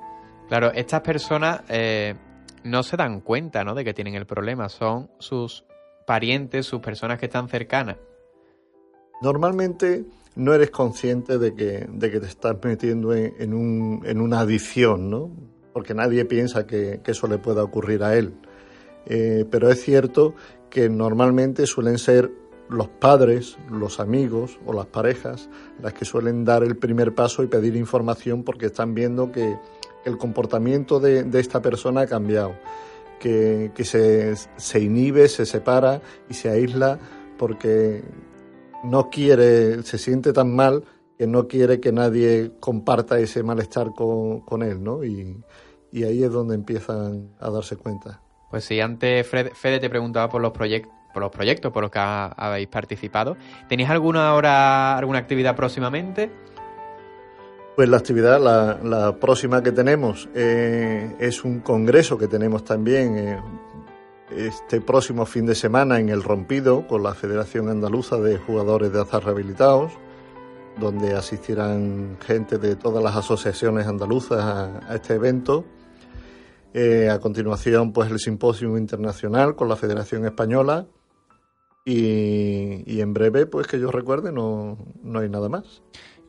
Claro, 0.47 0.71
estas 0.73 1.01
personas 1.01 1.61
eh, 1.67 2.15
no 2.63 2.83
se 2.83 2.95
dan 2.95 3.19
cuenta 3.19 3.65
¿no? 3.65 3.75
de 3.75 3.83
que 3.83 3.93
tienen 3.93 4.15
el 4.15 4.25
problema, 4.25 4.69
son 4.69 5.11
sus 5.19 5.65
parientes, 6.07 6.65
sus 6.65 6.79
personas 6.79 7.19
que 7.19 7.25
están 7.25 7.49
cercanas. 7.49 7.97
Normalmente 9.21 10.05
no 10.35 10.53
eres 10.53 10.71
consciente 10.71 11.37
de 11.37 11.53
que, 11.53 11.87
de 11.91 12.11
que 12.11 12.19
te 12.19 12.27
estás 12.27 12.55
metiendo 12.63 13.13
en, 13.13 13.53
un, 13.53 14.01
en 14.05 14.21
una 14.21 14.41
adicción, 14.41 15.09
¿no? 15.09 15.31
Porque 15.73 15.93
nadie 15.93 16.25
piensa 16.25 16.65
que, 16.65 17.01
que 17.03 17.11
eso 17.11 17.27
le 17.27 17.37
pueda 17.37 17.63
ocurrir 17.63 18.03
a 18.03 18.15
él. 18.15 18.33
Eh, 19.05 19.45
pero 19.49 19.69
es 19.69 19.81
cierto 19.81 20.35
que 20.69 20.89
normalmente 20.89 21.65
suelen 21.65 21.97
ser 21.97 22.31
los 22.69 22.87
padres, 22.87 23.57
los 23.69 23.99
amigos 23.99 24.59
o 24.65 24.73
las 24.73 24.85
parejas 24.85 25.49
las 25.81 25.93
que 25.93 26.05
suelen 26.05 26.45
dar 26.45 26.63
el 26.63 26.77
primer 26.77 27.13
paso 27.13 27.43
y 27.43 27.47
pedir 27.47 27.75
información 27.75 28.43
porque 28.43 28.67
están 28.67 28.93
viendo 28.93 29.31
que 29.31 29.57
el 30.05 30.17
comportamiento 30.17 30.99
de, 30.99 31.23
de 31.23 31.39
esta 31.39 31.61
persona 31.61 32.01
ha 32.01 32.07
cambiado, 32.07 32.55
que, 33.19 33.71
que 33.75 33.83
se, 33.83 34.35
se, 34.35 34.79
inhibe, 34.79 35.27
se 35.27 35.45
separa 35.45 36.01
y 36.29 36.33
se 36.33 36.49
aísla 36.49 36.97
porque 37.37 38.03
no 38.83 39.09
quiere, 39.09 39.83
se 39.83 39.97
siente 39.97 40.33
tan 40.33 40.55
mal 40.55 40.83
que 41.17 41.27
no 41.27 41.47
quiere 41.47 41.79
que 41.79 41.91
nadie 41.91 42.53
comparta 42.59 43.19
ese 43.19 43.43
malestar 43.43 43.93
con, 43.95 44.41
con 44.41 44.63
él, 44.63 44.83
¿no? 44.83 45.03
Y, 45.03 45.37
y, 45.91 46.03
ahí 46.03 46.23
es 46.23 46.31
donde 46.31 46.55
empiezan 46.55 47.29
a 47.39 47.49
darse 47.49 47.75
cuenta. 47.75 48.21
Pues 48.49 48.65
sí, 48.65 48.79
antes 48.79 49.27
Fred, 49.27 49.51
Fede 49.53 49.79
te 49.79 49.89
preguntaba 49.89 50.29
por 50.29 50.41
los 50.41 50.51
proyectos 50.51 50.91
por 51.13 51.21
los 51.21 51.31
proyectos 51.31 51.71
por 51.71 51.83
los 51.83 51.91
que 51.91 51.99
ha, 51.99 52.27
habéis 52.27 52.67
participado. 52.67 53.37
¿Tenéis 53.67 53.89
alguna 53.89 54.33
hora, 54.33 54.97
alguna 54.97 55.19
actividad 55.19 55.55
próximamente? 55.55 56.31
Pues 57.75 57.87
la 57.89 57.97
actividad, 57.97 58.41
la, 58.41 58.79
la 58.83 59.15
próxima 59.15 59.63
que 59.63 59.71
tenemos 59.71 60.29
eh, 60.35 61.15
es 61.19 61.43
un 61.43 61.59
congreso 61.59 62.17
que 62.17 62.27
tenemos 62.27 62.63
también 62.63 63.17
eh, 63.17 63.39
este 64.35 64.81
próximo 64.81 65.25
fin 65.25 65.45
de 65.45 65.55
semana 65.55 65.99
en 65.99 66.09
El 66.09 66.23
Rompido 66.23 66.87
con 66.87 67.03
la 67.03 67.13
Federación 67.13 67.69
Andaluza 67.69 68.17
de 68.17 68.37
Jugadores 68.37 68.91
de 68.91 69.01
Azar 69.01 69.23
Rehabilitados, 69.23 69.91
donde 70.79 71.13
asistirán 71.13 72.17
gente 72.25 72.57
de 72.57 72.75
todas 72.75 73.03
las 73.03 73.15
asociaciones 73.15 73.87
andaluzas 73.87 74.39
a, 74.43 74.95
este 74.95 75.15
evento. 75.15 75.65
Eh, 76.73 77.09
a 77.09 77.19
continuación, 77.19 77.91
pues 77.91 78.09
el 78.09 78.19
Simposio 78.19 78.77
Internacional 78.77 79.55
con 79.55 79.67
la 79.67 79.75
Federación 79.75 80.25
Española. 80.25 80.87
Y, 81.83 82.83
y 82.85 83.01
en 83.01 83.13
breve, 83.13 83.47
pues 83.47 83.67
que 83.67 83.79
yo 83.79 83.91
recuerde, 83.91 84.31
no, 84.31 84.77
no 85.03 85.19
hay 85.19 85.29
nada 85.29 85.49
más. 85.49 85.81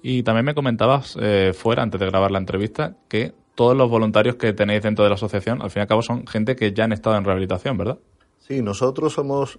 Y 0.02 0.24
también 0.24 0.44
me 0.44 0.54
comentabas 0.54 1.16
eh, 1.20 1.52
fuera, 1.54 1.82
antes 1.82 2.00
de 2.00 2.06
grabar 2.06 2.32
la 2.32 2.38
entrevista, 2.38 2.96
que 3.08 3.34
todos 3.54 3.76
los 3.76 3.90
voluntarios 3.90 4.36
que 4.36 4.52
tenéis 4.52 4.82
dentro 4.82 5.04
de 5.04 5.10
la 5.10 5.14
asociación, 5.14 5.62
al 5.62 5.70
fin 5.70 5.80
y 5.80 5.82
al 5.82 5.88
cabo, 5.88 6.02
son 6.02 6.26
gente 6.26 6.56
que 6.56 6.72
ya 6.72 6.84
han 6.84 6.92
estado 6.92 7.16
en 7.16 7.24
rehabilitación, 7.24 7.76
¿verdad? 7.76 7.98
Sí, 8.40 8.62
nosotros 8.62 9.12
somos, 9.12 9.58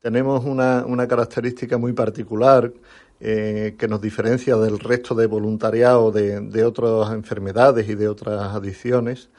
tenemos 0.00 0.44
una, 0.44 0.84
una 0.86 1.08
característica 1.08 1.78
muy 1.78 1.92
particular 1.92 2.72
eh, 3.20 3.74
que 3.78 3.88
nos 3.88 4.00
diferencia 4.00 4.56
del 4.56 4.78
resto 4.78 5.14
de 5.14 5.26
voluntariado 5.26 6.10
de, 6.10 6.40
de, 6.40 6.64
otras 6.64 7.12
enfermedades 7.12 7.88
y 7.88 7.94
de 7.94 8.08
otras 8.08 8.54
adicciones, 8.54 9.30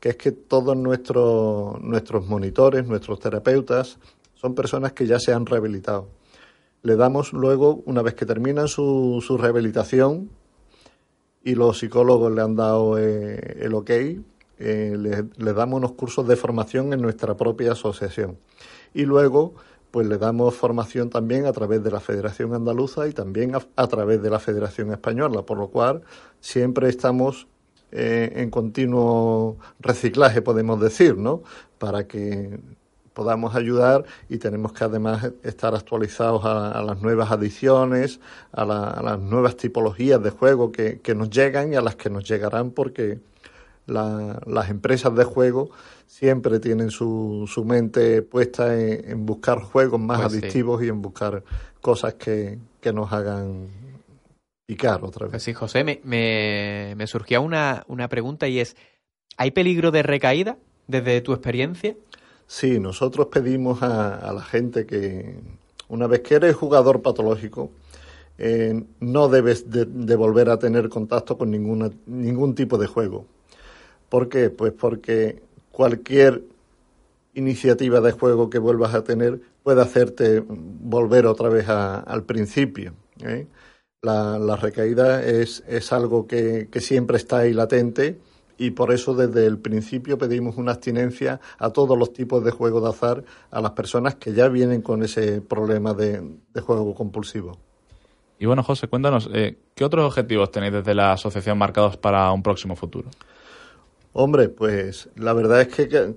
que 0.00 0.10
es 0.10 0.16
que 0.16 0.32
todos 0.32 0.76
nuestros, 0.76 1.80
nuestros 1.80 2.26
monitores, 2.26 2.86
nuestros 2.86 3.20
terapeutas, 3.20 3.98
son 4.34 4.54
personas 4.54 4.92
que 4.92 5.06
ya 5.06 5.18
se 5.20 5.32
han 5.32 5.46
rehabilitado 5.46 6.08
le 6.82 6.96
damos 6.96 7.32
luego, 7.32 7.82
una 7.86 8.02
vez 8.02 8.14
que 8.14 8.26
terminan 8.26 8.68
su, 8.68 9.22
su 9.26 9.38
rehabilitación 9.38 10.30
y 11.44 11.54
los 11.54 11.78
psicólogos 11.78 12.32
le 12.32 12.42
han 12.42 12.56
dado 12.56 12.98
eh, 12.98 13.58
el 13.60 13.74
ok, 13.74 13.90
eh, 13.90 14.96
les, 14.98 15.24
le 15.36 15.52
damos 15.52 15.78
unos 15.78 15.92
cursos 15.92 16.26
de 16.26 16.36
formación 16.36 16.92
en 16.92 17.00
nuestra 17.02 17.36
propia 17.36 17.72
asociación. 17.72 18.38
Y 18.94 19.04
luego, 19.04 19.54
pues 19.90 20.06
le 20.06 20.18
damos 20.18 20.54
formación 20.54 21.10
también 21.10 21.46
a 21.46 21.52
través 21.52 21.82
de 21.82 21.90
la 21.90 22.00
Federación 22.00 22.54
Andaluza 22.54 23.08
y 23.08 23.12
también 23.12 23.54
a, 23.54 23.62
a 23.76 23.86
través 23.88 24.22
de 24.22 24.30
la 24.30 24.38
Federación 24.38 24.92
Española, 24.92 25.42
por 25.42 25.58
lo 25.58 25.68
cual 25.68 26.02
siempre 26.40 26.88
estamos 26.88 27.46
eh, 27.94 28.32
en 28.36 28.48
continuo 28.48 29.58
reciclaje, 29.78 30.40
podemos 30.40 30.80
decir, 30.80 31.18
¿no? 31.18 31.42
Para 31.78 32.06
que 32.08 32.58
podamos 33.12 33.54
ayudar 33.54 34.04
y 34.28 34.38
tenemos 34.38 34.72
que 34.72 34.84
además 34.84 35.32
estar 35.42 35.74
actualizados 35.74 36.44
a, 36.44 36.72
a 36.72 36.82
las 36.82 37.00
nuevas 37.00 37.30
adiciones, 37.30 38.20
a, 38.52 38.64
la, 38.64 38.88
a, 38.88 39.02
las 39.02 39.18
nuevas 39.18 39.56
tipologías 39.56 40.22
de 40.22 40.30
juego 40.30 40.72
que, 40.72 41.00
que, 41.00 41.14
nos 41.14 41.30
llegan 41.30 41.72
y 41.72 41.76
a 41.76 41.80
las 41.80 41.96
que 41.96 42.10
nos 42.10 42.24
llegarán 42.24 42.70
porque 42.70 43.20
la, 43.86 44.40
las 44.46 44.70
empresas 44.70 45.14
de 45.14 45.24
juego 45.24 45.70
siempre 46.06 46.60
tienen 46.60 46.90
su, 46.90 47.48
su 47.52 47.64
mente 47.64 48.22
puesta 48.22 48.78
en, 48.78 49.10
en, 49.10 49.26
buscar 49.26 49.60
juegos 49.60 50.00
más 50.00 50.20
pues 50.20 50.32
adictivos 50.32 50.80
sí. 50.80 50.86
y 50.86 50.88
en 50.88 51.02
buscar 51.02 51.42
cosas 51.80 52.14
que, 52.14 52.58
que 52.80 52.92
nos 52.92 53.12
hagan 53.12 53.68
picar 54.66 55.04
otra 55.04 55.26
vez. 55.26 55.32
Pues 55.32 55.42
sí, 55.42 55.52
José, 55.52 55.84
me, 55.84 56.00
me, 56.04 56.94
me 56.96 57.06
surgía 57.06 57.40
una, 57.40 57.84
una 57.88 58.08
pregunta 58.08 58.48
y 58.48 58.60
es, 58.60 58.76
¿hay 59.36 59.50
peligro 59.50 59.90
de 59.90 60.02
recaída 60.02 60.56
desde 60.86 61.20
tu 61.20 61.32
experiencia? 61.32 61.96
Sí, 62.46 62.78
nosotros 62.78 63.28
pedimos 63.28 63.82
a, 63.82 64.16
a, 64.16 64.32
la 64.32 64.42
gente 64.42 64.86
que 64.86 65.36
una 65.88 66.06
vez 66.06 66.20
que 66.20 66.36
eres 66.36 66.56
jugador 66.56 67.02
patológico, 67.02 67.70
eh, 68.38 68.82
no 69.00 69.28
debes 69.28 69.70
de, 69.70 70.16
volver 70.16 70.48
a 70.50 70.58
tener 70.58 70.88
contacto 70.88 71.36
con 71.38 71.50
ninguna, 71.50 71.90
ningún 72.06 72.54
tipo 72.54 72.78
de 72.78 72.86
juego. 72.86 73.26
¿Por 74.08 74.28
qué? 74.28 74.50
Pues 74.50 74.72
porque 74.72 75.42
cualquier 75.70 76.42
iniciativa 77.34 78.00
de 78.00 78.12
juego 78.12 78.50
que 78.50 78.58
vuelvas 78.58 78.94
a 78.94 79.04
tener 79.04 79.40
puede 79.62 79.82
hacerte 79.82 80.42
volver 80.46 81.26
otra 81.26 81.48
vez 81.50 81.68
a, 81.68 82.00
al 82.00 82.24
principio. 82.24 82.94
¿eh? 83.20 83.46
La, 84.02 84.38
la, 84.38 84.56
recaída 84.56 85.22
es, 85.24 85.62
es 85.68 85.92
algo 85.92 86.26
que, 86.26 86.68
que 86.70 86.80
siempre 86.80 87.18
está 87.18 87.38
ahí 87.38 87.52
latente 87.52 88.18
y 88.62 88.70
por 88.70 88.92
eso 88.92 89.12
desde 89.12 89.44
el 89.44 89.58
principio 89.58 90.16
pedimos 90.18 90.56
una 90.56 90.70
abstinencia 90.70 91.40
a 91.58 91.70
todos 91.70 91.98
los 91.98 92.12
tipos 92.12 92.44
de 92.44 92.52
juego 92.52 92.80
de 92.80 92.90
azar 92.90 93.24
a 93.50 93.60
las 93.60 93.72
personas 93.72 94.14
que 94.14 94.32
ya 94.32 94.46
vienen 94.46 94.82
con 94.82 95.02
ese 95.02 95.40
problema 95.40 95.94
de, 95.94 96.22
de 96.54 96.60
juego 96.60 96.94
compulsivo. 96.94 97.58
Y 98.38 98.46
bueno, 98.46 98.62
José, 98.62 98.86
cuéntanos, 98.86 99.28
eh, 99.34 99.58
¿qué 99.74 99.84
otros 99.84 100.06
objetivos 100.06 100.52
tenéis 100.52 100.74
desde 100.74 100.94
la 100.94 101.12
asociación 101.12 101.58
marcados 101.58 101.96
para 101.96 102.30
un 102.30 102.44
próximo 102.44 102.76
futuro? 102.76 103.10
Hombre, 104.12 104.48
pues 104.48 105.08
la 105.16 105.32
verdad 105.32 105.62
es 105.62 105.68
que 105.68 106.14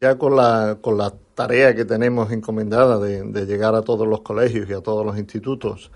ya 0.00 0.16
con 0.16 0.36
la, 0.36 0.78
con 0.80 0.96
la 0.96 1.12
tarea 1.34 1.74
que 1.74 1.84
tenemos 1.84 2.30
encomendada 2.30 3.00
de, 3.00 3.24
de 3.24 3.46
llegar 3.46 3.74
a 3.74 3.82
todos 3.82 4.06
los 4.06 4.20
colegios 4.20 4.70
y 4.70 4.74
a 4.74 4.80
todos 4.80 5.04
los 5.04 5.18
institutos, 5.18 5.90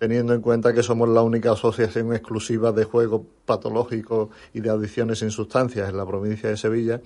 teniendo 0.00 0.32
en 0.32 0.40
cuenta 0.40 0.72
que 0.72 0.82
somos 0.82 1.10
la 1.10 1.20
única 1.20 1.52
asociación 1.52 2.14
exclusiva 2.14 2.72
de 2.72 2.84
juegos 2.84 3.20
patológicos 3.44 4.30
y 4.54 4.60
de 4.60 4.70
adicciones 4.70 5.20
en 5.20 5.30
sustancias 5.30 5.90
en 5.90 5.96
la 5.98 6.06
provincia 6.06 6.48
de 6.48 6.56
Sevilla, 6.56 7.02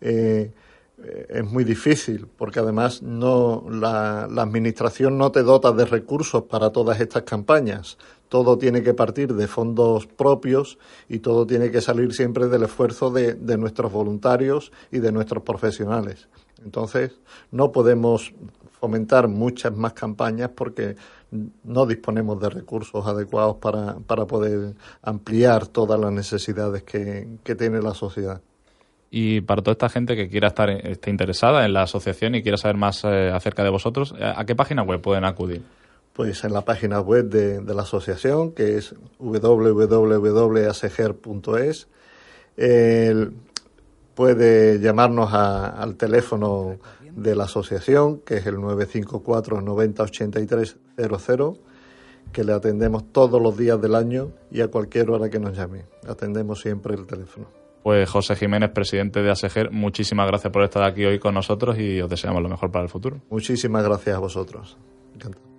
eh, 0.00 0.50
es 1.28 1.44
muy 1.44 1.64
difícil 1.64 2.26
porque 2.38 2.60
además 2.60 3.02
no 3.02 3.66
la, 3.68 4.22
administración 4.22 5.18
no 5.18 5.32
te 5.32 5.42
dota 5.42 5.72
de 5.72 5.84
recursos 5.84 6.44
para 6.44 6.70
todas 6.70 6.98
estas 6.98 7.24
campañas. 7.24 7.98
Todo 8.30 8.56
tiene 8.56 8.82
que 8.82 8.94
partir 8.94 9.34
de 9.34 9.46
fondos 9.46 10.06
propios 10.06 10.78
y 11.10 11.18
todo 11.18 11.46
tiene 11.46 11.70
que 11.70 11.82
salir 11.82 12.14
siempre 12.14 12.48
del 12.48 12.62
esfuerzo 12.62 13.10
de 13.10 13.58
nuestros 13.58 13.92
voluntarios 13.92 14.72
y 14.90 15.00
de 15.00 15.12
nuestros 15.12 15.42
profesionales. 15.42 16.26
Entonces, 16.64 17.18
no 17.50 17.70
podemos 17.70 18.32
fomentar 18.84 19.28
muchas 19.28 19.74
más 19.74 19.94
campañas 19.94 20.50
porque 20.54 20.96
no 21.64 21.86
disponemos 21.86 22.40
de 22.40 22.50
recursos 22.50 23.06
adecuados 23.06 23.56
para, 23.56 23.96
para 24.06 24.26
poder 24.26 24.74
ampliar 25.02 25.66
todas 25.66 25.98
las 26.00 26.12
necesidades 26.12 26.82
que, 26.82 27.26
que 27.42 27.54
tiene 27.54 27.80
la 27.82 27.94
sociedad. 27.94 28.40
Y 29.10 29.40
para 29.42 29.62
toda 29.62 29.72
esta 29.72 29.88
gente 29.88 30.16
que 30.16 30.28
quiera 30.28 30.48
estar 30.48 30.68
esté 30.70 31.10
interesada 31.10 31.64
en 31.64 31.72
la 31.72 31.82
asociación 31.82 32.34
y 32.34 32.42
quiera 32.42 32.56
saber 32.56 32.76
más 32.76 33.04
eh, 33.04 33.30
acerca 33.32 33.62
de 33.62 33.70
vosotros, 33.70 34.12
¿a 34.20 34.44
qué 34.44 34.56
página 34.56 34.82
web 34.82 35.00
pueden 35.00 35.24
acudir? 35.24 35.62
Pues 36.12 36.42
en 36.42 36.52
la 36.52 36.62
página 36.62 37.00
web 37.00 37.28
de, 37.28 37.60
de 37.60 37.74
la 37.74 37.82
asociación, 37.82 38.50
que 38.52 38.76
es 38.76 38.96
www.aseger.es. 39.18 41.88
puede 44.14 44.78
llamarnos 44.80 45.32
a, 45.32 45.66
al 45.68 45.96
teléfono 45.96 46.78
de 47.14 47.34
la 47.34 47.44
asociación, 47.44 48.20
que 48.20 48.36
es 48.36 48.46
el 48.46 48.60
954 48.60 49.60
90 49.60 50.02
83 50.02 50.76
00, 50.96 51.58
que 52.32 52.44
le 52.44 52.52
atendemos 52.52 53.12
todos 53.12 53.40
los 53.40 53.56
días 53.56 53.80
del 53.80 53.94
año 53.94 54.32
y 54.50 54.60
a 54.60 54.68
cualquier 54.68 55.10
hora 55.10 55.30
que 55.30 55.38
nos 55.38 55.56
llame. 55.56 55.84
Atendemos 56.08 56.60
siempre 56.60 56.94
el 56.94 57.06
teléfono. 57.06 57.46
Pues 57.82 58.08
José 58.08 58.34
Jiménez, 58.34 58.70
presidente 58.70 59.20
de 59.20 59.30
ASEGER, 59.30 59.70
muchísimas 59.70 60.26
gracias 60.26 60.50
por 60.52 60.64
estar 60.64 60.84
aquí 60.84 61.04
hoy 61.04 61.18
con 61.18 61.34
nosotros 61.34 61.78
y 61.78 62.00
os 62.00 62.08
deseamos 62.08 62.42
lo 62.42 62.48
mejor 62.48 62.70
para 62.70 62.84
el 62.84 62.90
futuro. 62.90 63.20
Muchísimas 63.28 63.84
gracias 63.84 64.16
a 64.16 64.20
vosotros. 64.20 64.78
Encantado. 65.14 65.53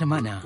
Semana. 0.00 0.42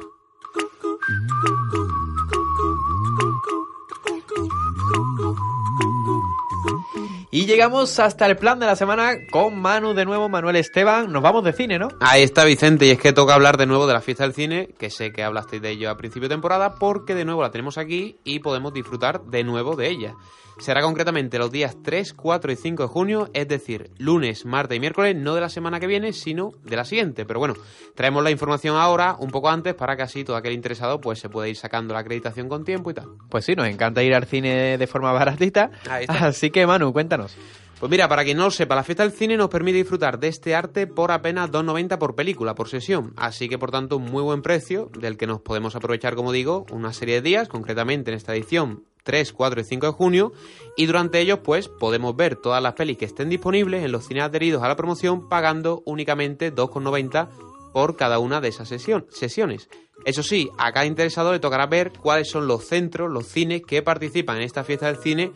Y 7.30 7.46
llegamos 7.46 8.00
hasta 8.00 8.26
el 8.26 8.36
plan 8.36 8.58
de 8.58 8.66
la 8.66 8.74
semana 8.74 9.12
con 9.34 9.60
Manu 9.60 9.94
de 9.94 10.04
nuevo, 10.04 10.28
Manuel 10.28 10.54
Esteban. 10.54 11.10
Nos 11.10 11.20
vamos 11.20 11.42
de 11.42 11.52
cine, 11.52 11.76
¿no? 11.76 11.88
Ahí 11.98 12.22
está 12.22 12.44
Vicente, 12.44 12.86
y 12.86 12.90
es 12.90 13.00
que 13.00 13.12
toca 13.12 13.34
hablar 13.34 13.56
de 13.56 13.66
nuevo 13.66 13.84
de 13.88 13.92
la 13.92 14.00
fiesta 14.00 14.22
del 14.22 14.32
cine, 14.32 14.68
que 14.78 14.90
sé 14.90 15.10
que 15.10 15.24
hablasteis 15.24 15.60
de 15.60 15.70
ello 15.70 15.90
a 15.90 15.96
principio 15.96 16.28
de 16.28 16.36
temporada, 16.36 16.76
porque 16.76 17.16
de 17.16 17.24
nuevo 17.24 17.42
la 17.42 17.50
tenemos 17.50 17.76
aquí 17.76 18.16
y 18.22 18.38
podemos 18.38 18.72
disfrutar 18.72 19.24
de 19.24 19.42
nuevo 19.42 19.74
de 19.74 19.88
ella. 19.88 20.14
Será 20.60 20.82
concretamente 20.82 21.36
los 21.36 21.50
días 21.50 21.76
3, 21.82 22.14
4 22.14 22.52
y 22.52 22.54
5 22.54 22.84
de 22.84 22.88
junio, 22.88 23.28
es 23.34 23.48
decir, 23.48 23.90
lunes, 23.98 24.46
martes 24.46 24.76
y 24.76 24.80
miércoles, 24.80 25.16
no 25.16 25.34
de 25.34 25.40
la 25.40 25.48
semana 25.48 25.80
que 25.80 25.88
viene, 25.88 26.12
sino 26.12 26.52
de 26.62 26.76
la 26.76 26.84
siguiente. 26.84 27.26
Pero 27.26 27.40
bueno, 27.40 27.54
traemos 27.96 28.22
la 28.22 28.30
información 28.30 28.76
ahora, 28.76 29.16
un 29.18 29.32
poco 29.32 29.50
antes, 29.50 29.74
para 29.74 29.96
que 29.96 30.02
así 30.04 30.22
todo 30.22 30.36
aquel 30.36 30.52
interesado 30.52 31.00
pues 31.00 31.18
se 31.18 31.28
pueda 31.28 31.48
ir 31.48 31.56
sacando 31.56 31.92
la 31.92 32.00
acreditación 32.00 32.48
con 32.48 32.64
tiempo 32.64 32.92
y 32.92 32.94
tal. 32.94 33.08
Pues 33.30 33.44
sí, 33.44 33.56
nos 33.56 33.66
encanta 33.66 34.00
ir 34.04 34.14
al 34.14 34.26
cine 34.26 34.78
de 34.78 34.86
forma 34.86 35.10
baratita. 35.12 35.72
Así 36.06 36.50
que 36.50 36.68
Manu, 36.68 36.92
cuéntanos. 36.92 37.36
Pues 37.84 37.90
mira, 37.90 38.08
para 38.08 38.24
quien 38.24 38.38
no 38.38 38.44
lo 38.44 38.50
sepa, 38.50 38.74
la 38.74 38.82
fiesta 38.82 39.02
del 39.02 39.12
cine 39.12 39.36
nos 39.36 39.50
permite 39.50 39.76
disfrutar 39.76 40.18
de 40.18 40.28
este 40.28 40.54
arte 40.54 40.86
por 40.86 41.12
apenas 41.12 41.50
2,90 41.50 41.98
por 41.98 42.14
película, 42.14 42.54
por 42.54 42.70
sesión. 42.70 43.12
Así 43.14 43.46
que 43.46 43.58
por 43.58 43.70
tanto 43.70 43.98
un 43.98 44.04
muy 44.04 44.22
buen 44.22 44.40
precio, 44.40 44.88
del 44.98 45.18
que 45.18 45.26
nos 45.26 45.42
podemos 45.42 45.76
aprovechar, 45.76 46.14
como 46.14 46.32
digo, 46.32 46.64
una 46.70 46.94
serie 46.94 47.16
de 47.16 47.20
días, 47.20 47.46
concretamente 47.46 48.10
en 48.10 48.16
esta 48.16 48.34
edición 48.34 48.84
3, 49.02 49.34
4 49.34 49.60
y 49.60 49.64
5 49.64 49.86
de 49.86 49.92
junio 49.92 50.32
y 50.78 50.86
durante 50.86 51.20
ellos 51.20 51.40
pues 51.44 51.68
podemos 51.68 52.16
ver 52.16 52.36
todas 52.36 52.62
las 52.62 52.72
pelis 52.72 52.96
que 52.96 53.04
estén 53.04 53.28
disponibles 53.28 53.84
en 53.84 53.92
los 53.92 54.06
cines 54.06 54.24
adheridos 54.24 54.62
a 54.62 54.68
la 54.68 54.76
promoción 54.76 55.28
pagando 55.28 55.82
únicamente 55.84 56.54
2,90 56.54 57.28
por 57.74 57.96
cada 57.96 58.18
una 58.18 58.40
de 58.40 58.48
esas 58.48 58.66
sesiones. 58.66 59.68
Eso 60.06 60.22
sí, 60.22 60.48
a 60.56 60.72
cada 60.72 60.86
interesado 60.86 61.32
le 61.32 61.38
tocará 61.38 61.66
ver 61.66 61.92
cuáles 61.92 62.30
son 62.30 62.46
los 62.46 62.64
centros, 62.64 63.10
los 63.10 63.26
cines 63.26 63.60
que 63.60 63.82
participan 63.82 64.36
en 64.36 64.42
esta 64.44 64.64
fiesta 64.64 64.86
del 64.86 64.96
cine 64.96 65.32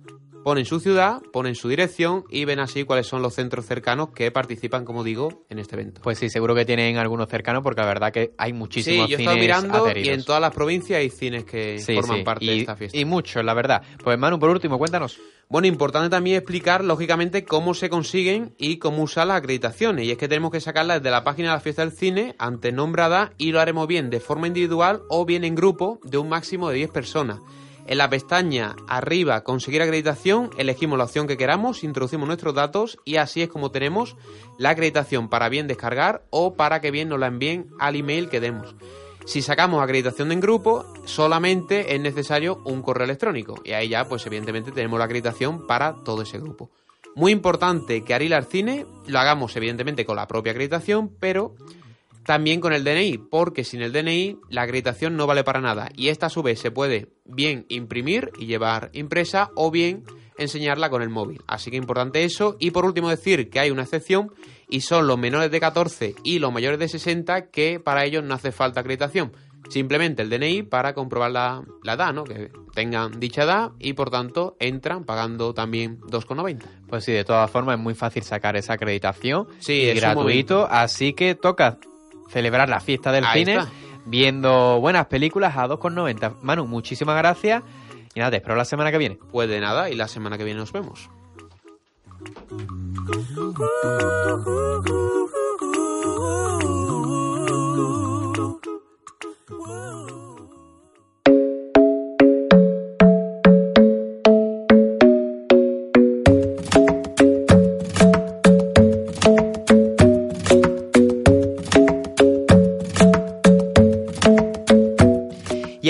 ponen 0.49 0.65
su 0.65 0.79
ciudad, 0.79 1.21
ponen 1.31 1.53
su 1.53 1.69
dirección 1.69 2.23
y 2.27 2.43
ven 2.43 2.59
así 2.59 2.83
cuáles 2.83 3.05
son 3.05 3.21
los 3.21 3.35
centros 3.35 3.67
cercanos 3.67 4.09
que 4.15 4.31
participan, 4.31 4.83
como 4.83 5.03
digo, 5.03 5.43
en 5.47 5.59
este 5.59 5.75
evento. 5.75 6.01
Pues 6.01 6.17
sí, 6.17 6.27
seguro 6.27 6.55
que 6.55 6.65
tienen 6.65 6.97
algunos 6.97 7.29
cercanos 7.29 7.61
porque 7.61 7.81
la 7.81 7.87
verdad 7.87 8.11
que 8.11 8.33
hay 8.35 8.51
muchísimos 8.51 9.05
Sí, 9.05 9.11
yo 9.11 9.17
cines 9.19 9.35
mirando 9.35 9.85
adheridos. 9.85 10.07
y 10.07 10.11
en 10.11 10.23
todas 10.23 10.41
las 10.41 10.51
provincias 10.51 10.97
hay 11.01 11.11
cines 11.11 11.43
que 11.43 11.77
Sí, 11.77 11.93
forman 11.93 12.17
sí, 12.17 12.23
parte 12.23 12.45
y, 12.45 12.47
de 12.47 12.59
esta 12.61 12.75
fiesta. 12.75 12.97
Y 12.97 13.05
muchos, 13.05 13.45
la 13.45 13.53
verdad. 13.53 13.83
Pues 14.03 14.17
Manu, 14.17 14.39
por 14.39 14.49
último, 14.49 14.79
cuéntanos. 14.79 15.19
Bueno, 15.49 15.67
importante 15.67 16.09
también 16.09 16.37
explicar, 16.37 16.83
lógicamente, 16.83 17.45
cómo 17.45 17.75
se 17.75 17.91
consiguen 17.91 18.55
y 18.57 18.77
cómo 18.77 19.03
usar 19.03 19.27
las 19.27 19.37
acreditaciones. 19.37 20.05
Y 20.07 20.11
es 20.11 20.17
que 20.17 20.27
tenemos 20.27 20.49
que 20.49 20.61
sacarlas 20.61 20.97
desde 21.03 21.11
la 21.11 21.23
página 21.23 21.49
de 21.49 21.53
la 21.57 21.59
fiesta 21.61 21.83
del 21.83 21.91
cine, 21.91 22.33
antes 22.39 22.73
nombrada, 22.73 23.33
y 23.37 23.51
lo 23.51 23.59
haremos 23.59 23.87
bien 23.87 24.09
de 24.09 24.19
forma 24.19 24.47
individual 24.47 25.01
o 25.09 25.25
bien 25.25 25.43
en 25.43 25.53
grupo 25.53 25.99
de 26.03 26.17
un 26.17 26.27
máximo 26.27 26.69
de 26.69 26.77
10 26.77 26.89
personas. 26.89 27.37
En 27.89 27.97
la 27.97 28.07
pestaña 28.07 28.75
arriba, 28.87 29.43
conseguir 29.43 29.81
acreditación, 29.81 30.51
elegimos 30.59 30.99
la 30.99 31.05
opción 31.05 31.25
que 31.25 31.37
queramos, 31.37 31.83
introducimos 31.83 32.27
nuestros 32.27 32.53
datos 32.53 32.99
y 33.03 33.15
así 33.15 33.41
es 33.41 33.49
como 33.49 33.71
tenemos 33.71 34.15
la 34.59 34.69
acreditación 34.69 35.27
para 35.27 35.49
bien 35.49 35.65
descargar 35.65 36.23
o 36.29 36.53
para 36.53 36.81
que 36.81 36.91
bien 36.91 37.09
nos 37.09 37.19
la 37.19 37.25
envíen 37.25 37.71
al 37.79 37.95
email 37.95 38.29
que 38.29 38.39
demos. 38.39 38.75
Si 39.25 39.41
sacamos 39.41 39.81
acreditación 39.81 40.31
en 40.31 40.39
grupo, 40.39 40.85
solamente 41.05 41.95
es 41.95 41.99
necesario 41.99 42.61
un 42.63 42.83
correo 42.83 43.05
electrónico. 43.05 43.59
Y 43.65 43.71
ahí 43.71 43.89
ya, 43.89 44.07
pues 44.07 44.23
evidentemente 44.27 44.71
tenemos 44.71 44.99
la 44.99 45.05
acreditación 45.05 45.65
para 45.65 45.95
todo 46.03 46.21
ese 46.21 46.37
grupo. 46.37 46.69
Muy 47.15 47.31
importante 47.31 48.03
que 48.03 48.13
al 48.13 48.21
ir 48.21 48.35
al 48.35 48.45
cine 48.45 48.85
lo 49.07 49.17
hagamos 49.17 49.55
evidentemente 49.55 50.05
con 50.05 50.15
la 50.15 50.27
propia 50.27 50.51
acreditación, 50.51 51.09
pero 51.19 51.55
también 52.30 52.61
con 52.61 52.73
el 52.73 52.84
DNI, 52.84 53.17
porque 53.17 53.63
sin 53.63 53.82
el 53.82 53.91
DNI 53.91 54.38
la 54.49 54.61
acreditación 54.61 55.17
no 55.17 55.25
vale 55.25 55.43
para 55.43 55.61
nada. 55.61 55.89
Y 55.95 56.09
esta 56.09 56.27
a 56.27 56.30
su 56.30 56.43
vez 56.43 56.59
se 56.59 56.69
puede 56.69 57.07
bien 57.25 57.65
imprimir 57.69 58.30
y 58.38 58.45
llevar 58.45 58.91
impresa 58.93 59.49
o 59.55 59.71
bien 59.71 60.03
enseñarla 60.38 60.91
con 60.91 61.01
el 61.01 61.09
móvil. 61.09 61.41
Así 61.47 61.71
que 61.71 61.77
importante 61.77 62.23
eso. 62.23 62.55
Y 62.59 62.69
por 62.69 62.86
último 62.86 63.09
decir 63.09 63.49
que 63.49 63.59
hay 63.59 63.71
una 63.71 63.82
excepción 63.82 64.32
y 64.69 64.82
son 64.82 65.07
los 65.07 65.17
menores 65.17 65.49
de 65.49 65.59
14 65.59 66.13
y 66.23 66.38
los 66.38 66.53
mayores 66.53 66.77
de 66.77 66.88
60 66.88 67.49
que 67.49 67.80
para 67.80 68.05
ellos 68.05 68.23
no 68.23 68.36
hace 68.36 68.51
falta 68.51 68.82
acreditación. 68.82 69.32
Simplemente 69.67 70.21
el 70.21 70.30
DNI 70.30 70.61
para 70.61 70.93
comprobar 70.93 71.32
la, 71.32 71.63
la 71.82 71.93
edad, 71.93 72.13
¿no? 72.13 72.25
Que 72.25 72.51
tengan 72.75 73.19
dicha 73.19 73.41
edad 73.41 73.71
y 73.80 73.93
por 73.93 74.11
tanto 74.11 74.55
entran 74.59 75.03
pagando 75.03 75.55
también 75.55 75.99
2,90. 76.01 76.61
Pues 76.88 77.05
sí, 77.05 77.11
de 77.11 77.23
todas 77.25 77.49
formas 77.49 77.77
es 77.77 77.82
muy 77.82 77.95
fácil 77.95 78.21
sacar 78.21 78.55
esa 78.55 78.73
acreditación. 78.73 79.47
Sí, 79.57 79.73
y 79.73 79.89
es 79.89 79.99
gratuito. 79.99 80.67
Así 80.69 81.13
que 81.13 81.34
toca 81.34 81.80
celebrar 82.30 82.69
la 82.69 82.80
fiesta 82.80 83.11
del 83.11 83.25
Ahí 83.25 83.39
cine 83.45 83.57
está. 83.57 83.69
viendo 84.05 84.80
buenas 84.80 85.07
películas 85.07 85.55
a 85.57 85.67
2,90. 85.67 86.36
Manu, 86.41 86.65
muchísimas 86.65 87.17
gracias. 87.17 87.63
Y 88.15 88.19
nada, 88.19 88.32
te 88.32 88.38
espero 88.38 88.55
la 88.55 88.65
semana 88.65 88.91
que 88.91 88.97
viene. 88.97 89.17
Pues 89.32 89.49
de 89.49 89.59
nada 89.59 89.89
y 89.89 89.95
la 89.95 90.07
semana 90.07 90.38
que 90.38 90.43
viene 90.43 90.59
nos 90.59 90.71
vemos. 90.71 91.09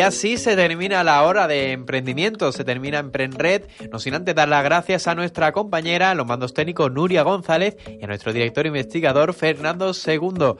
Así 0.09 0.37
se 0.37 0.55
termina 0.55 1.03
la 1.03 1.21
hora 1.21 1.47
de 1.47 1.71
emprendimiento, 1.71 2.51
se 2.51 2.63
termina 2.63 2.97
Emprenred, 2.97 3.65
no 3.91 3.99
sin 3.99 4.15
antes 4.15 4.33
dar 4.33 4.47
las 4.47 4.63
gracias 4.63 5.07
a 5.07 5.13
nuestra 5.13 5.51
compañera, 5.51 6.15
los 6.15 6.25
mandos 6.25 6.55
técnicos 6.55 6.91
Nuria 6.91 7.21
González 7.21 7.77
y 7.87 8.03
a 8.03 8.07
nuestro 8.07 8.33
director 8.33 8.65
investigador 8.65 9.35
Fernando 9.35 9.93
Segundo. 9.93 10.57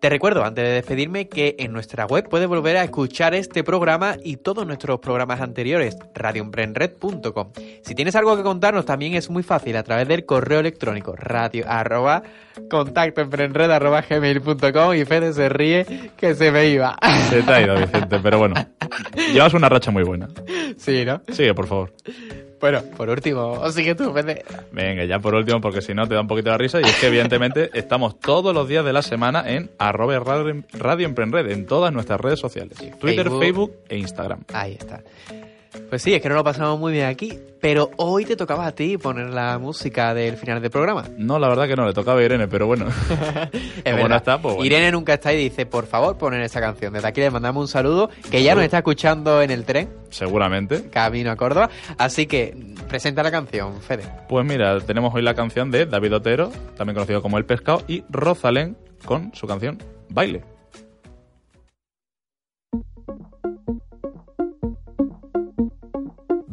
Te 0.00 0.08
recuerdo, 0.10 0.44
antes 0.44 0.64
de 0.64 0.70
despedirme, 0.70 1.28
que 1.28 1.56
en 1.58 1.72
nuestra 1.72 2.06
web 2.06 2.28
puedes 2.28 2.48
volver 2.48 2.76
a 2.76 2.84
escuchar 2.84 3.34
este 3.34 3.64
programa 3.64 4.16
y 4.22 4.36
todos 4.36 4.66
nuestros 4.66 5.00
programas 5.00 5.40
anteriores, 5.40 5.96
radioemprenred.com. 6.14 7.52
Si 7.82 7.94
tienes 7.94 8.14
algo 8.14 8.36
que 8.36 8.42
contarnos, 8.42 8.84
también 8.84 9.14
es 9.14 9.30
muy 9.30 9.42
fácil 9.42 9.76
a 9.76 9.82
través 9.82 10.06
del 10.08 10.26
correo 10.26 10.60
electrónico 10.60 11.14
radio 11.16 11.64
arroba 11.66 12.22
contactoemprenred 12.70 13.70
arroba 13.70 14.02
gmail.com 14.02 14.94
y 14.94 15.04
Fede 15.04 15.32
se 15.32 15.48
ríe 15.48 16.10
que 16.16 16.34
se 16.34 16.50
me 16.50 16.68
iba. 16.68 16.96
Se 17.30 17.42
te 17.42 17.52
ha 17.52 17.62
ido, 17.62 17.76
Vicente, 17.76 18.18
pero 18.22 18.38
bueno. 18.38 18.54
Llevas 19.32 19.54
una 19.54 19.68
racha 19.68 19.90
muy 19.90 20.04
buena. 20.04 20.28
Sí, 20.76 21.04
¿no? 21.04 21.20
Sigue, 21.32 21.54
por 21.54 21.66
favor. 21.66 21.92
Bueno, 22.60 22.82
por 22.96 23.08
último, 23.10 23.70
sigue 23.70 23.94
tú, 23.94 24.12
Fede. 24.12 24.44
Venga, 24.72 25.04
ya 25.04 25.18
por 25.18 25.34
último, 25.34 25.60
porque 25.60 25.82
si 25.82 25.94
no 25.94 26.06
te 26.06 26.14
da 26.14 26.20
un 26.20 26.26
poquito 26.26 26.50
de 26.50 26.58
risa. 26.58 26.80
Y 26.80 26.84
es 26.84 26.96
que, 26.96 27.08
evidentemente, 27.08 27.70
estamos 27.78 28.18
todos 28.18 28.54
los 28.54 28.68
días 28.68 28.84
de 28.84 28.92
la 28.92 29.02
semana 29.02 29.44
en 29.46 29.70
arroba 29.78 30.18
radio, 30.18 31.14
en 31.48 31.66
todas 31.66 31.92
nuestras 31.92 32.20
redes 32.20 32.38
sociales: 32.38 32.78
Twitter, 32.98 33.26
Facebook. 33.26 33.40
Facebook 33.40 33.72
e 33.88 33.98
Instagram. 33.98 34.40
Ahí 34.52 34.76
está. 34.78 35.02
Pues 35.88 36.02
sí, 36.02 36.14
es 36.14 36.20
que 36.20 36.28
no 36.28 36.34
lo 36.34 36.44
pasamos 36.44 36.78
muy 36.78 36.92
bien 36.92 37.06
aquí, 37.06 37.38
pero 37.60 37.90
hoy 37.96 38.24
te 38.24 38.36
tocaba 38.36 38.66
a 38.66 38.72
ti 38.72 38.98
poner 38.98 39.30
la 39.30 39.58
música 39.58 40.14
del 40.14 40.36
final 40.36 40.60
del 40.60 40.70
programa. 40.70 41.04
No, 41.16 41.38
la 41.38 41.48
verdad 41.48 41.66
que 41.68 41.76
no, 41.76 41.86
le 41.86 41.92
tocaba 41.92 42.20
a 42.20 42.24
Irene, 42.24 42.48
pero 42.48 42.66
bueno. 42.66 42.86
Es 43.84 43.94
Como 43.94 44.08
no 44.08 44.16
está, 44.16 44.40
pues 44.40 44.56
bueno. 44.56 44.66
Irene 44.66 44.90
nunca 44.92 45.14
está 45.14 45.32
y 45.32 45.36
dice, 45.36 45.64
por 45.66 45.86
favor, 45.86 46.18
poner 46.18 46.40
esa 46.40 46.60
canción. 46.60 46.92
Desde 46.92 47.06
aquí 47.06 47.20
le 47.20 47.30
mandamos 47.30 47.60
un 47.62 47.68
saludo, 47.68 48.10
que 48.30 48.42
ya 48.42 48.54
nos 48.54 48.64
está 48.64 48.78
escuchando 48.78 49.42
en 49.42 49.50
el 49.50 49.64
tren, 49.64 49.88
Seguramente. 50.10 50.90
camino 50.90 51.30
a 51.30 51.36
Córdoba. 51.36 51.70
Así 51.98 52.26
que, 52.26 52.56
presenta 52.88 53.22
la 53.22 53.30
canción, 53.30 53.80
Fede. 53.80 54.04
Pues 54.28 54.44
mira, 54.44 54.80
tenemos 54.80 55.14
hoy 55.14 55.22
la 55.22 55.34
canción 55.34 55.70
de 55.70 55.86
David 55.86 56.16
Otero, 56.16 56.50
también 56.76 56.94
conocido 56.94 57.22
como 57.22 57.38
El 57.38 57.44
Pescado, 57.44 57.82
y 57.86 58.04
Rosalén 58.10 58.76
con 59.04 59.32
su 59.34 59.46
canción 59.46 59.78
Baile. 60.08 60.55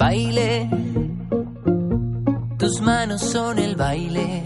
Baile, 0.05 0.69
tus 2.59 2.81
manos 2.81 3.21
son 3.21 3.57
el 3.57 3.77
baile. 3.77 4.43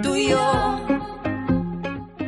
Tú 0.00 0.14
y 0.14 0.28
yo. 0.28 0.76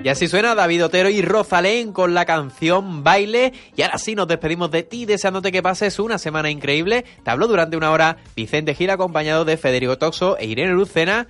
Y 0.02 0.08
así 0.08 0.26
suena 0.26 0.56
David 0.56 0.86
Otero 0.86 1.08
y 1.08 1.22
Rosalén 1.22 1.92
con 1.92 2.14
la 2.14 2.24
canción 2.24 3.04
Baile. 3.04 3.52
Y 3.76 3.82
ahora 3.82 3.98
sí 3.98 4.16
nos 4.16 4.26
despedimos 4.26 4.72
de 4.72 4.82
ti, 4.82 5.06
deseándote 5.06 5.52
que 5.52 5.62
pases 5.62 6.00
una 6.00 6.18
semana 6.18 6.50
increíble. 6.50 7.04
Te 7.22 7.30
habló 7.30 7.46
durante 7.46 7.76
una 7.76 7.92
hora 7.92 8.16
Vicente 8.34 8.74
Gil 8.74 8.90
acompañado 8.90 9.44
de 9.44 9.56
Federico 9.58 9.98
Toxo 9.98 10.36
e 10.36 10.46
Irene 10.46 10.72
Lucena. 10.72 11.28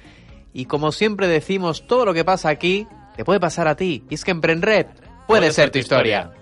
Y 0.55 0.65
como 0.65 0.93
siempre 0.93 1.29
decimos, 1.29 1.87
todo 1.87 2.07
lo 2.07 2.15
que 2.15 2.25
pasa 2.25 2.49
aquí 2.49 2.87
te 3.19 3.27
puede 3.27 3.39
pasar 3.39 3.69
a 3.69 3.77
ti. 3.77 4.03
Y 4.09 4.15
es 4.15 4.25
que 4.25 4.31
Emprenred 4.31 4.87
puede, 5.27 5.53
ser 5.53 5.69
tu 5.69 5.79
historia. 5.79 6.33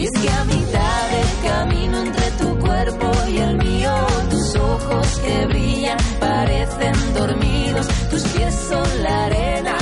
Y 0.00 0.04
es 0.04 0.12
que 0.12 0.30
a 0.30 0.44
mitad 0.44 1.10
del 1.10 1.50
camino 1.50 1.98
entre 1.98 2.30
tu 2.38 2.58
cuerpo 2.58 3.12
y 3.28 3.36
el 3.36 3.58
mío, 3.58 3.92
tus 4.30 4.56
ojos 4.56 5.06
que 5.18 5.44
brillan 5.44 5.98
parecen 6.18 6.94
dormidos, 7.14 7.86
tus 8.08 8.22
pies 8.28 8.54
son 8.70 9.02
la 9.02 9.26
arena 9.26 9.76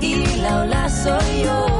y 0.00 0.24
la 0.36 0.60
ola 0.62 0.88
soy 0.88 1.42
yo. 1.42 1.79